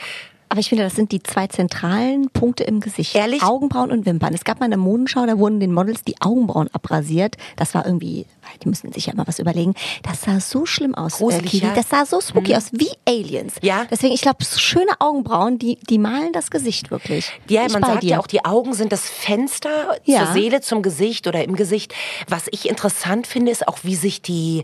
Aber 0.49 0.59
ich 0.61 0.69
finde, 0.69 0.83
das 0.85 0.95
sind 0.95 1.11
die 1.11 1.21
zwei 1.21 1.47
zentralen 1.47 2.29
Punkte 2.29 2.63
im 2.63 2.79
Gesicht. 2.79 3.13
Ehrlich? 3.15 3.43
Augenbrauen 3.43 3.91
und 3.91 4.05
Wimpern. 4.05 4.33
Es 4.33 4.45
gab 4.45 4.59
mal 4.59 4.65
eine 4.65 4.77
Modenschau, 4.77 5.25
da 5.25 5.37
wurden 5.37 5.59
den 5.59 5.73
Models 5.73 6.03
die 6.05 6.15
Augenbrauen 6.21 6.69
abrasiert. 6.73 7.35
Das 7.57 7.73
war 7.75 7.85
irgendwie, 7.85 8.25
die 8.63 8.69
müssen 8.69 8.93
sich 8.93 9.07
ja 9.07 9.13
immer 9.13 9.27
was 9.27 9.39
überlegen. 9.39 9.73
Das 10.03 10.21
sah 10.21 10.39
so 10.39 10.65
schlimm 10.65 10.95
aus, 10.95 11.15
äh, 11.15 11.17
Gruselig, 11.17 11.53
ja. 11.53 11.69
Mhm. 11.71 11.75
Das 11.75 11.89
sah 11.89 12.05
so 12.05 12.21
spooky 12.21 12.55
aus, 12.55 12.69
wie 12.71 12.87
Aliens. 13.05 13.55
Ja. 13.61 13.85
Deswegen, 13.91 14.13
ich 14.13 14.21
glaube, 14.21 14.43
schöne 14.45 14.91
Augenbrauen, 14.99 15.59
die, 15.59 15.79
die 15.89 15.97
malen 15.97 16.31
das 16.31 16.49
Gesicht 16.49 16.91
wirklich. 16.91 17.29
Ja, 17.49 17.65
Ich 17.65 17.73
man 17.73 17.83
sagt 17.83 18.03
dir. 18.03 18.11
ja 18.11 18.19
auch, 18.19 18.27
die 18.27 18.45
Augen 18.45 18.73
sind 18.73 18.93
das 18.93 19.09
Fenster 19.09 19.97
Ja. 20.05 20.25
zur 20.25 20.33
Seele, 20.33 20.61
zum 20.61 20.81
Gesicht 20.81 21.27
oder 21.27 21.43
im 21.43 21.55
Gesicht. 21.57 21.93
Was 22.29 22.45
ich 22.51 22.69
interessant 22.69 23.27
finde, 23.27 23.51
ist 23.51 23.67
auch, 23.67 23.79
wie 23.83 23.95
sich 23.95 24.21
die, 24.21 24.63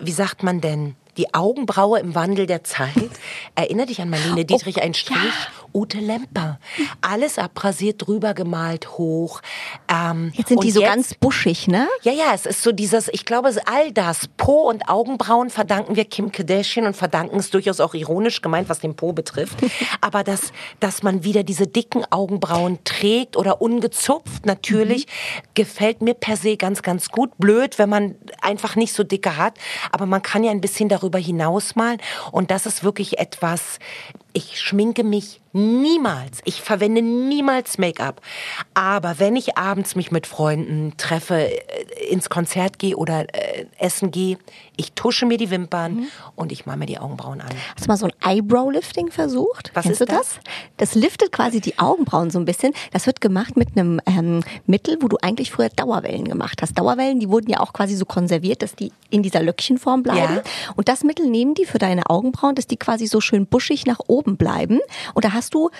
wie 0.00 0.12
sagt 0.12 0.42
man 0.42 0.60
denn, 0.62 0.94
die 1.18 1.34
Augenbraue 1.34 1.98
im 1.98 2.14
Wandel 2.14 2.46
der 2.46 2.64
Zeit. 2.64 2.92
Erinner 3.54 3.86
dich 3.86 4.00
an 4.00 4.08
Marlene 4.08 4.44
Dietrich, 4.44 4.80
ein 4.80 4.94
Strich, 4.94 5.18
Ute 5.74 5.98
Lemper. 5.98 6.58
Alles 7.02 7.38
abrasiert, 7.38 8.06
drüber 8.06 8.32
gemalt, 8.32 8.92
hoch. 8.96 9.42
Ähm, 9.88 10.32
Jetzt 10.34 10.48
sind 10.48 10.62
die 10.62 10.70
so 10.70 10.80
jetzt- 10.80 10.88
ganz 10.90 11.14
buschig, 11.14 11.68
ne? 11.68 11.88
ja, 12.02 12.12
ja, 12.12 12.32
es 12.34 12.46
ist 12.46 12.62
so 12.62 12.72
dieses, 12.72 13.08
ich 13.08 13.24
glaube, 13.24 13.50
all 13.66 13.92
das, 13.92 14.28
Po 14.36 14.68
und 14.68 14.88
Augenbrauen 14.88 15.50
verdanken 15.50 15.96
wir 15.96 16.04
Kim 16.04 16.32
Kardashian 16.32 16.86
und 16.86 16.96
verdanken 16.96 17.38
es 17.38 17.50
durchaus 17.50 17.80
auch 17.80 17.94
ironisch 17.94 18.40
gemeint, 18.40 18.68
was 18.68 18.78
den 18.78 18.94
Po 18.94 19.12
betrifft. 19.12 19.58
Aber 20.00 20.22
dass, 20.24 20.52
dass 20.80 21.02
man 21.02 21.24
wieder 21.24 21.42
diese 21.42 21.66
dicken 21.66 22.04
Augenbrauen 22.10 22.78
trägt 22.84 23.36
oder 23.36 23.60
ungezupft, 23.60 24.46
natürlich, 24.46 25.06
gefällt 25.54 26.00
mir 26.00 26.14
per 26.14 26.36
se 26.36 26.56
ganz, 26.56 26.82
ganz 26.82 27.08
gut. 27.10 27.36
Blöd, 27.38 27.78
wenn 27.78 27.88
man 27.88 28.14
einfach 28.40 28.76
nicht 28.76 28.92
so 28.94 29.02
dicke 29.02 29.36
hat. 29.36 29.54
Aber 29.90 30.06
man 30.06 30.22
kann 30.22 30.44
ja 30.44 30.50
ein 30.50 30.60
bisschen 30.60 30.88
darüber 30.88 31.07
hinaus 31.16 31.76
malen. 31.76 32.00
Und 32.30 32.50
das 32.50 32.66
ist 32.66 32.84
wirklich 32.84 33.18
etwas, 33.18 33.78
ich 34.34 34.60
schminke 34.60 35.02
mich 35.04 35.40
niemals. 35.58 36.40
Ich 36.44 36.62
verwende 36.62 37.02
niemals 37.02 37.78
Make-up. 37.78 38.20
Aber 38.74 39.18
wenn 39.18 39.36
ich 39.36 39.58
abends 39.58 39.96
mich 39.96 40.10
mit 40.10 40.26
Freunden 40.26 40.94
treffe, 40.96 41.34
äh, 41.36 42.08
ins 42.10 42.28
Konzert 42.30 42.78
gehe 42.78 42.96
oder 42.96 43.26
äh, 43.34 43.66
essen 43.78 44.10
gehe, 44.10 44.38
ich 44.76 44.92
tusche 44.92 45.26
mir 45.26 45.36
die 45.38 45.50
Wimpern 45.50 45.94
Mhm. 45.96 46.06
und 46.36 46.52
ich 46.52 46.66
male 46.66 46.78
mir 46.78 46.86
die 46.86 46.98
Augenbrauen 46.98 47.40
an. 47.40 47.48
Hast 47.74 47.86
du 47.86 47.88
mal 47.88 47.96
so 47.96 48.06
ein 48.06 48.12
Eyebrow-Lifting 48.22 49.10
versucht? 49.10 49.70
Was 49.74 49.84
Kennst 49.84 50.00
ist 50.00 50.08
du 50.10 50.14
das? 50.14 50.38
Das 50.76 50.94
liftet 50.94 51.32
quasi 51.32 51.60
die 51.60 51.78
Augenbrauen 51.78 52.30
so 52.30 52.38
ein 52.38 52.44
bisschen. 52.44 52.72
Das 52.92 53.06
wird 53.06 53.20
gemacht 53.20 53.56
mit 53.56 53.76
einem 53.76 54.00
ähm, 54.06 54.42
Mittel, 54.66 54.98
wo 55.00 55.08
du 55.08 55.16
eigentlich 55.20 55.50
früher 55.50 55.68
Dauerwellen 55.70 56.24
gemacht 56.28 56.62
hast. 56.62 56.78
Dauerwellen, 56.78 57.18
die 57.20 57.28
wurden 57.28 57.50
ja 57.50 57.60
auch 57.60 57.72
quasi 57.72 57.96
so 57.96 58.04
konserviert, 58.04 58.62
dass 58.62 58.74
die 58.76 58.92
in 59.10 59.22
dieser 59.22 59.42
Löckchenform 59.42 60.02
bleiben. 60.02 60.36
Ja. 60.36 60.42
Und 60.76 60.88
das 60.88 61.02
Mittel 61.02 61.26
nehmen 61.26 61.54
die 61.54 61.64
für 61.64 61.78
deine 61.78 62.08
Augenbrauen, 62.08 62.54
dass 62.54 62.66
die 62.66 62.76
quasi 62.76 63.06
so 63.06 63.20
schön 63.20 63.46
buschig 63.46 63.86
nach 63.86 63.98
oben 64.06 64.36
bleiben. 64.36 64.78
Und 65.14 65.24
da 65.24 65.32
hast 65.32 65.47
du 65.54 65.70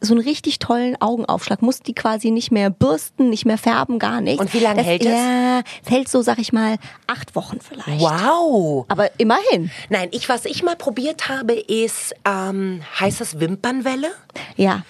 so 0.00 0.12
einen 0.14 0.22
richtig 0.22 0.58
tollen 0.58 1.00
Augenaufschlag, 1.00 1.62
musst 1.62 1.86
die 1.86 1.94
quasi 1.94 2.30
nicht 2.30 2.52
mehr 2.52 2.68
bürsten, 2.68 3.30
nicht 3.30 3.46
mehr 3.46 3.56
färben, 3.56 3.98
gar 3.98 4.20
nichts. 4.20 4.40
Und 4.40 4.52
wie 4.52 4.58
lange 4.60 4.82
hält 4.82 5.00
es? 5.02 5.08
Ja, 5.08 5.62
es 5.84 5.90
hält 5.90 6.08
so, 6.10 6.20
sag 6.20 6.38
ich 6.38 6.52
mal, 6.52 6.76
acht 7.06 7.34
Wochen 7.34 7.60
vielleicht. 7.60 8.00
Wow! 8.02 8.84
Aber 8.88 9.08
immerhin. 9.18 9.70
Nein, 9.88 10.10
ich, 10.12 10.28
was 10.28 10.44
ich 10.44 10.62
mal 10.62 10.76
probiert 10.76 11.28
habe, 11.28 11.54
ist, 11.54 12.14
ähm, 12.26 12.82
heißt 13.00 13.22
das 13.22 13.40
Wimpernwelle? 13.40 14.10
Ja. 14.56 14.82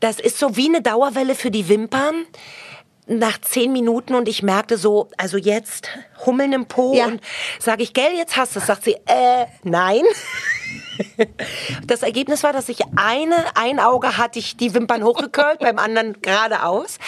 Das 0.00 0.18
ist 0.18 0.38
so 0.38 0.56
wie 0.56 0.68
eine 0.68 0.80
Dauerwelle 0.80 1.34
für 1.34 1.50
die 1.50 1.68
Wimpern. 1.68 2.24
Nach 3.08 3.40
zehn 3.40 3.72
Minuten 3.72 4.14
und 4.16 4.26
ich 4.26 4.42
merkte 4.42 4.78
so, 4.78 5.10
also 5.16 5.36
jetzt 5.36 5.88
Hummeln 6.24 6.52
im 6.52 6.66
Po 6.66 6.92
Ja. 6.92 7.06
und 7.06 7.20
sage 7.60 7.84
ich, 7.84 7.92
gell, 7.92 8.12
jetzt 8.16 8.36
hast 8.36 8.56
du 8.56 8.60
es. 8.60 8.66
Sagt 8.66 8.82
sie, 8.84 8.94
äh, 9.06 9.46
nein. 9.62 10.00
Das 11.86 12.02
Ergebnis 12.02 12.42
war, 12.42 12.52
dass 12.52 12.68
ich 12.68 12.80
eine, 12.96 13.36
ein 13.54 13.80
Auge 13.80 14.16
hatte 14.16 14.38
ich 14.38 14.56
die 14.56 14.74
Wimpern 14.74 15.02
hochgekurlt, 15.04 15.60
beim 15.60 15.78
anderen 15.78 16.20
geradeaus. 16.20 16.98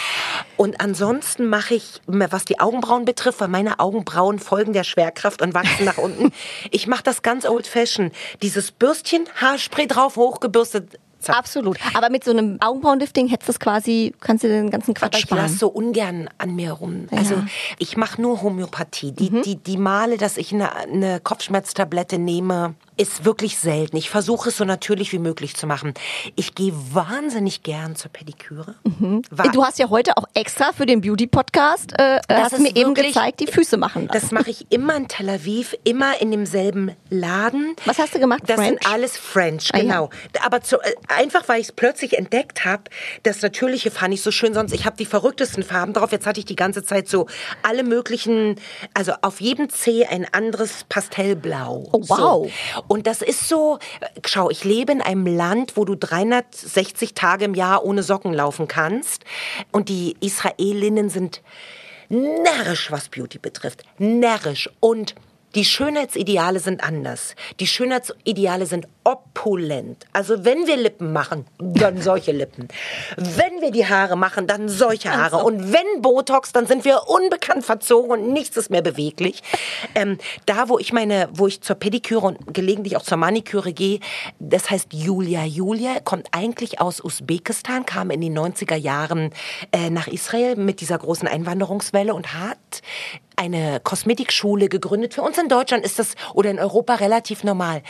Und 0.57 0.81
ansonsten 0.81 1.47
mache 1.47 1.75
ich, 1.75 2.01
was 2.07 2.45
die 2.45 2.59
Augenbrauen 2.59 3.05
betrifft, 3.05 3.41
weil 3.41 3.47
meine 3.47 3.79
Augenbrauen 3.79 4.39
folgen 4.39 4.73
der 4.73 4.83
Schwerkraft 4.83 5.41
und 5.41 5.53
wachsen 5.53 5.85
nach 5.85 5.97
unten. 5.97 6.31
Ich 6.71 6.87
mache 6.87 7.03
das 7.03 7.21
ganz 7.21 7.45
old 7.45 7.67
fashioned. 7.67 8.13
Dieses 8.41 8.71
Bürstchen, 8.71 9.27
Haarspray 9.35 9.87
drauf, 9.87 10.15
hochgebürstet. 10.15 10.99
Zack. 11.19 11.35
Absolut. 11.35 11.77
Aber 11.95 12.09
mit 12.09 12.23
so 12.23 12.31
einem 12.31 12.57
Augenbrauenlifting 12.61 13.27
hättest 13.27 13.49
du 13.49 13.53
quasi, 13.59 14.13
kannst 14.21 14.45
du 14.45 14.47
den 14.47 14.69
ganzen 14.69 14.91
Aber 14.91 15.01
Quatsch 15.01 15.17
ich 15.17 15.21
sparen. 15.23 15.41
lasse 15.41 15.57
so 15.57 15.67
ungern 15.67 16.29
an 16.37 16.55
mir 16.55 16.71
rum. 16.71 17.07
Ja. 17.11 17.17
Also 17.17 17.35
ich 17.77 17.97
mache 17.97 18.21
nur 18.21 18.41
Homöopathie. 18.41 19.11
Die, 19.11 19.29
die, 19.41 19.57
die 19.57 19.77
Male, 19.77 20.17
dass 20.17 20.37
ich 20.37 20.53
eine, 20.53 20.73
eine 20.75 21.19
Kopfschmerztablette 21.19 22.19
nehme, 22.19 22.75
ist 22.99 23.23
wirklich 23.23 23.57
selten. 23.57 23.95
Ich 23.95 24.09
versuche 24.09 24.49
es 24.49 24.57
so 24.57 24.65
natürlich 24.65 25.13
wie 25.13 25.19
möglich 25.19 25.55
zu 25.55 25.65
machen. 25.67 25.93
Ich 26.35 26.53
gehe 26.53 26.73
wahnsinnig 26.91 27.63
gern 27.63 27.95
zur 27.95 28.11
Pediküre. 28.11 28.75
Wa- 29.31 29.43
Du 29.53 29.63
hast 29.63 29.79
ja 29.79 29.89
heute 29.89 30.17
auch 30.17 30.25
extra 30.33 30.73
für 30.73 30.85
den 30.85 30.99
Beauty-Podcast, 31.01 31.93
äh, 31.97 32.19
Das 32.27 32.51
hast 32.51 32.59
mir 32.59 32.75
eben 32.75 32.89
wirklich- 32.95 33.13
gezeigt, 33.13 33.39
die 33.39 33.47
Füße 33.47 33.77
machen 33.77 34.07
lassen. 34.07 34.19
Das 34.21 34.31
mache 34.31 34.49
ich 34.51 34.69
immer 34.69 34.95
in 34.97 35.07
Tel 35.07 35.29
Aviv, 35.29 35.75
immer 35.85 36.21
in 36.21 36.31
demselben 36.31 36.91
Laden. 37.09 37.73
Was 37.85 37.99
hast 37.99 38.15
du 38.15 38.19
gemacht? 38.19 38.41
Das 38.47 38.57
French? 38.57 38.67
sind 38.83 38.93
alles 38.93 39.17
French, 39.17 39.69
Ah, 39.73 39.77
ja. 39.77 39.83
genau. 39.83 40.09
Aber 40.45 40.61
zu, 40.61 40.77
äh, 40.81 40.93
einfach, 41.07 41.47
weil 41.47 41.61
ich 41.61 41.67
es 41.67 41.71
plötzlich 41.71 42.17
entdeckt 42.17 42.65
habe, 42.65 42.83
das 43.23 43.41
Natürliche 43.41 43.91
fand 43.91 44.13
ich 44.13 44.21
so 44.21 44.31
schön. 44.31 44.53
Sonst, 44.53 44.73
ich 44.73 44.85
habe 44.85 44.97
die 44.97 45.05
verrücktesten 45.05 45.63
Farben 45.63 45.93
drauf. 45.93 46.11
Jetzt 46.11 46.25
hatte 46.25 46.39
ich 46.41 46.45
die 46.45 46.55
ganze 46.57 46.83
Zeit 46.83 47.07
so 47.07 47.27
alle 47.63 47.83
möglichen, 47.83 48.55
also 48.93 49.13
auf 49.21 49.39
jedem 49.39 49.69
Zeh 49.69 50.05
ein 50.05 50.27
anderes 50.33 50.83
Pastellblau. 50.89 51.87
Oh, 51.93 52.01
wow. 52.07 52.17
So. 52.17 52.49
Und 52.89 53.05
das 53.05 53.21
ist 53.21 53.47
so, 53.47 53.77
schau, 54.25 54.49
ich 54.49 54.63
lebe 54.63 54.91
in 54.91 55.01
einem 55.01 55.27
Land, 55.27 55.77
wo 55.77 55.85
du 55.85 55.95
360 55.95 57.13
Tage 57.13 57.45
im 57.45 57.53
Jahr 57.53 57.85
ohne 57.85 58.01
Socken 58.01 58.33
laufen 58.33 58.67
kannst. 58.67 59.23
Und 59.71 59.89
die 59.89 60.17
Israelinnen 60.19 61.09
sind 61.09 61.41
närrisch, 62.09 62.91
was 62.91 63.07
Beauty 63.07 63.37
betrifft. 63.37 63.83
Närrisch. 63.99 64.69
Und 64.79 65.13
die 65.55 65.65
Schönheitsideale 65.65 66.59
sind 66.59 66.83
anders. 66.83 67.35
Die 67.59 67.65
Schönheitsideale 67.65 68.65
sind 68.67 68.87
opulent. 69.03 70.05
Also 70.13 70.45
wenn 70.45 70.67
wir 70.67 70.77
Lippen 70.77 71.11
machen, 71.11 71.45
dann 71.57 72.01
solche 72.01 72.31
Lippen. 72.31 72.67
Wenn 73.17 73.61
wir 73.61 73.71
die 73.71 73.87
Haare 73.87 74.15
machen, 74.15 74.45
dann 74.45 74.69
solche 74.69 75.11
Haare. 75.11 75.37
Und 75.37 75.73
wenn 75.73 76.01
Botox, 76.01 76.51
dann 76.51 76.67
sind 76.67 76.85
wir 76.85 77.07
unbekannt 77.07 77.65
verzogen 77.65 78.11
und 78.11 78.31
nichts 78.31 78.57
ist 78.57 78.69
mehr 78.69 78.83
beweglich. 78.83 79.41
Ähm, 79.95 80.19
da, 80.45 80.69
wo 80.69 80.77
ich 80.77 80.93
meine, 80.93 81.29
wo 81.31 81.47
ich 81.47 81.61
zur 81.61 81.75
Pediküre 81.75 82.27
und 82.27 82.53
gelegentlich 82.53 82.95
auch 82.95 83.01
zur 83.01 83.17
Maniküre 83.17 83.73
gehe, 83.73 83.99
das 84.39 84.69
heißt 84.69 84.93
Julia. 84.93 85.43
Julia 85.45 85.99
kommt 86.03 86.27
eigentlich 86.31 86.79
aus 86.79 87.03
Usbekistan, 87.03 87.85
kam 87.85 88.11
in 88.11 88.21
den 88.21 88.37
90er 88.37 88.75
Jahren 88.75 89.31
äh, 89.71 89.89
nach 89.89 90.07
Israel 90.07 90.55
mit 90.55 90.81
dieser 90.81 90.99
großen 90.99 91.27
Einwanderungswelle 91.27 92.13
und 92.13 92.33
hat 92.33 92.81
eine 93.39 93.79
Kosmetikschule 93.79 94.67
gegründet. 94.67 95.13
Für 95.13 95.21
uns 95.21 95.37
in 95.37 95.47
Deutschland 95.47 95.85
ist 95.85 95.97
das 95.97 96.15
oder 96.33 96.51
in 96.51 96.59
Europa 96.59 96.95
relativ 96.95 97.43
normal 97.43 97.81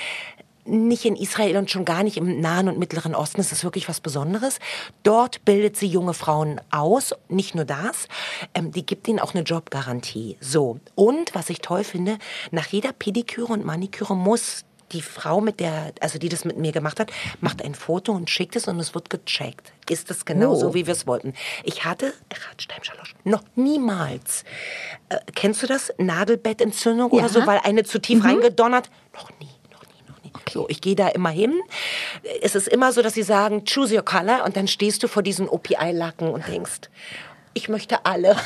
nicht 0.65 1.05
in 1.05 1.15
Israel 1.15 1.57
und 1.57 1.71
schon 1.71 1.83
gar 1.83 2.03
nicht 2.03 2.17
im 2.17 2.39
Nahen 2.41 2.67
und 2.67 2.77
Mittleren 2.77 3.15
Osten. 3.15 3.37
Das 3.37 3.51
ist 3.51 3.63
wirklich 3.63 3.89
was 3.89 4.01
Besonderes. 4.01 4.59
Dort 5.01 5.43
bildet 5.43 5.77
sie 5.77 5.87
junge 5.87 6.13
Frauen 6.13 6.61
aus. 6.69 7.15
Nicht 7.27 7.55
nur 7.55 7.65
das, 7.65 8.07
ähm, 8.53 8.71
die 8.71 8.85
gibt 8.85 9.07
ihnen 9.07 9.19
auch 9.19 9.33
eine 9.33 9.43
Jobgarantie. 9.43 10.37
So. 10.39 10.79
Und 10.93 11.33
was 11.33 11.49
ich 11.49 11.59
toll 11.59 11.83
finde, 11.83 12.19
nach 12.51 12.67
jeder 12.67 12.93
Pediküre 12.93 13.51
und 13.51 13.65
Maniküre 13.65 14.15
muss 14.15 14.63
die 14.91 15.01
Frau, 15.01 15.41
mit 15.41 15.59
der, 15.59 15.93
also 15.99 16.19
die 16.19 16.29
das 16.29 16.45
mit 16.45 16.57
mir 16.57 16.71
gemacht 16.71 16.99
hat, 16.99 17.11
macht 17.41 17.63
ein 17.63 17.75
Foto 17.75 18.11
und 18.11 18.29
schickt 18.29 18.55
es 18.55 18.67
und 18.67 18.79
es 18.79 18.93
wird 18.93 19.09
gecheckt. 19.09 19.71
Ist 19.89 20.11
es 20.11 20.25
genau 20.25 20.51
oh. 20.51 20.55
so, 20.55 20.73
wie 20.73 20.85
wir 20.85 20.93
es 20.93 21.07
wollten? 21.07 21.33
Ich 21.63 21.85
hatte, 21.85 22.13
noch 23.23 23.43
niemals, 23.55 24.43
äh, 25.09 25.17
kennst 25.35 25.63
du 25.63 25.67
das? 25.67 25.93
Nagelbettentzündung 25.97 27.11
ja. 27.11 27.19
oder 27.19 27.29
so, 27.29 27.45
weil 27.45 27.59
eine 27.63 27.83
zu 27.83 27.99
tief 27.99 28.19
mhm. 28.19 28.25
reingedonnert? 28.25 28.89
Noch 29.13 29.29
nie. 29.39 29.49
So, 30.51 30.67
ich 30.67 30.81
gehe 30.81 30.95
da 30.95 31.09
immer 31.09 31.29
hin. 31.29 31.61
Es 32.41 32.55
ist 32.55 32.67
immer 32.67 32.91
so, 32.91 33.01
dass 33.01 33.13
sie 33.13 33.23
sagen, 33.23 33.65
choose 33.65 33.95
your 33.95 34.03
color 34.03 34.43
und 34.45 34.55
dann 34.57 34.67
stehst 34.67 35.03
du 35.03 35.07
vor 35.07 35.21
diesen 35.21 35.47
OPI-Lacken 35.47 36.29
und 36.29 36.47
denkst, 36.47 36.89
ich 37.53 37.69
möchte 37.69 38.05
alle. 38.05 38.35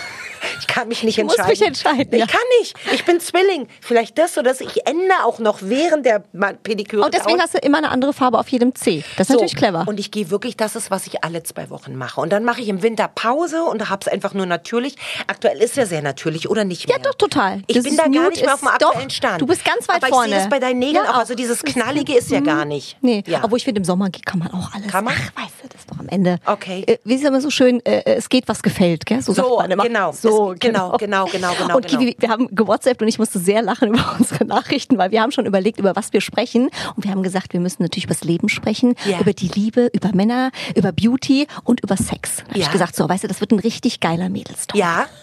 Ich 0.59 0.67
kann 0.67 0.87
mich 0.87 1.03
nicht 1.03 1.17
ich 1.17 1.21
entscheiden. 1.21 1.49
Muss 1.49 1.59
mich 1.59 1.67
entscheiden. 1.67 2.13
Ich 2.13 2.27
kann 2.27 2.41
nicht. 2.59 2.75
Ich 2.93 3.05
bin 3.05 3.19
Zwilling. 3.19 3.67
Vielleicht 3.81 4.17
das 4.17 4.37
oder 4.37 4.51
das. 4.51 4.61
Ich 4.61 4.85
ändere 4.85 5.25
auch 5.25 5.39
noch 5.39 5.59
während 5.61 6.05
der 6.05 6.19
Pediküre. 6.63 7.03
Und 7.03 7.13
deswegen 7.13 7.41
hast 7.41 7.53
du 7.53 7.57
immer 7.59 7.79
eine 7.79 7.89
andere 7.89 8.13
Farbe 8.13 8.39
auf 8.39 8.47
jedem 8.49 8.75
C. 8.75 9.03
Das 9.17 9.21
ist 9.21 9.27
so. 9.27 9.33
natürlich 9.33 9.55
clever. 9.55 9.85
Und 9.87 9.99
ich 9.99 10.11
gehe 10.11 10.29
wirklich, 10.29 10.55
das 10.55 10.75
ist, 10.75 10.91
was 10.91 11.07
ich 11.07 11.23
alle 11.23 11.43
zwei 11.43 11.69
Wochen 11.69 11.95
mache. 11.95 12.21
Und 12.21 12.31
dann 12.31 12.43
mache 12.43 12.61
ich 12.61 12.67
im 12.67 12.81
Winter 12.81 13.07
Pause 13.07 13.63
und 13.63 13.89
habe 13.89 14.01
es 14.01 14.07
einfach 14.07 14.33
nur 14.33 14.45
natürlich. 14.45 14.95
Aktuell 15.27 15.61
ist 15.61 15.75
ja 15.75 15.85
sehr 15.85 16.01
natürlich, 16.01 16.49
oder 16.49 16.65
nicht 16.65 16.87
mehr? 16.87 16.97
Ja, 16.97 17.03
doch, 17.03 17.15
total. 17.15 17.63
Ich 17.67 17.75
das 17.75 17.83
bin 17.83 17.95
da 17.95 18.03
gar 18.03 18.29
nicht 18.29 18.43
mehr 18.43 18.53
auf 18.53 18.59
dem 18.59 18.69
aktuellen 18.69 19.07
doch, 19.07 19.15
Stand. 19.15 19.41
Du 19.41 19.45
bist 19.45 19.65
ganz 19.65 19.87
weit 19.87 19.97
Aber 19.97 20.07
vorne. 20.07 20.27
ich 20.27 20.33
sehe 20.33 20.39
das 20.41 20.49
bei 20.49 20.59
deinen 20.59 20.79
Nägeln 20.79 21.05
ja, 21.05 21.11
auch. 21.11 21.17
Also 21.17 21.35
dieses 21.35 21.63
Knallige 21.63 22.15
ist 22.17 22.29
ja 22.29 22.39
mhm. 22.39 22.45
gar 22.45 22.65
nicht. 22.65 22.97
Nee, 23.01 23.23
ja. 23.27 23.41
obwohl 23.43 23.57
ich 23.57 23.63
finde, 23.63 23.79
im 23.79 23.85
Sommer 23.85 24.09
kann 24.09 24.39
man 24.39 24.51
auch 24.51 24.73
alles. 24.73 24.87
Kann 24.87 25.03
man? 25.03 25.13
Ach, 25.15 25.43
weißt 25.43 25.55
du, 25.63 25.67
das 25.69 25.81
ist 25.81 25.91
doch 25.91 25.99
am 25.99 26.09
Ende. 26.09 26.37
Okay. 26.45 26.83
Äh, 26.85 26.97
wie 27.03 27.15
ist 27.15 27.21
es 27.21 27.27
immer 27.27 27.41
so 27.41 27.49
schön, 27.49 27.83
äh, 27.85 28.03
es 28.05 28.29
geht, 28.29 28.47
was 28.47 28.61
gefällt, 28.61 28.92
gell? 29.05 29.21
So, 29.21 29.33
so 29.33 29.61
genau. 29.67 30.11
So, 30.11 30.53
es, 30.53 30.59
genau, 30.59 30.97
genau, 30.97 31.25
genau, 31.25 31.53
genau. 31.59 31.75
Und 31.77 31.87
Kiwi, 31.87 32.15
wir 32.19 32.29
haben 32.29 32.47
gewhatsappt 32.53 33.01
und 33.01 33.07
ich 33.07 33.19
musste 33.19 33.39
sehr 33.39 33.61
lachen 33.61 33.89
über 33.93 34.15
unsere 34.19 34.45
Nachrichten, 34.45 34.97
weil 34.97 35.11
wir 35.11 35.21
haben 35.21 35.31
schon 35.31 35.45
überlegt, 35.45 35.79
über 35.79 35.95
was 35.95 36.13
wir 36.13 36.21
sprechen. 36.21 36.69
Und 36.95 37.03
wir 37.03 37.11
haben 37.11 37.23
gesagt, 37.23 37.53
wir 37.53 37.59
müssen 37.59 37.83
natürlich 37.83 38.05
über 38.05 38.13
das 38.13 38.23
Leben 38.23 38.49
sprechen, 38.49 38.95
Ja. 39.05 39.19
über 39.19 39.33
die 39.33 39.47
Liebe, 39.47 39.89
über 39.93 40.09
Männer, 40.13 40.51
über 40.75 40.91
Beauty 40.91 41.47
und 41.63 41.81
über 41.81 41.97
Sex. 41.97 42.37
Da 42.37 42.43
hab 42.49 42.55
Ja. 42.57 42.63
ich 42.65 42.71
gesagt, 42.71 42.95
so, 42.95 43.07
weißt 43.09 43.23
du, 43.23 43.27
das 43.27 43.41
wird 43.41 43.51
ein 43.51 43.59
richtig 43.59 43.99
geiler 43.99 44.29
Mädelstalk. 44.29 44.79
Ja. 44.79 45.05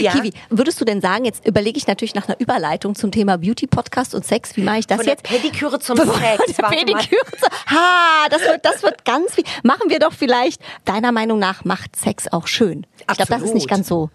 Ja. 0.00 0.12
Kiwi, 0.12 0.32
würdest 0.48 0.80
du 0.80 0.86
denn 0.86 1.02
sagen, 1.02 1.26
jetzt 1.26 1.46
überlege 1.46 1.76
ich 1.76 1.86
natürlich 1.86 2.14
nach 2.14 2.26
einer 2.28 2.40
Überleitung 2.40 2.94
zum 2.94 3.10
Thema 3.10 3.36
Beauty-Podcast 3.36 4.14
und 4.14 4.24
Sex, 4.24 4.56
wie 4.56 4.62
mache 4.62 4.78
ich 4.78 4.86
das 4.86 4.96
Von 5.00 5.06
jetzt? 5.06 5.22
Pediküre 5.22 5.78
zum 5.78 5.98
Von 5.98 6.06
Sex. 6.14 6.58
mal. 6.62 6.70
Pediküre 6.70 7.26
zu, 7.38 7.46
ha, 7.74 8.26
das 8.30 8.40
wird, 8.40 8.64
das 8.64 8.82
wird 8.82 9.04
ganz 9.04 9.34
viel. 9.34 9.44
Machen 9.64 9.90
wir 9.90 9.98
doch 9.98 10.14
vielleicht, 10.14 10.62
deiner 10.86 11.12
Meinung 11.12 11.38
nach, 11.38 11.66
macht 11.66 11.94
Sex 11.94 12.26
auch 12.32 12.46
schön. 12.46 12.86
Ich 13.10 13.16
glaube, 13.16 13.32
das 13.32 13.42
ist 13.42 13.54
nicht 13.54 13.68
ganz 13.68 13.88
so 13.88 14.10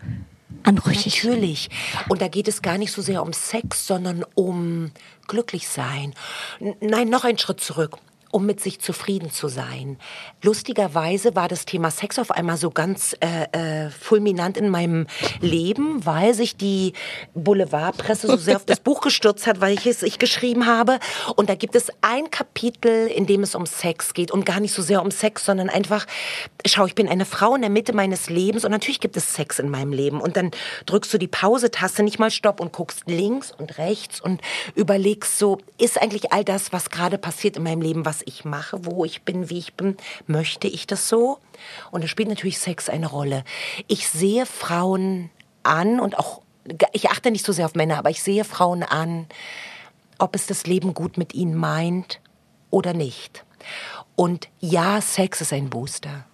anrüchig. 0.64 1.24
Natürlich. 1.24 1.70
Und 2.10 2.22
da 2.22 2.28
geht 2.28 2.48
es 2.48 2.62
gar 2.62 2.78
nicht 2.78 2.92
so 2.92 3.02
sehr 3.02 3.24
um 3.24 3.34
Sex, 3.34 3.88
sondern 3.88 4.26
um 4.36 4.92
glücklich 5.28 5.68
sein. 5.68 6.14
Nein, 6.80 7.10
noch 7.10 7.24
einen 7.24 7.38
Schritt 7.38 7.62
zurück. 7.62 7.98
Um 8.32 8.46
mit 8.46 8.60
sich 8.62 8.80
zufrieden 8.80 9.32
zu 9.32 9.48
sein. 9.48 9.98
Lustigerweise 10.42 11.36
war 11.36 11.48
das 11.48 11.66
Thema 11.66 11.92
Sex 11.92 12.18
auf 12.18 12.32
einmal 12.32 12.58
so 12.58 12.70
ganz 12.70 13.16
äh, 13.20 13.86
äh, 13.86 13.90
fulminant 13.90 14.58
in 14.58 14.70
meinem 14.70 15.08
Leben, 15.42 16.06
weil 16.06 16.34
sich 16.34 16.56
die 16.56 16.94
Boulevardpresse 17.34 18.28
so 18.28 18.38
sehr 18.38 18.56
auf 18.56 18.66
das 18.66 18.80
Buch 18.80 19.02
gestürzt 19.02 19.48
hat, 19.48 19.62
weil 19.62 19.74
ich 19.74 19.86
es 19.86 20.02
ich 20.04 20.20
geschrieben 20.20 20.66
habe. 20.66 21.00
Und 21.36 21.50
da 21.50 21.56
gibt 21.56 21.76
es 21.76 21.90
ein 22.02 22.32
Kapitel, 22.32 23.08
in 23.08 23.26
dem 23.26 23.44
es 23.44 23.56
um 23.56 23.66
Sex 23.66 24.14
geht 24.14 24.32
und 24.32 24.46
gar 24.46 24.60
nicht 24.60 24.74
so 24.74 24.82
sehr 24.82 25.02
um 25.02 25.12
Sex, 25.12 25.46
sondern 25.46 25.70
einfach, 25.70 26.06
schau, 26.66 26.86
ich 26.86 26.96
bin 26.96 27.08
eine 27.08 27.26
Frau 27.26 27.56
in 27.56 27.62
der 27.62 27.70
Mitte 27.70 27.94
meines 27.94 28.30
Lebens 28.30 28.66
und 28.66 28.72
natürlich 28.72 29.00
gibt 29.00 29.18
es 29.18 29.34
Sex 29.34 29.60
in 29.60 29.70
meinem 29.70 29.94
Leben. 29.94 30.22
Und 30.22 30.38
dann 30.38 30.52
drückst 30.86 31.14
du 31.14 31.18
die 31.18 31.28
Pause-Taste, 31.28 32.04
nicht 32.04 32.20
mal 32.20 32.32
Stopp 32.32 32.60
und 32.60 32.72
guckst 32.72 33.04
links 33.08 33.52
und 33.52 33.78
rechts 33.78 34.22
und 34.22 34.42
überlegst 34.76 35.38
so, 35.38 35.58
ist 35.78 36.02
eigentlich 36.02 36.32
all 36.32 36.44
das, 36.44 36.72
was 36.72 36.90
gerade 36.90 37.18
passiert 37.18 37.58
in 37.58 37.64
meinem 37.64 37.82
Leben, 37.82 38.06
was 38.06 38.21
ich 38.26 38.46
mache, 38.46 38.86
wo 38.86 39.06
ich 39.06 39.24
bin, 39.24 39.50
wie 39.50 39.58
ich 39.58 39.74
bin, 39.76 39.98
möchte 40.28 40.68
ich 40.68 40.88
das 40.88 41.08
so? 41.10 41.40
Und 41.92 42.04
da 42.04 42.08
spielt 42.08 42.30
natürlich 42.30 42.60
Sex 42.60 42.90
eine 42.90 43.08
Rolle. 43.08 43.44
Ich 43.88 44.08
sehe 44.08 44.46
Frauen 44.46 45.30
an 45.64 46.00
und 46.00 46.18
auch, 46.18 46.42
ich 46.94 47.10
achte 47.10 47.32
nicht 47.32 47.46
so 47.46 47.52
sehr 47.52 47.66
auf 47.66 47.76
Männer, 47.76 47.98
aber 47.98 48.10
ich 48.10 48.24
sehe 48.24 48.44
Frauen 48.44 48.84
an, 48.84 49.28
ob 50.18 50.36
es 50.36 50.48
das 50.48 50.66
Leben 50.66 50.94
gut 50.94 51.18
mit 51.18 51.34
ihnen 51.34 51.56
meint 51.56 52.20
oder 52.70 52.94
nicht. 52.94 53.44
Und 54.16 54.50
ja, 54.60 55.02
Sex 55.02 55.42
ist 55.42 55.54
ein 55.54 55.70
Booster. 55.70 56.26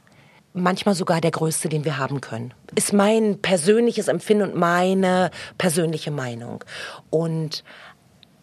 Manchmal 0.53 0.95
sogar 0.95 1.21
der 1.21 1.31
größte, 1.31 1.69
den 1.69 1.85
wir 1.85 1.97
haben 1.97 2.19
können. 2.19 2.53
Ist 2.75 2.91
mein 2.91 3.41
persönliches 3.41 4.07
Empfinden 4.07 4.43
und 4.43 4.55
meine 4.55 5.29
persönliche 5.57 6.09
Meinung. 6.11 6.63
Und 7.09 7.63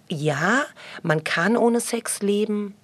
ja, 0.09 0.62
man 1.03 1.24
kann 1.24 1.57
ohne 1.57 1.80
Sex 1.80 2.22
leben, 2.22 2.74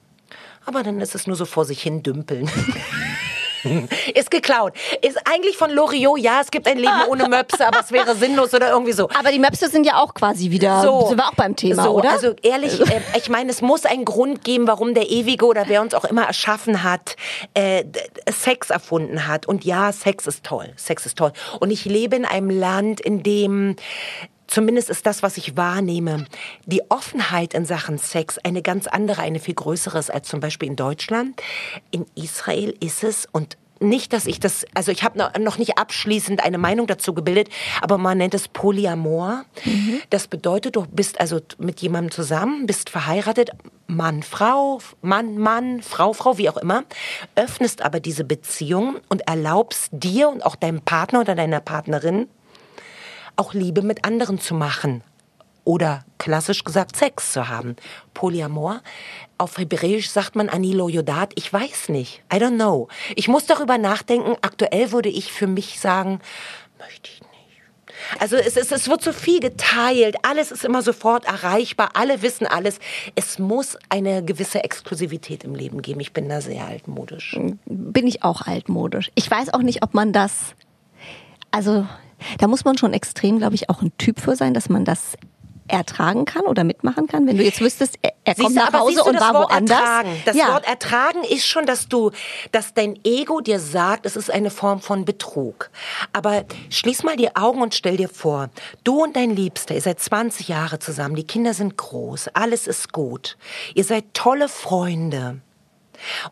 aber 0.67 0.83
dann 0.83 1.01
ist 1.01 1.15
es 1.15 1.27
nur 1.27 1.37
so 1.37 1.45
vor 1.45 1.65
sich 1.65 1.83
hin 1.83 2.03
dümpeln. 2.03 2.51
ist 4.15 4.31
geklaut. 4.31 4.73
Ist 5.03 5.19
eigentlich 5.27 5.57
von 5.57 5.71
Loriot, 5.71 6.19
ja, 6.19 6.41
es 6.41 6.51
gibt 6.51 6.67
ein 6.67 6.79
Leben 6.79 7.03
ohne 7.09 7.29
Möpse, 7.29 7.67
aber 7.67 7.81
es 7.81 7.93
wäre 7.93 8.15
sinnlos 8.15 8.55
oder 8.55 8.71
irgendwie 8.71 8.93
so. 8.93 9.09
Aber 9.19 9.31
die 9.31 9.39
Möpse 9.39 9.69
sind 9.69 9.85
ja 9.85 9.99
auch 9.99 10.15
quasi 10.15 10.51
wieder, 10.51 10.83
So. 10.83 11.09
sind 11.09 11.19
wir 11.19 11.27
auch 11.27 11.35
beim 11.35 11.57
Thema, 11.57 11.85
so, 11.85 11.91
oder? 11.91 12.11
Also 12.11 12.35
ehrlich, 12.43 12.81
äh, 12.81 13.01
ich 13.17 13.29
meine, 13.29 13.51
es 13.51 13.63
muss 13.63 13.85
einen 13.85 14.05
Grund 14.05 14.45
geben, 14.45 14.67
warum 14.67 14.95
der 14.95 15.11
Ewige 15.11 15.47
oder 15.47 15.65
wer 15.69 15.83
uns 15.83 15.95
auch 15.95 16.05
immer 16.05 16.25
erschaffen 16.25 16.83
hat, 16.83 17.17
äh, 17.55 17.85
Sex 18.31 18.71
erfunden 18.71 19.27
hat. 19.27 19.47
Und 19.47 19.65
ja, 19.65 19.93
Sex 19.93 20.27
ist 20.27 20.45
toll. 20.45 20.73
Sex 20.77 21.07
ist 21.07 21.19
toll. 21.19 21.33
Und 21.59 21.71
ich 21.71 21.85
lebe 21.85 22.17
in 22.17 22.25
einem 22.25 22.51
Land, 22.51 23.01
in 23.01 23.23
dem 23.23 23.77
Zumindest 24.51 24.91
ist 24.91 25.07
das, 25.07 25.23
was 25.23 25.37
ich 25.37 25.57
wahrnehme, 25.57 26.27
die 26.67 26.83
Offenheit 26.91 27.55
in 27.55 27.65
Sachen 27.65 27.99
Sex 27.99 28.37
eine 28.39 28.63
ganz 28.63 28.89
andere, 28.89 29.23
eine 29.23 29.39
viel 29.39 29.55
größere 29.55 29.97
ist 29.97 30.11
als 30.11 30.27
zum 30.27 30.41
Beispiel 30.41 30.69
in 30.69 30.75
Deutschland. 30.75 31.41
In 31.93 32.05
Israel 32.17 32.75
ist 32.81 33.05
es 33.05 33.29
und 33.31 33.57
nicht, 33.79 34.13
dass 34.13 34.27
ich 34.27 34.41
das, 34.41 34.67
also 34.75 34.91
ich 34.91 35.05
habe 35.05 35.19
noch- 35.19 35.57
nicht 35.57 35.79
abschließend 35.79 36.43
eine 36.45 36.59
Meinung 36.59 36.89
dazu 36.89 37.15
gebildet, 37.15 37.49
aber 37.81 37.97
man 37.97 38.19
nennt 38.19 38.35
es 38.35 38.49
Polyamor. 38.49 39.45
Das 40.11 40.27
bedeutet, 40.27 40.75
du 40.75 40.85
bist 40.91 41.21
also 41.21 41.39
mit 41.59 41.81
jemandem 41.81 42.11
zusammen, 42.11 42.67
bist 42.67 42.91
verheiratet, 42.91 43.53
Mann, 43.87 44.25
Frau, 44.25 44.81
Mann, 45.01 45.39
Mann, 45.39 45.81
Frau, 45.81 46.13
Frau, 46.13 46.39
wie 46.39 46.51
auch 46.51 46.57
immer, 46.57 46.83
öffnest 47.37 47.83
aber 47.83 48.01
diese 48.01 48.25
Beziehung 48.25 48.97
und 49.09 49.29
erlaubst 49.29 49.89
dir 49.93 50.29
und 50.29 50.45
auch 50.45 50.57
deinem 50.57 50.81
Partner 50.83 51.21
oder 51.21 51.35
deiner 51.37 51.61
Partnerin 51.61 52.29
auch 53.41 53.55
Liebe 53.55 53.81
mit 53.81 54.05
anderen 54.05 54.39
zu 54.39 54.55
machen. 54.55 55.03
Oder 55.65 56.05
klassisch 56.19 56.63
gesagt 56.63 56.95
Sex 56.95 57.33
zu 57.33 57.49
haben. 57.49 57.77
Polyamor. 58.13 58.83
Auf 59.39 59.57
Hebräisch 59.57 60.11
sagt 60.11 60.37
man 60.37 60.49
Anilo 60.49 60.89
Yodat. 60.89 61.33
Ich 61.37 61.51
weiß 61.51 61.89
nicht. 61.89 62.23
I 62.33 62.37
don't 62.37 62.57
know. 62.57 62.89
Ich 63.17 63.29
muss 63.29 63.47
darüber 63.47 63.79
nachdenken. 63.79 64.37
Aktuell 64.43 64.93
würde 64.93 65.09
ich 65.09 65.33
für 65.33 65.47
mich 65.47 65.81
sagen, 65.81 66.21
möchte 66.79 67.11
ich 67.13 67.21
nicht. 67.21 67.31
Also 68.19 68.37
es, 68.37 68.57
es, 68.57 68.73
es 68.73 68.89
wird 68.89 69.03
so 69.03 69.13
viel 69.13 69.41
geteilt, 69.41 70.17
alles 70.23 70.51
ist 70.51 70.65
immer 70.65 70.81
sofort 70.81 71.27
erreichbar, 71.27 71.91
alle 71.95 72.23
wissen 72.23 72.47
alles. 72.47 72.79
Es 73.15 73.39
muss 73.39 73.77
eine 73.91 74.25
gewisse 74.25 74.65
Exklusivität 74.65 75.45
im 75.45 75.55
Leben 75.55 75.83
geben. 75.83 76.01
Ich 76.01 76.13
bin 76.13 76.29
da 76.29 76.41
sehr 76.41 76.67
altmodisch. 76.67 77.39
bin 77.67 78.07
ich 78.07 78.23
auch 78.23 78.43
altmodisch. 78.43 79.11
Ich 79.15 79.31
weiß 79.31 79.53
auch 79.53 79.63
nicht, 79.63 79.83
ob 79.83 79.93
man 79.95 80.13
das, 80.13 80.55
also 81.51 81.87
da 82.39 82.49
muss 82.49 82.65
man 82.65 82.79
schon 82.79 82.93
extrem, 82.93 83.39
glaube 83.39 83.55
ich, 83.55 83.71
auch 83.71 83.83
ein 83.83 83.93
Typ 83.99 84.21
für 84.21 84.37
sein, 84.37 84.55
dass 84.55 84.69
man 84.69 84.85
das 84.85 85.17
ertragen 85.71 86.25
kann 86.25 86.43
oder 86.43 86.65
mitmachen 86.65 87.07
kann. 87.07 87.27
Wenn 87.27 87.39
du 87.39 87.45
jetzt 87.45 87.61
wüsstest, 87.61 87.99
er, 88.03 88.13
er 88.25 88.35
kommt 88.35 88.55
nach 88.55 88.73
Hause 88.73 89.05
und 89.05 89.15
das 89.15 89.23
war 89.23 89.35
Wort 89.35 89.51
woanders. 89.51 89.79
Ertragen. 89.79 90.23
Das 90.25 90.37
ja. 90.37 90.49
Wort 90.49 90.67
ertragen 90.67 91.25
ist 91.25 91.47
schon, 91.47 91.67
dass 91.67 91.89
du, 91.89 92.11
dass 92.53 92.75
dein 92.75 92.99
Ego 93.05 93.41
dir 93.41 93.61
sagt, 93.61 94.07
es 94.07 94.17
ist 94.17 94.31
eine 94.31 94.51
Form 94.51 94.81
von 94.81 95.05
Betrug. 95.05 95.71
Aber 96.13 96.45
schließ 96.71 97.05
mal 97.05 97.17
die 97.17 97.35
Augen 97.37 97.63
und 97.63 97.75
stell 97.75 97.97
dir 97.97 98.09
vor, 98.09 98.51
du 98.85 99.03
und 99.03 99.17
dein 99.17 99.31
Liebster, 99.31 99.75
ihr 99.75 99.81
seid 99.81 100.01
20 100.01 100.49
Jahre 100.49 100.79
zusammen, 100.79 101.15
die 101.15 101.27
Kinder 101.27 101.55
sind 101.55 101.77
groß, 101.77 102.29
alles 102.35 102.67
ist 102.67 102.93
gut. 102.93 103.37
Ihr 103.75 103.85
seid 103.85 104.05
tolle 104.13 104.49
Freunde. 104.49 105.41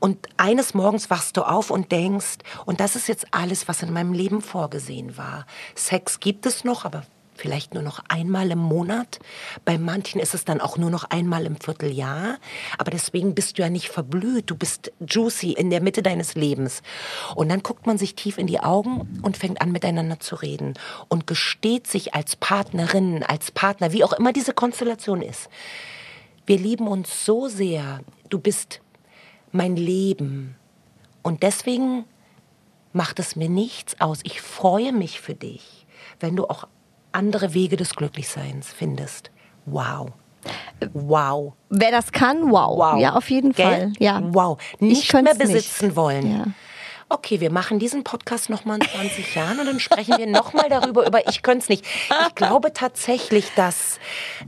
Und 0.01 0.29
eines 0.37 0.75
Morgens 0.75 1.11
wachst 1.11 1.37
du 1.37 1.43
auf 1.43 1.71
und 1.71 1.93
denkst, 1.93 2.39
und 2.67 2.81
das 2.81 2.97
ist 2.97 3.09
jetzt 3.09 3.27
alles, 3.31 3.69
was 3.69 3.83
in 3.83 3.93
meinem 3.93 4.13
Leben 4.13 4.41
vorgesehen 4.41 5.17
war. 5.17 5.47
Sex 5.75 6.21
gibt 6.21 6.47
es 6.47 6.65
noch, 6.65 6.85
aber 6.85 7.05
vielleicht 7.39 7.73
nur 7.73 7.83
noch 7.83 8.01
einmal 8.09 8.51
im 8.51 8.59
Monat. 8.59 9.21
Bei 9.65 9.79
manchen 9.79 10.21
ist 10.21 10.35
es 10.35 10.45
dann 10.45 10.61
auch 10.61 10.77
nur 10.77 10.91
noch 10.91 11.05
einmal 11.05 11.47
im 11.47 11.57
Vierteljahr. 11.57 12.39
Aber 12.77 12.91
deswegen 12.91 13.35
bist 13.35 13.57
du 13.57 13.63
ja 13.63 13.71
nicht 13.71 13.89
verblüht. 13.89 14.51
Du 14.51 14.57
bist 14.57 14.93
juicy 15.01 15.53
in 15.53 15.71
der 15.71 15.81
Mitte 15.81 16.03
deines 16.03 16.35
Lebens. 16.35 16.83
Und 17.35 17.49
dann 17.49 17.63
guckt 17.63 17.87
man 17.87 17.97
sich 17.97 18.15
tief 18.15 18.39
in 18.39 18.47
die 18.47 18.61
Augen 18.61 19.21
und 19.23 19.37
fängt 19.37 19.61
an, 19.61 19.73
miteinander 19.73 20.21
zu 20.21 20.35
reden. 20.35 20.75
Und 21.09 21.27
gesteht 21.27 21.87
sich 21.87 22.15
als 22.15 22.37
Partnerin, 22.37 23.23
als 23.23 23.51
Partner, 23.51 23.93
wie 23.93 24.05
auch 24.05 24.13
immer 24.13 24.33
diese 24.33 24.53
Konstellation 24.53 25.23
ist. 25.23 25.49
Wir 26.45 26.59
lieben 26.59 26.89
uns 26.89 27.25
so 27.25 27.49
sehr. 27.49 28.01
Du 28.31 28.39
bist 28.39 28.81
mein 29.53 29.77
Leben. 29.77 30.57
Und 31.23 31.43
deswegen 31.43 32.05
macht 32.93 33.19
es 33.19 33.37
mir 33.37 33.49
nichts 33.49 34.01
aus. 34.01 34.21
Ich 34.25 34.41
freue 34.41 34.93
mich 34.93 35.21
für 35.21 35.35
dich, 35.35 35.87
wenn 36.21 36.37
du 36.37 36.47
auch 36.47 36.67
andere 37.13 37.55
Wege 37.55 37.77
des 37.77 37.95
Glücklichseins 37.95 38.73
findest. 38.73 39.31
Wow. 39.67 40.11
Wow. 40.93 41.55
Wer 41.69 41.91
das 41.91 42.13
kann, 42.13 42.51
wow. 42.51 42.77
Wow. 42.79 43.01
Ja, 43.01 43.15
auf 43.15 43.29
jeden 43.31 43.53
Gell? 43.53 43.67
Fall. 43.67 43.93
Ja. 43.99 44.23
Wow. 44.25 44.59
Ich 44.75 44.81
Nicht 44.81 45.13
mehr 45.13 45.35
besitzen 45.35 45.87
nicht. 45.89 45.97
wollen. 45.97 46.31
Ja. 46.31 46.45
Okay, 47.11 47.41
wir 47.41 47.51
machen 47.51 47.79
diesen 47.79 48.05
Podcast 48.05 48.51
noch 48.51 48.67
mal 48.67 48.75
in 48.75 48.87
20 48.87 49.35
Jahren 49.35 49.59
und 49.59 49.67
dann 49.67 49.81
sprechen 49.81 50.19
wir 50.19 50.27
noch 50.27 50.53
mal 50.53 50.69
darüber, 50.69 51.07
über 51.07 51.27
ich 51.27 51.43
könnte 51.43 51.63
es 51.63 51.69
nicht. 51.71 51.87
Ich 52.29 52.35
glaube 52.35 52.75
tatsächlich, 52.75 53.51
dass, 53.57 53.99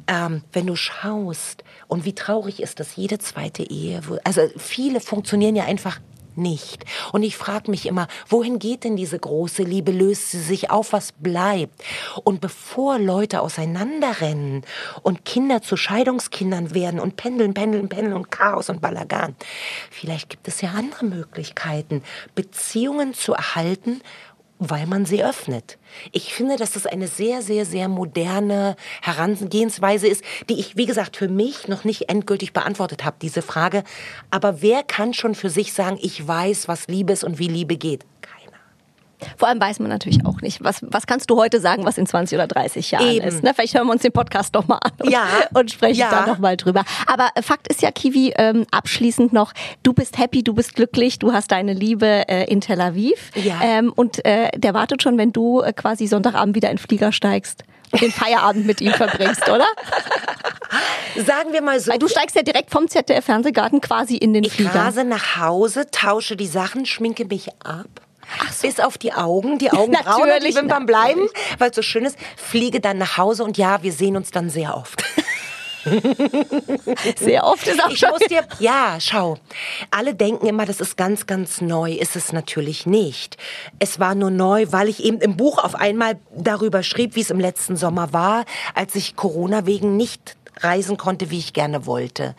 ähm, 0.06 0.42
wenn 0.52 0.66
du 0.66 0.76
schaust, 0.76 1.64
und 1.88 2.04
wie 2.04 2.14
traurig 2.14 2.62
ist 2.62 2.78
das, 2.78 2.96
jede 2.96 3.18
zweite 3.18 3.62
Ehe, 3.62 4.02
also 4.24 4.42
viele 4.58 5.00
funktionieren 5.00 5.56
ja 5.56 5.64
einfach 5.64 6.00
nicht. 6.36 6.84
Und 7.12 7.22
ich 7.22 7.36
frage 7.36 7.70
mich 7.70 7.86
immer, 7.86 8.08
wohin 8.28 8.58
geht 8.58 8.84
denn 8.84 8.96
diese 8.96 9.18
große 9.18 9.62
Liebe? 9.62 9.92
Löst 9.92 10.30
sie 10.30 10.40
sich 10.40 10.70
auf? 10.70 10.92
Was 10.92 11.12
bleibt? 11.12 11.82
Und 12.24 12.40
bevor 12.40 12.98
Leute 12.98 13.40
auseinanderrennen 13.40 14.62
und 15.02 15.24
Kinder 15.24 15.62
zu 15.62 15.76
Scheidungskindern 15.76 16.74
werden 16.74 17.00
und 17.00 17.16
pendeln, 17.16 17.54
pendeln, 17.54 17.88
pendeln 17.88 18.14
und 18.14 18.30
Chaos 18.30 18.70
und 18.70 18.80
Balagan, 18.80 19.36
vielleicht 19.90 20.30
gibt 20.30 20.48
es 20.48 20.60
ja 20.60 20.70
andere 20.70 21.04
Möglichkeiten, 21.04 22.02
Beziehungen 22.34 23.14
zu 23.14 23.34
erhalten, 23.34 24.00
weil 24.60 24.86
man 24.86 25.06
sie 25.06 25.24
öffnet. 25.24 25.78
Ich 26.12 26.34
finde, 26.34 26.56
dass 26.56 26.72
das 26.72 26.86
eine 26.86 27.08
sehr, 27.08 27.42
sehr, 27.42 27.64
sehr 27.64 27.88
moderne 27.88 28.76
Herangehensweise 29.00 30.06
ist, 30.06 30.22
die 30.48 30.60
ich, 30.60 30.76
wie 30.76 30.86
gesagt, 30.86 31.16
für 31.16 31.28
mich 31.28 31.66
noch 31.66 31.84
nicht 31.84 32.10
endgültig 32.10 32.52
beantwortet 32.52 33.04
habe, 33.04 33.16
diese 33.20 33.42
Frage. 33.42 33.82
Aber 34.30 34.62
wer 34.62 34.82
kann 34.82 35.14
schon 35.14 35.34
für 35.34 35.50
sich 35.50 35.72
sagen, 35.72 35.98
ich 36.00 36.26
weiß, 36.26 36.68
was 36.68 36.86
Liebe 36.86 37.14
ist 37.14 37.24
und 37.24 37.38
wie 37.38 37.48
Liebe 37.48 37.76
geht? 37.76 38.04
Vor 39.36 39.48
allem 39.48 39.60
weiß 39.60 39.78
man 39.80 39.88
natürlich 39.88 40.24
auch 40.26 40.40
nicht, 40.40 40.62
was, 40.62 40.78
was 40.82 41.06
kannst 41.06 41.30
du 41.30 41.36
heute 41.36 41.60
sagen, 41.60 41.84
was 41.84 41.98
in 41.98 42.06
20 42.06 42.36
oder 42.36 42.46
30 42.46 42.90
Jahren 42.90 43.06
Eben. 43.08 43.26
ist. 43.26 43.42
Ne? 43.42 43.52
Vielleicht 43.54 43.74
hören 43.74 43.86
wir 43.86 43.92
uns 43.92 44.02
den 44.02 44.12
Podcast 44.12 44.54
doch 44.54 44.66
mal 44.68 44.78
an 44.78 44.92
und, 45.02 45.10
Ja. 45.10 45.26
und 45.54 45.70
sprechen 45.70 45.98
Ja. 46.00 46.10
da 46.10 46.26
noch 46.26 46.38
mal 46.38 46.56
drüber. 46.56 46.84
Aber 47.06 47.28
äh, 47.34 47.42
Fakt 47.42 47.68
ist 47.68 47.82
ja, 47.82 47.90
Kiwi, 47.90 48.32
ähm, 48.36 48.66
abschließend 48.70 49.32
noch, 49.32 49.52
du 49.82 49.92
bist 49.92 50.18
happy, 50.18 50.42
du 50.42 50.54
bist 50.54 50.74
glücklich, 50.74 51.18
du 51.18 51.32
hast 51.32 51.50
deine 51.52 51.72
Liebe 51.72 52.28
äh, 52.28 52.44
in 52.50 52.60
Tel 52.60 52.80
Aviv. 52.80 53.30
Ja. 53.34 53.60
Ähm, 53.62 53.92
und 53.94 54.24
äh, 54.24 54.50
der 54.56 54.74
wartet 54.74 55.02
schon, 55.02 55.18
wenn 55.18 55.32
du 55.32 55.60
äh, 55.60 55.72
quasi 55.72 56.06
Sonntagabend 56.06 56.54
wieder 56.54 56.70
in 56.70 56.76
den 56.76 56.82
Flieger 56.82 57.12
steigst 57.12 57.64
und 57.92 58.00
den 58.02 58.12
Feierabend 58.12 58.66
mit 58.66 58.80
ihm 58.80 58.92
verbringst, 58.92 59.48
oder? 59.48 59.66
Sagen 61.16 61.52
wir 61.52 61.60
mal 61.62 61.80
so. 61.80 61.90
Weil 61.90 61.98
du 61.98 62.08
steigst 62.08 62.36
ja 62.36 62.42
direkt 62.42 62.70
vom 62.70 62.88
ZDF-Fernsehgarten 62.88 63.80
quasi 63.80 64.16
in 64.16 64.32
den 64.32 64.44
Ich 64.44 64.52
Flieger. 64.52 64.74
rase 64.74 65.04
nach 65.04 65.36
Hause, 65.40 65.90
tausche 65.90 66.36
die 66.36 66.46
Sachen, 66.46 66.86
schminke 66.86 67.24
mich 67.24 67.48
ab. 67.64 67.86
Bis 68.62 68.80
auf 68.80 68.98
die 68.98 69.12
Augen, 69.12 69.58
die 69.58 69.70
Augenbrauen 69.72 70.28
die 70.46 70.54
Wimpern 70.54 70.86
bleiben, 70.86 71.28
weil 71.58 71.70
es 71.70 71.76
so 71.76 71.82
schön 71.82 72.04
ist. 72.04 72.18
Fliege 72.36 72.80
dann 72.80 72.98
nach 72.98 73.16
Hause 73.16 73.44
und 73.44 73.58
ja, 73.58 73.82
wir 73.82 73.92
sehen 73.92 74.16
uns 74.16 74.30
dann 74.30 74.50
sehr 74.50 74.76
oft. 74.76 75.02
Sehr 77.18 77.44
oft 77.44 77.66
ist 77.66 77.82
auch 77.82 77.90
Ich 77.90 78.02
muss 78.02 78.20
dir, 78.28 78.46
ja, 78.58 78.96
schau. 78.98 79.38
Alle 79.90 80.14
denken 80.14 80.46
immer, 80.46 80.66
das 80.66 80.80
ist 80.80 80.96
ganz, 80.96 81.26
ganz 81.26 81.60
neu. 81.60 81.92
Ist 81.92 82.16
es 82.16 82.32
natürlich 82.32 82.86
nicht. 82.86 83.36
Es 83.78 83.98
war 83.98 84.14
nur 84.14 84.30
neu, 84.30 84.66
weil 84.70 84.88
ich 84.88 85.02
eben 85.02 85.20
im 85.20 85.36
Buch 85.36 85.62
auf 85.62 85.74
einmal 85.74 86.18
darüber 86.36 86.82
schrieb, 86.82 87.16
wie 87.16 87.20
es 87.20 87.30
im 87.30 87.40
letzten 87.40 87.76
Sommer 87.76 88.12
war, 88.12 88.44
als 88.74 88.94
ich 88.94 89.16
Corona 89.16 89.66
wegen 89.66 89.96
nicht 89.96 90.36
reisen 90.64 90.96
konnte, 90.96 91.30
wie 91.30 91.38
ich 91.38 91.52
gerne 91.52 91.86
wollte. 91.86 92.34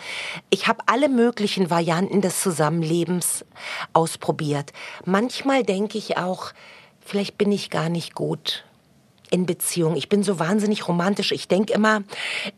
Ich 0.49 0.67
habe 0.67 0.83
alle 0.85 1.09
möglichen 1.09 1.69
Varianten 1.69 2.21
des 2.21 2.41
Zusammenlebens 2.41 3.45
ausprobiert. 3.93 4.73
Manchmal 5.05 5.63
denke 5.63 5.97
ich 5.97 6.17
auch, 6.17 6.51
vielleicht 6.99 7.37
bin 7.37 7.51
ich 7.51 7.69
gar 7.69 7.89
nicht 7.89 8.15
gut 8.15 8.63
in 9.31 9.45
Beziehung. 9.45 9.95
Ich 9.95 10.09
bin 10.09 10.23
so 10.23 10.37
wahnsinnig 10.39 10.87
romantisch. 10.87 11.31
Ich 11.31 11.47
denke 11.47 11.73
immer, 11.73 12.03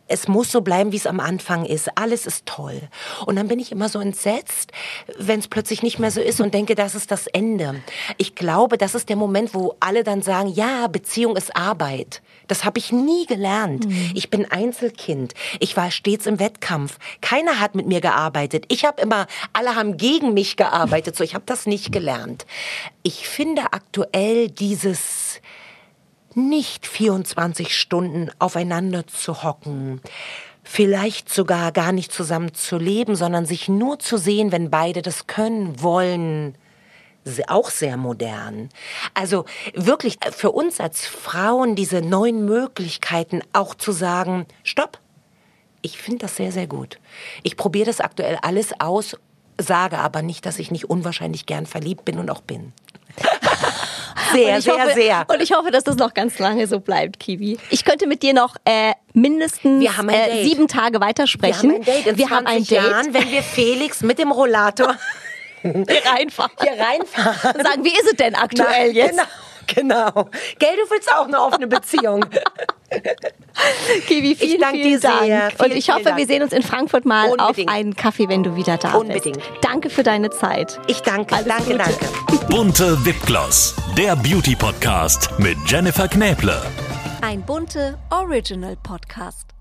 es 0.08 0.28
muss 0.28 0.52
so 0.52 0.62
bleiben, 0.62 0.92
wie 0.92 0.98
es 0.98 1.08
am 1.08 1.20
Anfang 1.20 1.66
ist. 1.66 1.90
Alles 1.98 2.26
ist 2.26 2.46
toll. 2.46 2.82
Und 3.26 3.36
dann 3.38 3.48
bin 3.48 3.60
ich 3.60 3.72
immer 3.72 3.88
so 3.88 4.00
entsetzt, 4.00 4.72
wenn 5.18 5.40
es 5.40 5.48
plötzlich 5.48 5.84
nicht 5.84 6.00
mehr 6.00 6.12
so 6.12 6.20
ist 6.20 6.42
und 6.42 6.54
denke, 6.54 6.76
das 6.76 6.96
ist 6.96 7.12
das 7.12 7.28
Ende. 7.28 7.76
Ich 8.18 8.36
glaube, 8.36 8.78
das 8.78 8.96
ist 8.96 9.10
der 9.10 9.16
Moment, 9.16 9.54
wo 9.54 9.76
alle 9.80 10.04
dann 10.04 10.22
sagen, 10.22 10.50
ja, 10.50 10.88
Beziehung 10.88 11.38
ist 11.38 11.56
Arbeit. 11.56 12.22
Das 12.48 12.66
habe 12.66 12.80
ich 12.80 12.92
nie 12.92 13.26
gelernt. 13.26 13.88
Ich 14.14 14.30
bin 14.30 14.50
Einzelkind. 14.52 15.34
Ich 15.60 15.78
war 15.78 15.92
stets 15.92 16.26
im 16.26 16.40
Wettkampf. 16.40 16.98
Keiner 17.22 17.60
hat 17.60 17.76
mit 17.76 17.88
mir 17.88 18.02
gearbeitet. 18.02 18.66
Ich 18.68 18.84
habe 18.84 19.02
immer, 19.02 19.28
alle 19.54 19.76
haben 19.76 19.98
gegen 19.98 20.34
mich 20.34 20.58
gearbeitet. 20.58 21.16
So, 21.16 21.24
ich 21.24 21.36
habe 21.36 21.46
das 21.46 21.66
nicht 21.66 21.92
gelernt. 21.92 22.46
Ich 23.04 23.28
finde 23.28 23.62
aktuell 23.72 24.50
dieses 24.50 25.40
nicht 26.36 26.88
24 26.88 27.78
Stunden 27.78 28.30
aufeinander 28.40 29.08
zu 29.08 29.44
hocken, 29.44 30.02
vielleicht 30.64 31.34
sogar 31.34 31.72
gar 31.72 31.92
nicht 31.92 32.12
zusammen 32.12 32.54
zu 32.54 32.78
leben, 32.78 33.16
sondern 33.16 33.46
sich 33.46 33.68
nur 33.70 34.00
zu 34.00 34.18
sehen, 34.18 34.52
wenn 34.52 34.70
beide 34.70 35.02
das 35.02 35.28
können, 35.28 35.82
wollen, 35.82 36.56
auch 37.48 37.70
sehr 37.70 37.98
modern. 37.98 38.70
Also 39.14 39.46
wirklich 39.74 40.18
für 40.32 40.52
uns 40.52 40.80
als 40.80 41.06
Frauen 41.06 41.76
diese 41.76 42.02
neuen 42.02 42.46
Möglichkeiten 42.46 43.42
auch 43.54 43.76
zu 43.76 43.92
sagen, 43.92 44.46
stopp, 44.64 45.00
ich 45.82 45.98
finde 45.98 46.20
das 46.20 46.36
sehr, 46.36 46.52
sehr 46.52 46.68
gut. 46.68 47.00
Ich 47.44 47.58
probiere 47.58 47.86
das 47.86 48.00
aktuell 48.00 48.38
alles 48.42 48.80
aus, 48.80 49.18
sage 49.58 50.00
aber 50.00 50.22
nicht, 50.22 50.46
dass 50.46 50.60
ich 50.60 50.72
nicht 50.72 50.90
unwahrscheinlich 50.90 51.46
gern 51.46 51.66
verliebt 51.66 52.06
bin 52.06 52.20
und 52.20 52.30
auch 52.30 52.42
bin. 52.42 52.74
Sehr, 54.34 54.62
sehr, 54.62 54.74
hoffe, 54.74 54.94
sehr. 54.94 55.26
Und 55.28 55.42
ich 55.42 55.52
hoffe, 55.54 55.72
dass 55.72 55.84
das 55.84 55.96
noch 55.98 56.14
ganz 56.14 56.40
lange 56.40 56.68
so 56.68 56.80
bleibt, 56.80 57.20
Kiwi. 57.20 57.58
Ich 57.70 57.84
könnte 57.86 58.08
mit 58.08 58.24
dir 58.24 58.34
noch 58.34 58.56
äh, 58.66 58.94
mindestens 59.14 59.82
Wir 59.82 59.98
haben 59.98 60.10
ein 60.10 60.16
äh, 60.16 60.44
sieben 60.44 60.68
Tage 60.68 61.00
Wir 61.00 61.02
weitersprechen. 61.02 61.72
haben 61.72 61.76
ein 61.80 61.84
Date 61.84 62.08
in 62.08 62.18
Wir 62.18 62.28
20 62.28 62.30
haben 62.30 62.48
ein 62.48 62.58
Date. 62.64 62.72
Jahren, 62.72 63.14
wenn 63.14 63.32
wir 63.32 63.44
Felix 63.44 64.02
mit 64.02 64.20
dem 64.20 64.32
Rollator 64.32 64.96
Hier 65.62 65.72
reinfahren. 66.06 66.52
hier 66.62 66.74
reinfahren. 66.84 67.56
Und 67.56 67.64
sagen, 67.66 67.84
wie 67.86 67.94
ist 67.94 68.06
es 68.08 68.16
denn 68.18 68.36
aktuell 68.36 68.88
Na, 68.90 68.94
jetzt? 68.94 69.12
Genau, 69.12 69.24
genau. 69.76 70.30
Gell, 70.60 70.76
du 70.76 70.90
willst 70.92 71.12
auch 71.14 71.28
eine 71.28 71.40
offene 71.42 71.68
Beziehung. 71.68 72.26
Kiwi, 74.08 74.36
vielen, 74.36 74.60
danke 74.62 74.78
vielen 74.78 74.90
dir 74.94 75.00
Dank. 75.00 75.22
sehr. 75.26 75.46
Und 75.46 75.52
Vielen, 75.66 75.78
ich 75.78 75.86
vielen 75.86 75.96
hoffe, 75.98 76.06
wir 76.06 76.12
Dank. 76.16 76.28
sehen 76.28 76.44
uns 76.44 76.54
in 76.54 76.64
Frankfurt 76.64 77.06
mal 77.06 77.30
Unbedingt. 77.32 77.68
auf 77.70 77.74
einen 77.76 77.96
Kaffee, 77.96 78.28
wenn 78.30 78.44
du 78.44 78.56
wieder 78.56 78.78
da 78.78 78.94
Unbedingt. 78.94 79.38
bist. 79.38 79.50
Danke 79.62 79.90
für 79.90 80.04
deine 80.04 80.30
Zeit. 80.30 80.80
Ich 80.88 81.02
danke, 81.02 81.36
Alles 81.36 81.48
danke, 81.48 81.64
Gute. 81.66 81.78
danke. 81.78 82.46
Bunte 82.50 83.06
Wipgloss, 83.06 83.76
der 83.98 84.16
Beauty 84.16 84.56
Podcast 84.56 85.30
mit 85.40 85.58
Jennifer 85.66 86.08
Knäble. 86.08 86.62
Ein 87.22 87.42
bunte 87.44 87.98
Original 88.12 88.76
Podcast. 88.84 89.53